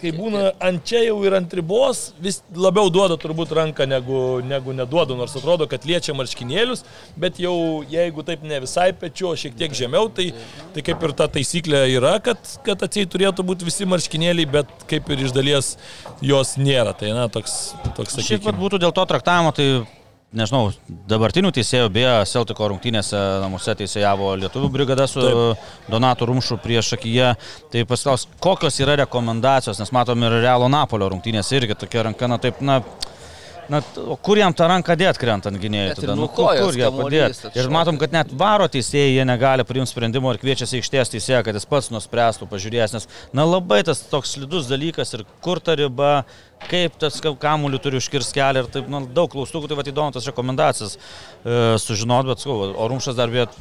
[0.00, 4.74] kai būna ant čia jau ir ant ribos, vis labiau duoda turbūt ranką negu, negu
[4.76, 6.84] neduoda, nors atrodo, kad liečia marškinėlius,
[7.20, 7.54] bet jau
[7.90, 10.30] jeigu taip ne visai pečiu, o šiek tiek žemiau, tai,
[10.74, 15.08] tai kaip ir ta taisyklė yra, kad, kad atsiai turėtų būti visi marškinėliai, bet kaip
[15.12, 15.74] ir iš dalies
[16.24, 16.96] jos nėra.
[16.96, 17.60] Tai na, toks,
[17.96, 19.68] toks Šiaip pat būtų dėl to traktavimo, tai
[20.36, 20.70] nežinau,
[21.10, 25.68] dabartinių teisėjų, beje, Celtico rungtynėse namuose teisėjavo Lietuvų brigada su Taip.
[25.90, 27.34] Donatu Rumšu prieš akiją.
[27.72, 32.40] Tai pasiklaus, kokios yra rekomendacijos, nes matom ir Realo Napolio rungtynėse irgi tokia ranka, na
[32.42, 32.82] taip, na...
[33.70, 35.92] Na, o kur jam tą ranką dėt krentant gynėjai?
[35.94, 36.16] Tada?
[36.18, 37.58] Nu, kur, kur ją kamuolys padėt?
[37.60, 41.54] Ir matom, kad net varo teisėjai jie negali priimti sprendimo ir kviečiasi aikštės teisėją, kad
[41.54, 46.24] jis pats nuspręstų, pažiūrės, nes, na, labai tas toks slidus dalykas ir kur ta riba,
[46.68, 50.12] kaip tas ka- kamuolį turi užkirsti kelią ir taip, na, daug klaustukų, tai va įdomu
[50.14, 53.56] tas rekomendacijas e, sužinot, bet, sakau, o Rumšas dar viet,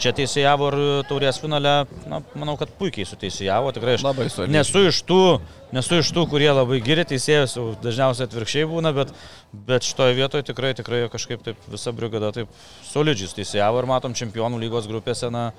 [0.00, 0.78] čia teisėjavo ir
[1.08, 1.74] taurės finale,
[2.10, 4.56] na, manau, kad puikiai suteisėjavo, tikrai aš Labai solidžiai.
[4.58, 5.20] nesu iš tų,
[5.76, 9.14] nesu iš tų, kurie labai giri teisėjus, dažniausiai atvirkščiai būna, bet,
[9.70, 12.50] bet šitoje vietoje tikrai, tikrai kažkaip taip visa brigada taip
[12.90, 15.52] solidžiai teisėjavo ir matom čempionų lygos grupėse, na,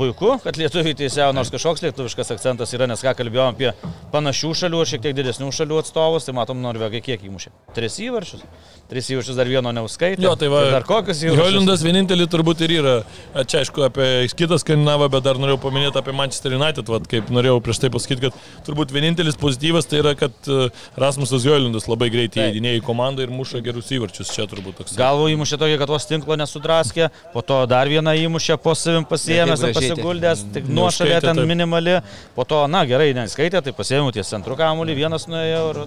[0.00, 3.70] puiku, kad lietuviai teisėjo, nors kažkoks lietuviškas akcentas yra, nes ką kalbėjom apie
[4.14, 7.52] panašių šalių ir šiek tiek didesnių šalių atstovus, tai matom, norvegai kiek įmušė.
[7.76, 8.44] Tris įvarčius.
[8.90, 10.24] Tris įvarčius dar vieno neuskaitė.
[10.24, 10.64] Jo, tai va.
[10.66, 11.52] Ir dar kokius įvarčius.
[11.52, 12.94] Jolindas vienintelį turbūt ir yra.
[13.34, 17.30] A, Čia aišku apie kitą skandinavą, bet dar norėjau paminėti apie Manchester United, vat, kaip
[17.30, 22.10] norėjau prieš tai pasakyti, kad turbūt vienintelis pozityvas tai yra, kad e, Rasmusas Jolindas labai
[22.10, 22.54] greitai Taip.
[22.54, 24.32] įdinėjo į komandą ir muša gerus įvarčius.
[24.34, 24.96] Čia turbūt toks.
[24.98, 29.89] Galvo įmušė tokį, kad vos tinklo nesudraskė, po to dar vieną įmušė po savim gražiai,
[29.94, 31.98] pasiguldęs, tik nuošalė ten minimali,
[32.36, 35.84] po to, na gerai, neskaitė, tai pasiėmiau ties centrų kamuolį, vienas nuėjo ir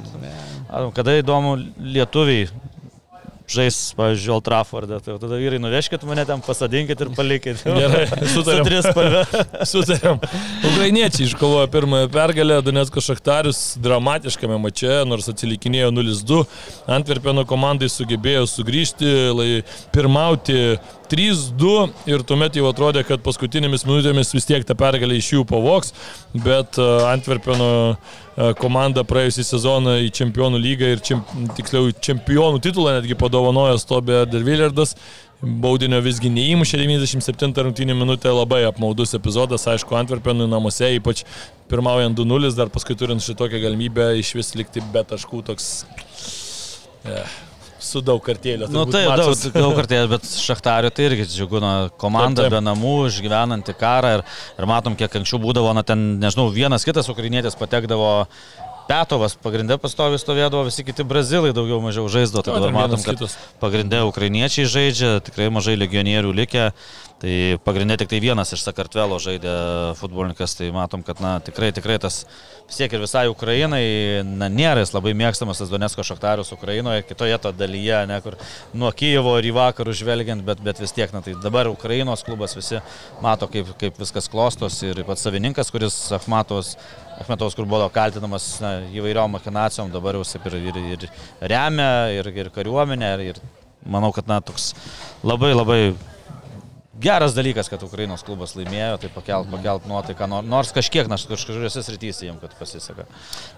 [0.73, 2.47] A, kada įdomu, lietuviai
[3.53, 7.61] žais, pavyzdžiui, Altrafordą, tai tada vyrai nuveškit mane ten, pasodinkit ir palikit.
[7.81, 8.63] Gerai, sutarėm.
[8.63, 9.23] Su trispalve.
[9.73, 10.21] Sutarėm.
[10.71, 16.41] Ukrainiečiai iškovojo pirmąją pergalę, Donetsko Šachtarius dramatiškame mače, nors atsilikinėjo 0-2.
[16.97, 19.49] Antverpeno komandai sugebėjo sugrįžti, lai,
[19.93, 20.79] pirmauti
[21.13, 25.93] 3-2 ir tuomet jau atrodė, kad paskutinėmis minutėmis vis tiek tą pergalę iš jų pavoks,
[26.33, 32.95] bet e, Antverpeno e, komanda praėjusią sezoną į čempionų lygą ir čemp, tiksliau čempionų titulą
[32.97, 34.97] netgi padovanojo Stobė Dervillardas.
[35.43, 41.25] Baudinio visgi neįmušė 97 rungtynį minutę, labai apmaudus epizodas, aišku, Antverpenui namuose, ypač
[41.69, 45.73] pirmaujant 2-0, dar paskui turint šitokią galimybę iš vis likti be taškų toks...
[47.03, 47.35] Eh,
[47.85, 48.69] su daug kartėlio.
[48.71, 52.57] Nu turbūt tai daug, daug kartės, bet Šachtario tai irgi džiugino komanda Taip, taip.
[52.57, 54.25] be namų, išgyvenanti karą ir,
[54.57, 58.13] ir matom, kiek anksčiau būdavo, na ten, nežinau, vienas kitas ukrainietis patekdavo.
[58.87, 63.23] Petovas pagrindė pastovi stovėdavo, visi kiti brazilai daugiau mažiau žaisdavo, tai dabar matom, kad
[63.61, 66.65] pagrindė ukrainiečiai žaidžia, tikrai mažai legionierių likę,
[67.23, 69.53] tai pagrindė tik tai vienas iš Sakartvelo žaidė
[69.95, 72.25] futbolininkas, tai matom, kad na, tikrai, tikrai tas
[72.67, 73.85] vis tiek ir visai Ukrainai,
[74.27, 78.35] na, nėra jis labai mėgstamas tas Donetsko šaktarius Ukrainoje, kitoje to dalyje, ne, kur
[78.75, 82.57] nuo Kyjevo ir į vakarų žvelgiant, bet, bet vis tiek, na, tai dabar Ukrainos klubas
[82.59, 82.83] visi
[83.23, 86.75] mato, kaip, kaip viskas klostos ir pats savininkas, kuris Ahmatovas
[87.21, 91.05] Ahmetovas, kur buvo kaltinamas na, įvairiom machinacijom, dabar jau ir, ir, ir
[91.53, 93.43] remia, ir, ir kariuomenę, ir, ir
[93.85, 94.71] manau, kad na, toks
[95.23, 95.81] labai labai
[97.03, 101.83] geras dalykas, kad Ukrainos klubas laimėjo, tai pakelt, pakelt nuotaiką, nor- nors kažkiek, nors kažkuriuose
[101.83, 103.05] srityse jiems, kad pasiseka.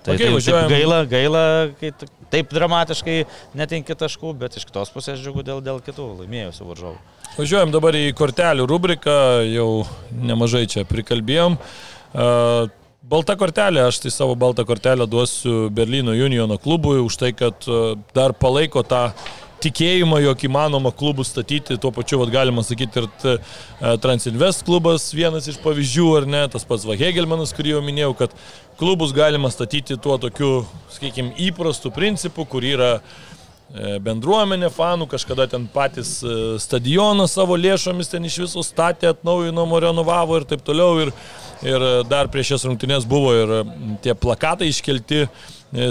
[0.03, 0.70] Tai, Okei, tai važiuojam.
[0.70, 1.43] taip gaila, gaila,
[1.80, 1.91] kai
[2.34, 3.18] taip dramatiškai
[3.60, 6.97] netinki taškų, bet iš kitos pusės džiugu dėl, dėl kitų laimėjusių varžovų.
[7.36, 9.18] Važiuojam dabar į kortelių rubriką,
[9.51, 9.70] jau
[10.16, 11.60] nemažai čia prikalbėjom.
[12.16, 12.30] E,
[13.06, 17.82] Balta kortelė, aš tai savo baltą kortelę duosiu Berlyno Uniono klubui už tai, kad e,
[18.18, 19.12] dar palaiko tą
[19.62, 23.36] tikėjimą, jog įmanoma klubų statyti, tuo pačiu, vat, galima sakyti, ir e,
[24.01, 28.34] Transinvest klubas vienas iš pavyzdžių, ar ne, tas pats Vahegelmanas, kurį jau minėjau, kad
[28.82, 30.51] klubus galima statyti tuo tokiu,
[30.97, 33.35] sakykime, įprastu principu, kur yra e,
[33.74, 40.38] bendruomenė fanų, kažkada ten patys e, stadioną savo lėšomis ten iš viso statė, atnaujino, renovavo
[40.39, 41.01] ir taip toliau.
[41.01, 41.11] Ir,
[41.66, 43.59] ir e, dar prieš šias rungtynės buvo ir e,
[44.05, 45.28] tie plakatai iškelti e,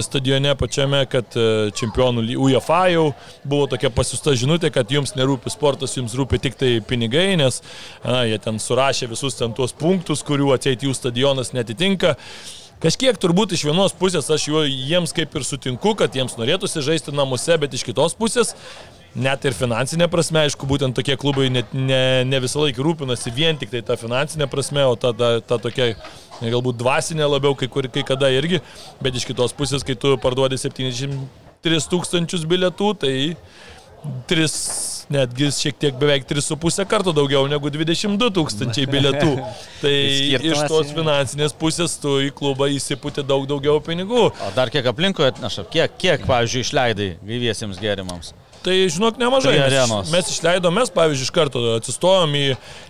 [0.07, 1.45] stadione pačiame, kad e,
[1.75, 3.05] čempionų UEFA jau
[3.43, 7.61] buvo tokia pasiusta žinutė, kad jums nerūpi sportas, jums rūpi tik tai pinigai, nes
[8.05, 12.15] na, jie ten surašė visus ten tuos punktus, kurių atseit jų stadionas netitinka.
[12.83, 17.13] Kažkiek turbūt iš vienos pusės aš juo, jiems kaip ir sutinku, kad jiems norėtųsi žaisti
[17.15, 18.51] namuose, bet iš kitos pusės,
[19.15, 23.55] net ir finansinė prasme, aišku, būtent tokie klubai net ne, ne visą laiką rūpinasi vien
[23.59, 25.93] tik tai tą finansinę prasme, o ta, ta, ta tokia
[26.41, 28.59] galbūt dvasinė labiau kai, kur, kai kada irgi,
[28.99, 33.15] bet iš kitos pusės, kai tu parduodi 73 tūkstančius bilietų, tai
[34.27, 34.51] 3,
[35.13, 39.33] netgi šiek tiek beveik 3,5 kartų daugiau negu 22 tūkstančiai bilietų.
[39.83, 44.29] Tai Skirtumas iš tos finansinės pusės tu į klubą įsipūti daug daugiau pinigų.
[44.31, 48.33] O dar kiek aplinkoje atneša, kiek, kiek pavyzdžiui, išleidai gyviesiems gėrimams?
[48.65, 49.59] Tai žinok, nemažai.
[49.69, 52.45] Mes, mes išleidom, mes pavyzdžiui iš karto atsistojom į,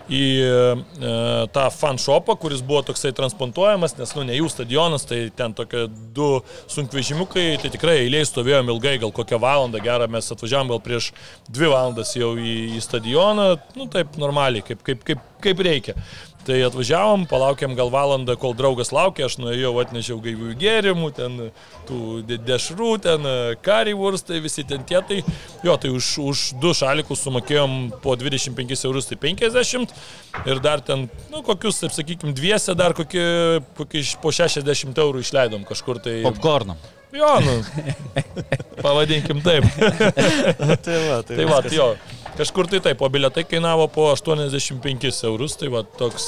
[0.08, 1.10] į e,
[1.52, 5.84] tą fan shopą, kuris buvo toksai transplantuojamas, nes, nu, ne jų stadionas, tai ten tokie
[6.16, 6.30] du
[6.72, 11.10] sunkvežimiukai, tai tikrai eiliai stovėjom ilgai, gal kokią valandą gerą, mes atvažiavom gal prieš
[11.50, 15.98] dvi valandas jau į, į stadioną, nu, taip normaliai, kaip, kaip, kaip, kaip reikia.
[16.46, 21.38] Tai atvažiavom, palaukėm gal valandą, kol draugas laukė, aš nuėjau, atnešiau gaivių gėrimų, ten
[21.88, 23.26] tų de- dešrų, ten
[23.66, 25.00] karivūrstai, visi ten tie.
[25.08, 25.18] Tai,
[25.66, 27.74] jo, tai už, už du šalikus sumokėjom
[28.04, 29.96] po 25 eurus, tai 50
[30.46, 33.24] ir dar ten, nu, kokius, taip sakykime, dviese dar kokį,
[33.80, 36.20] kokį po 60 eurų išleidom kažkur tai.
[36.28, 36.78] Popkorną.
[37.16, 37.62] Jo, nu,
[38.82, 39.66] pavadinkim taip.
[40.86, 41.90] tai va, Tai va, jo,
[42.38, 46.26] kažkur tai taip, o biletai kainavo po 85 eurus, tai va toks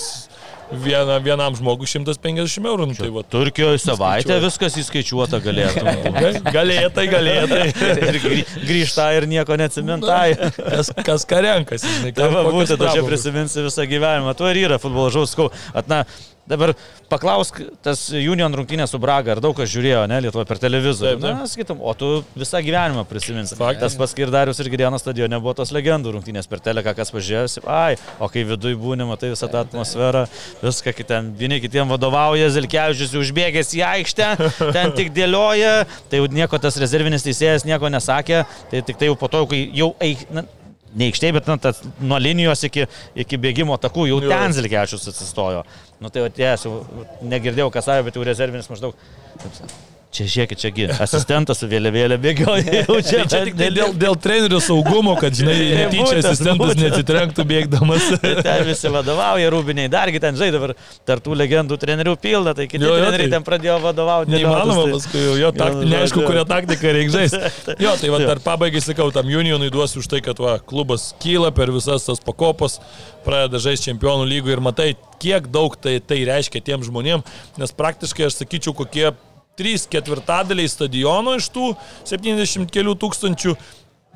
[0.69, 2.87] viena, vienam žmogui 150 eurų.
[2.91, 4.45] Nu, tai va, Turkijoje savaitę Skaičiuoju.
[4.45, 5.85] viskas įskaičiuota galėtų.
[6.59, 7.63] galėtai, galėtai.
[8.11, 10.35] ir grį- grįžta ir nieko neatsimintai.
[10.59, 13.09] Kas, kas ką renkasi, Tai va, būtent, čia pramogas.
[13.09, 14.37] prisiminsiu visą gyvenimą.
[14.37, 16.03] Tuo ir yra futbolo žaus, sakau, atna.
[16.49, 16.73] Dabar
[17.11, 21.19] paklausk, tas Union rungtynė su Braga, ar daug kas žiūrėjo, ne, Lietuvoje per televizorių.
[21.19, 21.37] Taip, taip.
[21.37, 22.09] Na, sakytum, o tu
[22.39, 23.57] visą gyvenimą prisiminsi.
[23.59, 23.93] Faktas.
[23.93, 27.65] Tas pats ir Darius ir Girėnas stadione buvo tos legendų rungtynės per teleką, kas pažiūrėjosi,
[27.69, 30.25] ai, o kai viduje būni, matai visą tą atmosferą,
[30.63, 34.31] viską, kai ten vieni kitiem vadovauja, Zilkevičius užbėgęs į aikštę,
[34.77, 39.19] ten tik dėlioja, tai jau nieko tas rezervinis teisėjas nieko nesakė, tai tik tai jau
[39.21, 40.49] po to, kai jau eik, na,
[40.95, 42.87] ne aikštėje, bet na, tas, nuo linijos iki,
[43.25, 44.31] iki bėgimo takų jau Jo.
[44.33, 45.65] ten Zilkevičius atsistojo.
[46.01, 46.29] Nu tai
[46.69, 46.81] jau
[47.23, 48.95] negirdėjau, kas sakė, bet jau rezervinis maždaug.
[49.43, 52.63] taip Čia žiūrėkit, čiagi asistentas su vėliavėlė bėgioja.
[53.09, 55.53] Čia, Tai čia tik tai dėl, dėl trenerių saugumo, kad, žinai,
[55.83, 56.81] netyčia asistentas būtent.
[56.81, 58.07] neatsitrenktų bėgdamas.
[58.47, 60.73] Ten visi vadovauja, rūbiniai dargi ten žaidė, dabar
[61.11, 64.33] tartų legendų trenerių pilna, tai kiti Jo, jo, treneriai tai- ten pradėjo vadovauti.
[64.33, 67.77] Neįmanoma dėliotis, paskui jau jo tak, Jo, neaišku, kurią taktiką reikia žaisti.
[67.85, 71.53] Jo, tai va dar pabaigai sakau, tam Unionui duosiu už tai, kad va, klubas kyla
[71.53, 72.81] per visas tas pakopos,
[73.29, 74.89] pradeda žaisti čempionų lygų ir matai,
[75.21, 77.21] kiek daug tai, tai reiškia tiem žmonėm,
[77.61, 79.11] nes praktiškai aš sakyčiau, kokie
[79.59, 81.73] 3 ketvirtadaliai stadiono iš tų
[82.09, 83.57] 70 kelių tūkstančių.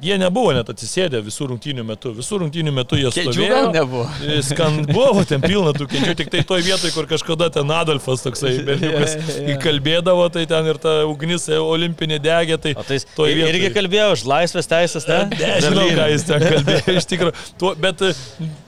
[0.02, 2.10] Jie nebuvo net atsisėdę visų rungtynių metu.
[2.16, 3.50] Visų rungtynių metu jie Kėdžių stovėjo.
[3.52, 4.06] gal nebuvo?
[4.48, 8.54] Skan buvo, ten pilna tų kėdžių, tik tai toj vietoj, kur kažkada ten Adolfas toksai
[8.66, 9.14] berniukas
[9.52, 13.52] įkalbėdavo, tai ten ir ta ugnis olimpinė degė, tai O tai jis toj vietoj.
[13.52, 15.20] irgi kalbėjo už laisvės teisės, ne?
[15.36, 17.72] Nežinau, ką jis ten kalbėjo, iš tikrųjų.
[17.84, 18.10] Bet e,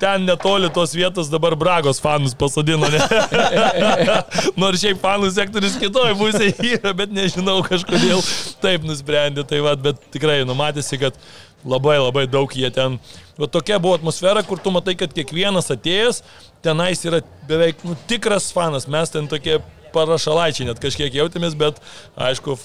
[0.04, 2.92] ten netoli tos vietos dabar Bragos fanus pasodino.
[2.94, 3.00] Ne?
[4.60, 8.22] Nors šiaip fanų sektorius kitoje pusėje yra, bet nežinau, kažkodėl
[8.62, 9.42] taip nusprendė.
[9.48, 11.13] Tai va, bet tikrai numatėsi, kad
[11.64, 12.98] labai labai daug jie ten.
[13.40, 16.22] Va tokia buvo atmosfera, kur tu matai, kad kiekvienas atėjęs
[16.64, 18.88] tenais yra beveik nu, tikras fanas.
[18.90, 19.58] Mes ten tokie
[19.94, 21.80] parašalaičiai net kažkiek jautėmės, bet
[22.18, 22.56] aišku,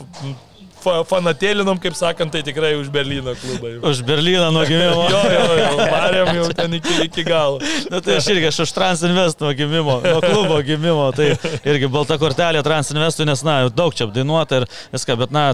[0.80, 3.74] fa fanatėlinom, kaip sakant, tai tikrai už Berlyno klubą.
[3.74, 3.82] jau.
[3.92, 5.06] Už Berlyną nuo gimimo.
[5.12, 7.60] Jo, jo, jo, varėm jau ten iki, iki galo.
[7.92, 11.34] Na tai aš irgi, aš už Transinvest nuo gimimo, nuo klubo gimimo, tai
[11.68, 15.52] irgi balta kortelė Transinvestui, nes, na, daug čia apdainuota ir viską, bet, na,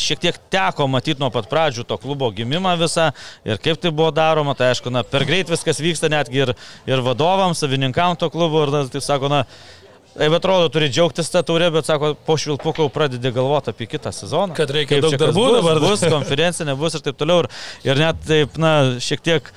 [0.00, 3.10] šiek tiek teko matyti nuo pat pradžių to klubo gimimą visą
[3.46, 6.54] ir kaip tai buvo daroma, tai aišku, na, per greit viskas vyksta netgi ir,
[6.90, 9.44] ir vadovams, savininkam to klubo ir, na, tai sako, na,
[10.14, 14.54] Taip atrodo, turi džiaugtis tą turę, bet sako, po švilpukų pradedi galvoti apie kitą sezoną.
[14.54, 15.80] Kad reikia Kaip daug darbų bus, dabar.
[15.82, 17.40] Bus konferencija, nebus ir taip toliau.
[17.42, 17.48] Ir,
[17.88, 18.70] ir net taip, na,
[19.02, 19.50] šiek tiek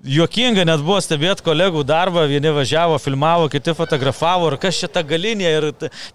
[0.00, 5.02] Juokinga net buvo stebėti kolegų darbą, vieni važiavo, filmavo, kiti fotografavo ir kas čia ta
[5.04, 5.50] galinė.
[5.58, 5.66] Ir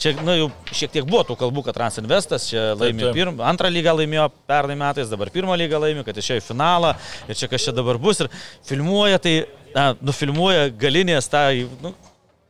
[0.02, 3.94] čia, na, jau šiek tiek buvo tų kalbų, kad Transinvestas čia laimėjo pirmą, antrą lygą
[4.00, 6.96] laimėjo pernai metais, dabar pirmą lygą laimėjo, kad išėjo į finalą
[7.30, 8.24] ir čia kas čia dabar bus.
[8.26, 8.32] Ir
[8.66, 9.36] filmuoja, tai,
[9.76, 11.46] na, nufilmuoja galinės tą,
[11.86, 11.94] nu,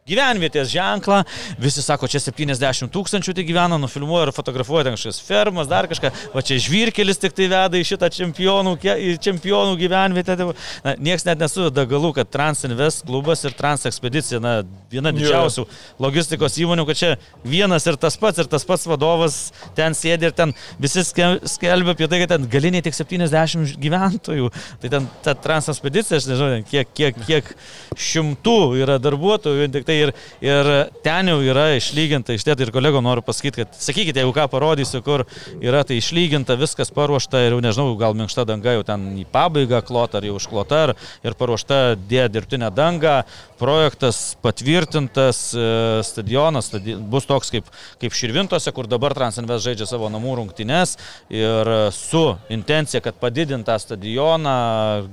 [0.06, 1.24] gyvenvietės ženklą,
[1.58, 6.12] visi sako, čia 70 tūkstančių tai gyvena, nufilmuoja ir fotografuoja ten kažkokias fermas, dar kažką,
[6.30, 10.36] va čia žvirkelis tik tai veda į šitą čempionų, į čempionų gyvenvietę.
[10.38, 10.48] Tai,
[10.86, 14.52] Na, nieks net nesuveda galų, kad Transinvest klubas ir Transekspedicija, na,
[14.94, 15.66] viena didžiausių
[16.06, 17.10] logistikos įmonių, kad čia
[17.42, 19.40] vienas ir tas pats, ir tas pats vadovas
[19.74, 24.54] ten sėdi ir ten visi ske- skelbia apie tai, kad ten galiniai tik 70 gyventojų.
[24.86, 27.52] Tai ten ta Transekspedicija, aš nežinau, kiek, kiek, kiek
[27.98, 30.12] šimtų yra darbuotojų, vien tik tai ir,
[30.44, 30.70] ir
[31.06, 35.02] ten jau yra išlyginta, iš tiek ir kolego noriu pasakyti, kad sakykite, jeigu ką parodysiu,
[35.06, 35.26] kur
[35.64, 39.82] yra tai išlyginta, viskas paruošta ir jau nežinau, gal minkšta danga jau ten į pabaigą
[39.86, 40.96] klota ar jau užklota ir,
[41.26, 43.22] ir paruošta dėja dirbtinė danga,
[43.60, 45.68] projektas patvirtintas, e,
[46.04, 47.70] stadionas stadi bus toks kaip,
[48.02, 50.96] kaip Širvintose, kur dabar Transinvest žaidžia savo namų rungtynes
[51.34, 54.56] ir su intencija, kad padidintą stadioną,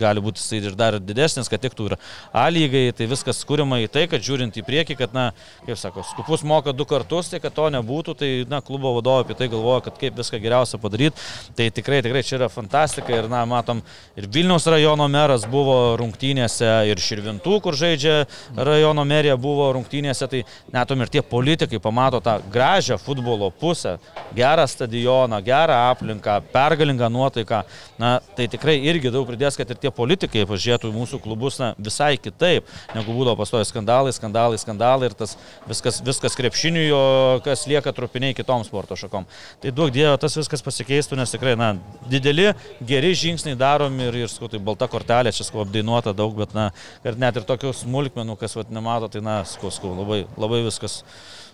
[0.00, 1.98] gali būti jisai ir dar didesnis, kad tiktų ir
[2.32, 5.28] A lygai, tai viskas skūrima į tai, kad žiūrint į priekį, kad, na,
[5.66, 9.36] kaip sako, skupus moka du kartus, tai kad to nebūtų, tai, na, klubo vadovai apie
[9.38, 11.20] tai galvoja, kad kaip viską geriausia padaryti.
[11.58, 13.82] Tai tikrai, tikrai čia yra fantastika ir, na, matom,
[14.18, 18.22] ir Vilniaus rajono meras buvo rungtynėse, ir Širvintų, kur žaidžia
[18.56, 20.42] rajono merija, buvo rungtynėse, tai
[20.74, 23.98] netom ir tie politikai pamato tą gražią futbolo pusę,
[24.36, 27.62] gerą stadioną, gerą aplinką, pergalingą nuotaiką.
[27.98, 31.72] Na, tai tikrai irgi daug pridės, kad ir tie politikai pažiūrėtų į mūsų klubus na,
[31.78, 35.34] visai kitaip, negu būdavo pastoja skandalai, skandalai, skandalai ir tas
[35.68, 37.02] viskas, viskas krepšiniui, o
[37.44, 39.26] kas lieka trupiniai kitom sporto šakom.
[39.62, 41.74] Tai duok Dievo, tas viskas pasikeistų, nes tikrai, na,
[42.10, 42.48] dideli,
[42.88, 46.70] geri žingsniai daromi ir, ir, skau, tai balta kortelė, čia, skau, apdainuota daug, bet, na,
[47.06, 51.02] ir net ir tokių smulkmenų, kas, vad, nemato, tai, na, skau, skau, labai, labai viskas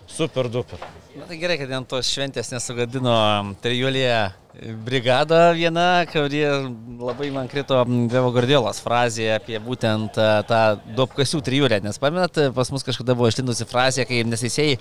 [0.09, 0.81] super duper.
[1.19, 3.15] Na tai gerai, kad ant tos šventės nesugadino
[3.59, 4.19] trijulėje
[4.85, 6.41] brigada viena, kuri
[6.99, 7.77] labai man krito
[8.09, 10.61] Dievo Gardėlos frazė apie būtent e, tą
[10.97, 11.79] duopkasių trijulę.
[11.85, 14.79] Nes pamenat, pas mus kažkada buvo išlindusi frazė, kai neseisėjai,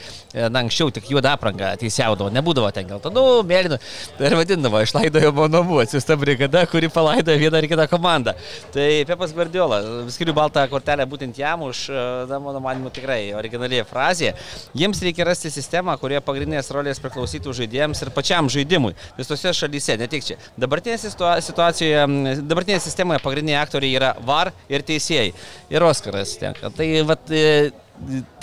[0.50, 3.78] na anksčiau tik juodą aprangą teisėjaudavo, nebūdavo ten geltonų, mėlynų.
[4.18, 8.34] Tai ir vadindavo, išlaidojo monomų, atsiusta brigada, kuri palaidojo vieną ar kitą komandą.
[8.74, 9.82] Tai Pepas Gardėla,
[10.14, 14.34] skiriu baltą kortelę būtent jam už, e, na, mano manimu, tikrai originaliai frazė.
[14.74, 18.94] Jiems reikia rasti sistemą, kurioje pagrindinės rolės priklausytų žaidėjams ir pačiam žaidimui.
[19.18, 20.38] Visose šalyse, ne tik čia.
[20.60, 21.14] Dabartinėje
[21.48, 22.06] situacijoje,
[22.44, 25.32] dabartinėje sistemoje pagrindiniai aktoriai yra VAR ir teisėjai.
[25.72, 26.70] Ir Oskaras tenka.
[26.76, 27.70] Tai vat, e,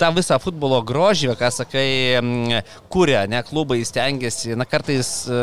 [0.00, 1.88] tą visą futbolo grožį, ką sakai,
[2.92, 5.42] kūrė, ne klubai stengiasi, na kartais e,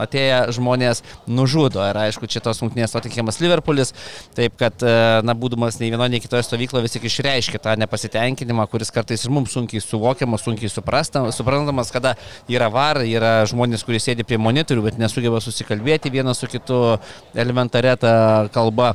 [0.00, 1.82] atėję žmonės nužudo.
[1.90, 3.92] Ir aišku, čia tos rungtynės Tottenhamas Liverpoolis,
[4.36, 8.66] taip kad, e, na, būdamas nei vienoje, nei kitoje stovykloje vis tik išreiškia tą nepasitenkinimą,
[8.72, 12.16] kuris kartais ir mums sunkiai suvokiamas, sunkiai suprantamas, kada
[12.50, 16.82] yra var, yra žmonės, kurie sėdi prie monitorių, bet nesugeba susikalbėti vienas su kitu
[17.34, 18.94] elementaretą kalbą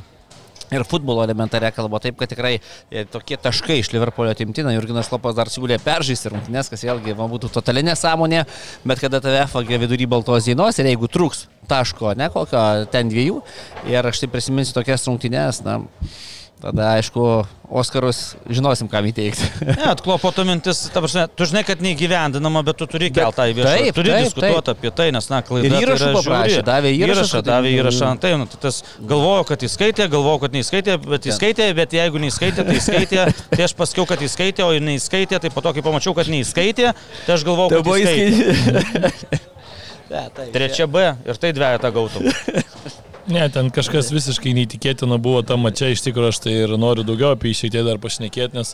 [0.73, 2.02] ir futbolo elementarė kalba.
[2.03, 6.72] Taip, kad tikrai e, tokie taškai iš Liverpoolio atimtina, Jurginas Lopas dar siūlė peržaisti rungtynės,
[6.72, 8.45] kas vėlgi man būtų totalė nesąmonė,
[8.88, 13.41] bet kada tave fagė vidury baltos dienos ir jeigu truks taško, ne kokio ten dviejų,
[13.91, 15.81] ir aš tai prisiminsiu tokias rungtynės, na,
[16.57, 17.21] Tada, aišku,
[17.69, 19.45] Oskarus žinosim, kam įteikti.
[19.67, 23.53] ne, atklopo to mintis, ta prasme, tu žinai, kad neįgyvendinama, bet tu turi keltą į
[23.59, 23.73] viešą.
[23.75, 24.79] Taip, turi taip, diskutuoti taip.
[24.79, 25.69] apie tai, nes, na, klaida.
[25.69, 27.41] Ir įrašą tai paprašė, davė įrašą, įrašą.
[27.45, 31.67] Davė įrašą ant tai, nu, tai tas galvojo, kad įskaitė, galvojo, kad neįskaitė, bet įskaitė,
[31.77, 33.27] bet jeigu neįskaitė, tai įskaitė.
[33.57, 36.91] Tai aš pasakiau, kad įskaitė, o neįskaitė, tai po to, kai pamačiau, kad neįskaitė,
[37.25, 39.41] tai aš galvojau, kad įskaitė.
[40.55, 42.27] Trečia B ir tai dviejata gautum.
[43.28, 47.34] Ne, ten kažkas visiškai neįtikėtina buvo tam mačia, iš tikrųjų aš tai ir noriu daugiau
[47.36, 48.72] apie jį šiek tiek dar pašnekėti, nes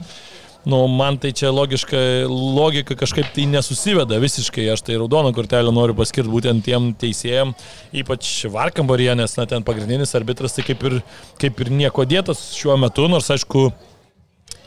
[0.70, 1.98] nu, man tai čia logiška,
[2.30, 7.56] logika kažkaip tai nesusiveda visiškai, aš tai raudoną kortelę noriu paskirti būtent tiem teisėjam,
[8.04, 11.00] ypač Varkambaryje, nes na, ten pagrindinis arbitras tai kaip ir,
[11.42, 13.72] kaip ir nieko dėtas šiuo metu, nors aišku,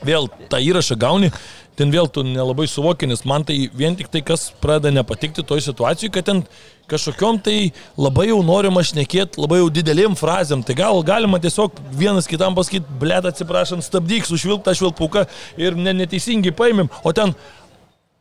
[0.07, 1.31] vėl tą įrašą gauni,
[1.79, 5.63] ten vėl tu nelabai suvoki, nes man tai vien tik tai, kas pradeda nepatikti toj
[5.71, 6.43] situacijai, kad ten
[6.91, 10.63] kažkokiom tai labai jau norima šnekėti, labai jau didelėm frazėm.
[10.67, 15.27] Tai gal galima tiesiog vienas kitam pasakyti, blėt atsiprašant, stabdyk, sušvilptą švilpuką
[15.59, 16.89] ir ne, neteisingai paėmėm.
[17.03, 17.35] O ten,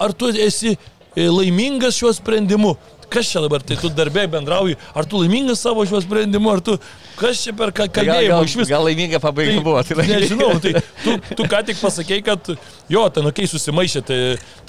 [0.01, 0.73] ar tu esi
[1.15, 2.75] e, laimingas šiuo sprendimu?
[3.05, 6.73] Kas čia dabar, tai tu darbė bendrauji, ar tu laimingas savo šiuo sprendimu, ar tu,
[7.19, 8.71] kas čia per ka- Tai gal, iš vis?
[8.73, 9.77] gal laiminga pabaiga buvo.
[9.85, 10.23] Tai laiminga.
[10.25, 10.71] Nežinau, tai
[11.03, 12.49] tu, tu ką tik pasakėjai, kad
[12.89, 14.19] jo, ten, okei, okay, susimaišė, tai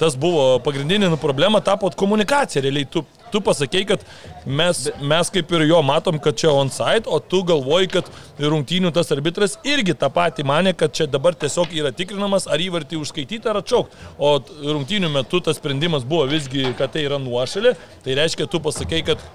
[0.01, 4.05] tas buvo pagrindinė nu, problema, tapo komunikacija, realiai tu, tu pasakėjai, kad
[4.45, 8.11] mes, mes kaip ir jo matom, kad čia on-site, o tu galvoji, kad
[8.41, 13.01] rungtynių tas arbitras irgi tą patį mane, kad čia dabar tiesiog yra tikrinamas, ar įvartį
[13.01, 14.05] užskaityti ar atšaukti.
[14.17, 17.75] O rungtynių metu tas sprendimas buvo visgi, kad tai yra nuošalė,
[18.05, 19.27] tai reiškia, tu pasakėjai, kad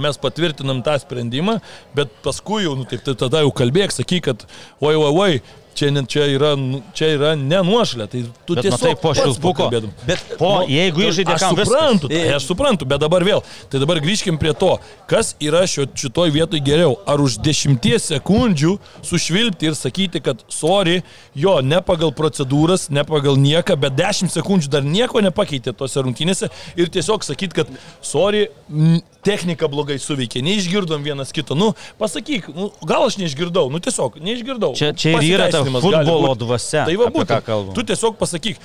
[0.00, 1.58] mes patvirtinam tą sprendimą,
[1.96, 4.44] bet paskui jau, nu, tai tada jau kalbėk, sakyk, kad
[4.84, 5.38] oi, oi, oi,
[5.76, 9.12] čia, čia, yra, nu, čia yra ne nuošalė, tai tu Bet tiesiog matai, po
[9.44, 9.92] pakalbėtum.
[10.08, 11.72] Bet po, jeigu įžaidė Aš kam viskas.
[11.72, 13.42] suprantu, tai aš suprantu, bet dabar vėl.
[13.72, 14.72] Tai dabar grįžkim prie to,
[15.10, 16.96] kas yra šio, šitoj vietoj geriau.
[17.06, 18.76] Ar už dešimties sekundžių
[19.06, 21.02] sušvilpti ir sakyti, kad sorry,
[21.36, 26.50] jo, ne pagal procedūras, ne pagal nieką, bet dešimt sekundžių dar nieko nepakeitė tose rungtynėse
[26.78, 31.56] ir tiesiog sakyti, kad sorry, m, technika blogai suveikė, neišgirdom vienas kito.
[31.58, 34.72] Nu, pasakyk, nu, gal aš neišgirdau, nu tiesiog neišgirdau.
[34.78, 38.56] Čia- čia ir yra ta futbolo dvasia, Tai va būtent, tu tiesiog pasakyk,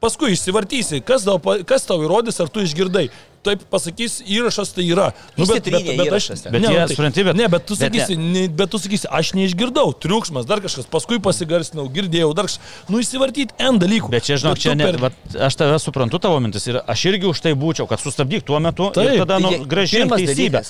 [0.00, 1.38] paskui išsivartysi, kas tau,
[1.68, 3.10] kas tau įrodys, ar tu išgirdai.
[3.46, 5.12] Taip pasakys, įrašas tai yra.
[5.38, 6.52] Išsitrynė įrašas ten.
[6.56, 8.78] Bet ne, jie, nu tai- supranti, bet- Ne, bet tu bet sakysi, ne, bet tu
[8.82, 12.58] sakysi, aš neišgirdau, triukšmas, dar kažkas, paskui pasigarsinau, girdėjau, dar kažkas.
[12.90, 14.10] Nu, įsivartyti N dalykų.
[14.10, 15.12] Bet čia, žinok, Bet čia ne, per- vat,
[15.48, 18.90] aš tave suprantu tavo mintis ir aš irgi už tai būčiau, kad sustabdyk tuo metu
[18.92, 19.12] Taip.
[19.14, 20.64] ir tada nu, gražiai teisybę.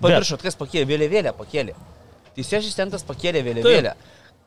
[0.00, 1.74] Pamiršot, kas pakėlė, vėliavėlę pakėlė.
[2.36, 3.92] Teisėjų asistentas pakėlė vėliavėlę.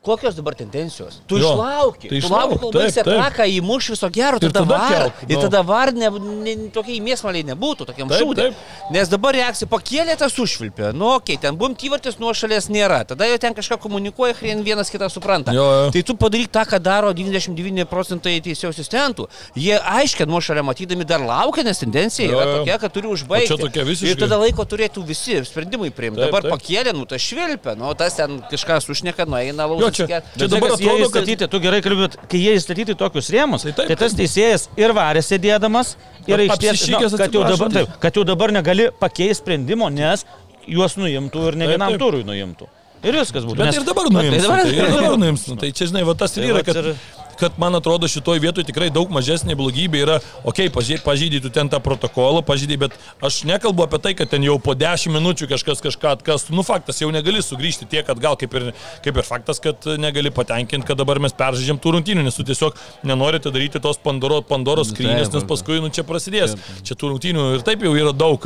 [0.04, 1.20] Kokios dabar tendencijos?
[1.26, 2.08] Tu Jo, išlauki.
[2.08, 4.90] tai tu išlauk, lauki, kol baigsi ataką, įmuš viso gero, tada, tada var.
[4.92, 5.42] kelk, Ir nu.
[5.46, 6.10] tada var, ne,
[6.44, 8.54] ne, tokie įmėsmaliai nebūtų, tokiam taip.
[8.92, 10.90] Nes dabar reakcija pakėlė tas užvilpė.
[10.92, 13.00] Nu, okei, okay, ten bum tyvartis nuo šalies nėra.
[13.08, 15.54] Tada jau ten kažką komunikuoja, hrien vienas kitą supranta.
[15.56, 15.90] Jo, jo.
[15.96, 19.28] Tai tu padaryk tą, ką daro 99 procentai teisėjų asistentų.
[19.56, 22.58] Jie aiškiai nuo šalia matydami dar laukia, nes tendencija Jo, yra jo.
[22.60, 24.04] tokia, kad turi užbaigti.
[24.04, 26.20] Ir tada laiko turėtų visi sprendimai priimti.
[26.20, 26.52] Dabar taip.
[26.58, 29.93] pakėlė, nu tas švilpia, nu tas ten kažkas užneka, nueina Jo, laukas.
[29.94, 33.72] Čia- Čia dabar atrodo, kad- įstatyti, tu gerai kalbėt, kai jie įstatyti tokius rėmus, Tai
[33.72, 35.94] tai, taip, tai tas teisėjas ir varė sėdėdamas,
[36.26, 40.24] ir aikštės, apsišykęs, kad, jau dabar, taip, kad jau dabar negali pakeisti sprendimo, nes
[40.68, 42.66] juos nuimtų ir ne vienam turui nuimtų.
[43.04, 43.56] Ir viskas būtų.
[43.60, 44.30] Bet nes- ir dabar nuims.
[44.32, 45.42] tai dabar- Tai dabar nuims.
[45.48, 46.96] Nu, Tai čia, žinai, va tas ir Tai yra, kad, ir-
[47.40, 51.70] kad man atrodo šitoj vietoj tikrai daug mažesnė blogybė yra, okei, okay, pažydai tu ten
[51.70, 55.82] tą protokolą, pažydai, bet aš nekalbu apie tai, kad ten jau po 10 minučių kažkas
[55.84, 56.54] kažką atkastų.
[56.56, 58.70] Nu, faktas, jau negali sugrįžti tiek atgal, kaip ir,
[59.04, 62.78] kaip ir faktas, kad negali patenkinti, kad dabar mes peržaidžiam tų rungtynių, nes tu tiesiog
[63.06, 66.56] nenorite daryti tos Pandoro, Pandoros skrynės, nes paskui, nu, čia prasidės.
[66.84, 68.44] Čia tų rungtynių ir taip jau yra daug.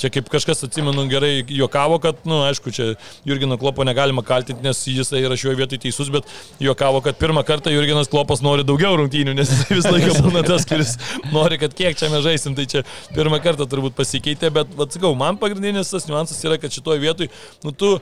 [0.00, 2.92] Čia kaip kažkas, atsimenu, gerai juokavo, kad, nu, aišku, čia
[3.26, 6.28] Jurgino Klopo negalima kaltinti, nes jis yra šioje vietoje teisus, bet
[6.62, 10.66] juokavo, kad pirmą kartą Jurginas Klopas nori daugiau rungtynių, nes jis visą laiką būna tas,
[10.70, 10.94] kuris
[11.34, 12.84] nori, kad kiek čia mes žaisim, tai čia
[13.16, 17.34] pirmą kartą turbūt pasikeitė, bet, atsakau, man pagrindinis tas niuansas yra, kad šitoje vietoje,
[17.66, 17.96] nu, tu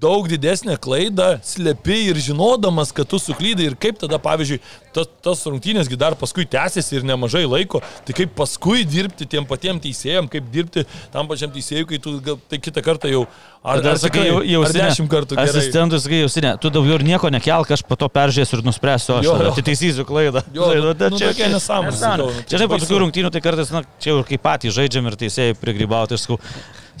[0.00, 4.60] daug didesnę klaidą slepi ir žinodamas, kad tu suklydai ir kaip tada, pavyzdžiui,
[4.94, 9.80] tas, tas rungtynėsgi dar paskui tęsiasi ir nemažai laiko, tai kaip paskui dirbti tiem patiem
[9.82, 13.26] teisėjam, kaip dirbti tam pačiam teisėjui, kai tu gal, tai kitą kartą jau
[13.62, 15.52] ar, Dar ar, sakai, jau, jau dešimt kartų gerai.
[15.52, 19.16] Asistentų sakai, jau sinė, tu daugiau ir nieko nekelk, aš po to peržiūrėsiu ir nuspręsiu,
[19.18, 19.52] aš Jo, jo.
[19.52, 20.44] atitaisysiu klaidą.
[20.54, 23.32] Jo, Žinai, nu, tai nu, tokia nesąmonė, sakau, nu, tai Čia žinai, po tokių rungtynių
[23.34, 26.40] tai kartais, na, čia jau kaip patys žaidžiam ir teisėjai prigrybauti, aš sakau,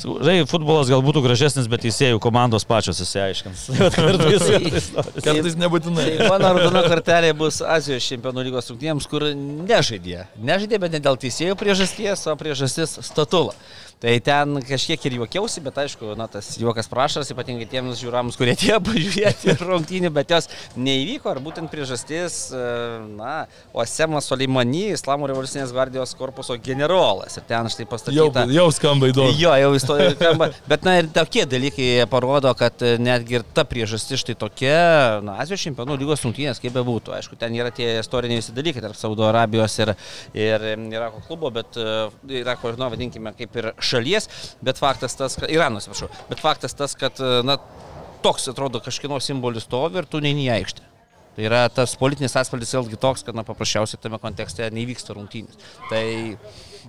[0.04, 3.66] žinai, futbolas gal būtų gražesnis, bet teisėjų komandos pačios įsiaiškins.
[3.80, 4.88] Tai kartais.
[5.26, 6.06] Kartais nebūtinai.
[6.20, 10.26] Tai mano raudona kortelė bus Azijos čempionų lygos rungtynėms, kur nežaidė.
[10.40, 13.56] Nežaidė, bet ne dėl teisėjų priežasties, o priežastis statula.
[14.00, 18.54] Tai ten kažkiek ir juokiausi, bet aišku, na, tas juokas prašas, ypatingai tiems žiūrams, kurie
[18.56, 20.48] atėjo pažiūrėti rungtynių, bet jos
[20.80, 22.62] neįvyko, ar būtent priežastis, e,
[23.18, 23.34] na,
[23.76, 27.36] Osemas Soleimani, Islamo revoliucinės gvardijos korpuso generolas.
[27.36, 28.46] Ir ten štai Jau, pastatyta.
[28.48, 29.34] jau skamba įdomu.
[29.36, 30.48] Jo, jau istorija skamba.
[30.72, 34.80] Bet na ir tokie dalykai parodo, kad e, netgi ir ta priežastis štai tokia,
[35.28, 37.18] na, Azijos čempionų lygos rungtynės, kaip bebūtų.
[37.18, 39.92] Aišku, ten yra tie istoriniai visi dalykai tarp Saudo Arabijos ir,
[40.32, 41.76] ir e, Irako klubo, bet
[42.40, 44.30] Irako, nu, vadinkime, kaip ir šalies,
[44.64, 47.58] bet faktas tas, kad, Irano, atsiprašau, bet faktas tas, kad, e, na,
[48.24, 50.88] toks atrodo kažkieno simbolis stovi ir tu neini į aikštę.
[51.36, 55.56] Tai yra tas politinis atspalvis vėlgi toks, kad na, paprasčiausiai tame kontekste nevyksta rungtynės.
[55.88, 56.02] Tai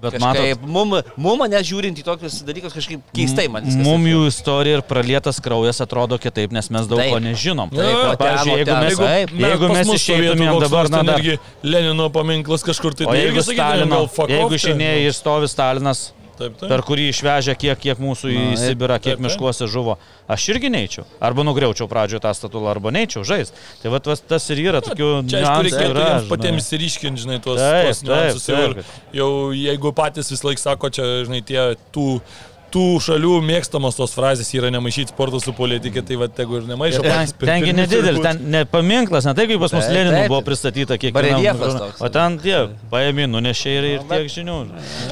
[0.01, 4.07] Bet kažkaip, mum, mum mane žiūrint į tokius dalykus kažkaip keistai man atrodo.
[4.09, 7.11] jų istorija ir pralietas kraujas atrodo kitaip, nes mes daug Taip.
[7.13, 7.73] ko nežinom.
[7.75, 9.35] Jo, jo, Pavyzdžiui, ten, jeigu mes, taip.
[9.43, 11.37] jeigu mes išeitumėm dabar, na, dar, irgi
[11.67, 13.05] Lenino paminklas kažkur tai.
[13.05, 15.11] o tai jeigu irgi sakytumėm, gal fuck jeigu žinai, nu.
[15.11, 16.05] išstovi Stalinas,
[16.41, 16.69] Taip, taip.
[16.73, 19.25] per kurį išvežė kiek, kiek mūsų į Na, ir- Sibirą, kiek taip, taip.
[19.27, 19.97] miškuose žuvo,
[20.31, 21.05] aš irgi neičiau.
[21.21, 23.53] Arba nugriaučiau pradžioje tą statulą, arba neičiau žais.
[23.83, 25.09] Tai vat, vas, tas ir yra tokių...
[25.29, 28.45] Čia aišku niuansų reikėtų yra, jiems patiems įsiryškinti, žinai, tuos, Taip, tuos niuansus.
[28.49, 28.85] taip, Jau, taip.
[29.21, 29.29] jau
[29.61, 31.61] jeigu patys vis laik sako, čia, žinai, tie
[31.93, 36.69] tų, tų šalių mėgstamos tos frazės yra nemaišyti sporto su politika, tai va, tegu ir
[36.69, 37.01] nemaišo.
[37.03, 40.97] Ten, patys, tengi nedidelis, ten ne paminklas, ne taip kaip pas mus Leninų buvo pristatyta
[41.01, 42.01] kiek Bareljefas toks.
[42.01, 42.57] O ten tie,
[42.93, 44.57] paėmė, nunešė ir, ir tiek žinių.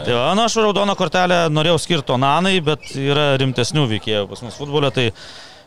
[0.05, 4.57] Tai va, na, aš raudoną kortelę norėjau skirti Onanai, bet yra rimtesnių veikėjų pas mus
[4.59, 4.91] futbole.
[4.95, 5.09] Tai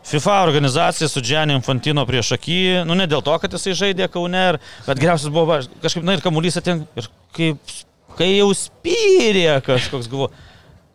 [0.05, 4.47] FIFA organizacija su Dženiu Infantino prieš akį, nu ne dėl to, kad jisai žaidė Kaune,
[4.53, 7.07] ir, bet geriausias buvo va, kažkaip, na ir kamuolys atink, ir
[7.37, 7.77] kaip,
[8.19, 10.33] kai jau spyrė kažkoks buvo.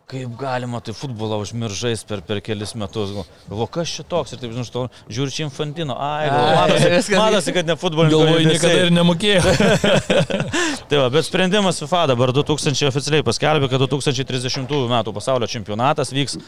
[0.08, 3.10] Kaip galima tai futbolą užmiržais per, per kelis metus.
[3.44, 5.98] Galvoju, kas čia toks ir taip, žinau, što, žiūri čia infantino.
[6.00, 8.22] Ai, matosi, matosi, kad ne futbolininkas.
[8.22, 9.52] Galvoju, niekada ir nemokėjau.
[10.88, 16.38] Tai va, bet sprendimas FIFA dabar 2000 oficialiai paskelbė, kad 2030 metų pasaulio čempionatas vyks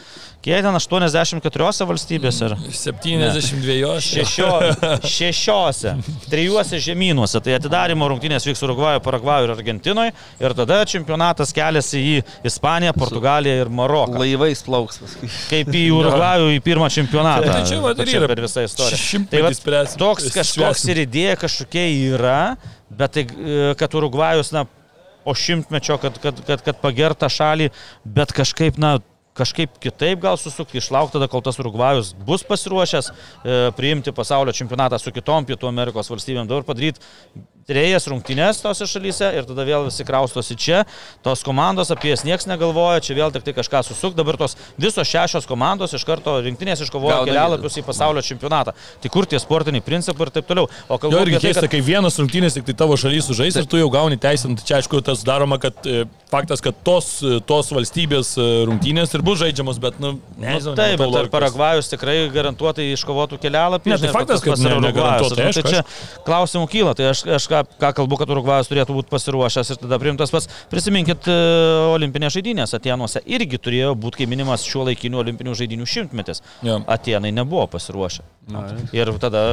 [0.41, 2.49] kiek ten 84 valstybėse.
[2.49, 2.57] Ar?
[2.79, 3.93] 72.
[4.07, 4.49] Šešio,
[5.05, 5.93] šešiose,
[6.33, 7.37] trijuose žemynuose.
[7.45, 10.17] Tai atidarimo rungtynės vyks Urugvajoje, Paragvajoje ir Argentinoje.
[10.41, 12.19] Ir tada čempionatas keliasi į
[12.49, 14.19] Ispaniją, Portugaliją ir Maroką.
[14.21, 15.29] Laivais plauks paskui.
[15.49, 17.51] Kaip į Urugvajų į pirmą čempionatą.
[17.51, 18.29] Tai čia va, Pačia yra.
[18.31, 19.23] per visą istoriją.
[19.31, 19.53] Tai va,
[20.01, 22.39] toks kažkoks ir idėja kažkokia yra,
[22.89, 24.65] bet tai, e, kad Urugvajus, na,
[25.25, 27.69] po šimtmečio, kad, kad, kad, kad pagerta šalį,
[28.17, 28.97] bet kažkaip, na,
[29.37, 34.99] kažkaip kitaip gal susukti, išlaukti tada, kol tas Urugvajus bus pasiruošęs e, priimti pasaulio čempionatą
[34.99, 37.03] su kitom Pietų Amerikos valstybėm, dabar padaryti
[37.67, 40.83] trejas rungtynės tose šalyse ir tada vėl visi kraustosi čia.
[41.25, 44.15] Tos komandos apie jas niekas negalvoja, čia vėl tik tai kažką susuk.
[44.17, 48.73] Dabar tos visos šešios komandos iš karto rinktinės iškovojo kelialapius į pasaulio čempionatą.
[49.03, 50.67] Tai kur tie sportiniai principai ir taip toliau.
[50.89, 53.29] O Jo kalbu irgi apie tai, keista, kad kai vienas rungtynės tik tai tavo šalis
[53.29, 56.61] sužais ir tu jau gauni teisę, nu, tai čia aišku tas daroma, kad e, faktas,
[56.65, 60.75] kad tos, e, tos valstybės e, rungtynės ir bus žaidžiamos, bet, nu, nežinau.
[60.79, 61.31] Taip, nematau bet ar.
[61.37, 63.93] Paragvajus tikrai garantuotai iškovotų kelialapį?
[63.93, 64.91] Ne, tai faktas, kad yra ne- Urugvajus.
[64.91, 65.81] negarantuotai, Nu, Tai čia
[66.25, 69.99] klausimų kyla, tai aš, aš ką, ką kalbu, kad Urugvajus turėtų būti pasiruošęs ir tada
[70.01, 70.49] priimtas pats.
[70.71, 71.37] Prisiminkit, e,
[71.91, 76.43] olimpinės žaidynės Atenuose irgi turėjo būti kaip minimas šiuo laikiniu olimpinių žaidinių šimtmetis.
[76.65, 76.79] Jo.
[76.91, 78.25] Atenai nebuvo pasiruošę.
[78.95, 79.43] Ir tada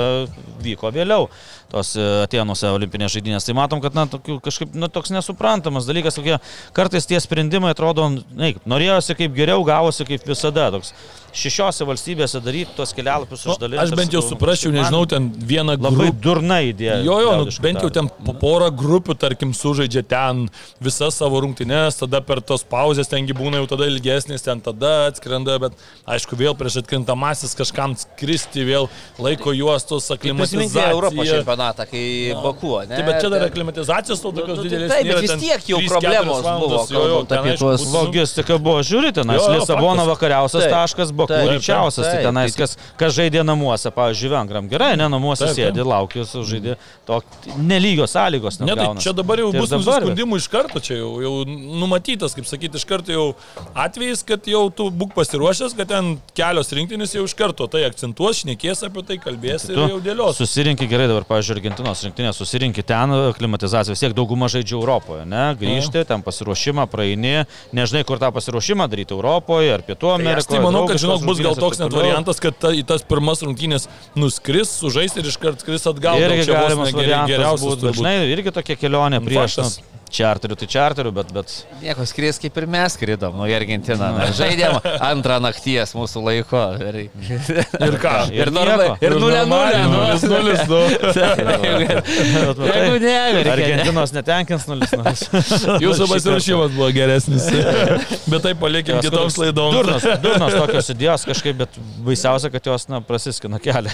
[0.64, 1.28] vyko vėliau
[1.72, 3.46] tos e, Atenuose olimpinės žaidynės.
[3.48, 6.38] Tai matom, kad na, tokių, kažkaip na, toks nesuprantamas dalykas, tokie
[6.76, 10.70] kartais tie sprendimai atrodo, na, norėjosi kaip geriau, gavosi kaip visada.
[10.74, 10.94] Toks
[11.38, 13.80] šešiose valstybėse daryti tos kelialapius Nu, uždalinti.
[13.82, 16.20] aš bent jau suprasčiau, nežinau, ten vieną Labai grupę.
[16.24, 17.00] durna idėja.
[17.04, 18.08] Jo, jo, nu, bent jau ten
[18.40, 20.46] porą grupių, tarkim, sužaidžia ten
[20.80, 25.58] visas savo rungtynes, tada per tos pauzės tengi būna jau tada ilgesnis, ten tada atskrenda,
[25.62, 25.76] bet
[26.08, 28.88] aišku, vėl prieš atkrintamasis kažkam skristi, vėl
[29.20, 31.44] laiko juostos, Europos aklimatizacija.
[31.58, 32.96] Čempionatą, kai Baku, ne?
[32.96, 34.88] Taip, bet čia dar Ten- aklimatizacijos to tokios Nu, tai didelės.
[34.88, 38.78] taip, bet vis tiek jau 3-4 problemos buvo, jo, jo, kalbant apie tuos- Logistika buvo,
[38.82, 40.72] žiūri, tenais Lisabono vakariausias Taip.
[40.72, 44.68] taškas, Baku Taip, ryčiausias, tai tenais tai- kas, kas žaidė namuose, pavyzdžiui, Vengram.
[44.68, 46.76] Gerai, ne namuose sėdi, laukia, žaidė,
[47.06, 47.20] to
[47.58, 48.60] nelygios sąlygos.
[48.60, 52.44] Ne, tai čia dabar jau Tai bus nusiskundimų iš karto, čia jau, jau numatytas, kaip
[52.46, 53.34] sakyti, iš karto jau
[53.74, 58.44] atvejis, kad jau tu būk pasiruošęs, kad ten kelios rinktinės jau iš karto tai akcentuos,
[58.44, 60.36] šnekės apie tai, kalbės ir jau dėlios.
[60.38, 65.44] Susirinkti gerai dabar, pavyzdžiui, Argentinos rinktinė, susirinkti ten klimatizaciją, vis tiek dauguma žaidžia Europoje, ne?
[65.60, 67.44] Grįžti, ten pasiruošimą praeini,
[67.76, 70.44] nežinai, kur tą pasiruošimą daryti Europoje ar Pietų Tai Amerikoje.
[70.44, 73.44] aš tai manau, kad žinok, bus gal toks net variantas, kad ta, į tas pirmas
[73.44, 73.88] rungtynės
[74.18, 76.20] nuskris, sužais ir iškart skris atgal.
[76.20, 77.92] Irgi galimas variantas būtų.
[77.92, 79.78] Dažnai irgi tokia kelionė prieš faktas.
[80.08, 81.52] Nu, čarterių, tai čarterių, bet, bet
[81.82, 84.08] Nieko skries kaip ir mes skridom nuo į Argentiną.
[84.16, 86.62] Na, žaidėm antrą nakties mūsų laiko.
[86.80, 88.14] Ir, Ir ką?
[88.34, 89.82] ir, norma, ir nulė nulė.
[89.84, 89.98] nu.
[89.98, 90.80] Nulis, nulis, nu.
[92.68, 95.14] Jeigu Jeigu ne, Argentinos netenkins 0-0.
[95.84, 97.48] Jūsų pasiruošimas buvo geresnis.
[98.32, 99.76] Bet tai palikim kitoms laidoms.
[99.78, 103.92] Durnas, durnas tokios idėjos kažkaip, bet baisiausia, kad jos na, prasiskina kelią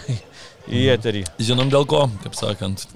[0.70, 1.24] į eterį.
[1.42, 2.86] Žinom dėl ko, kaip sakant.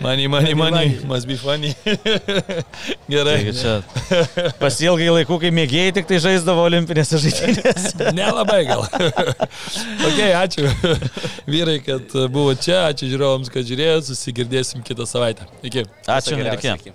[0.00, 1.74] Money, money, money, must be funny.
[3.10, 3.40] Gerai.
[3.40, 8.10] Taigi čia pasilgai laikų, kai mėgėjai tik tai žaisdavo olimpinėse žaidynėse.
[8.18, 8.86] Nelabai gal.
[10.08, 10.70] ok, ačiū
[11.50, 15.48] vyrai, kad buvo čia, ačiū žiūrovams, kad žiūrėjot, susigirdėsim kitą savaitę.
[15.66, 15.88] Iki.
[16.06, 16.94] Ačiū, Nerikė.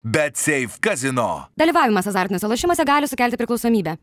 [0.00, 1.50] Bet Safe Casino.
[1.60, 3.98] Dalyvavimas azartiniuose lošimuose gali sukelti priklausomybę.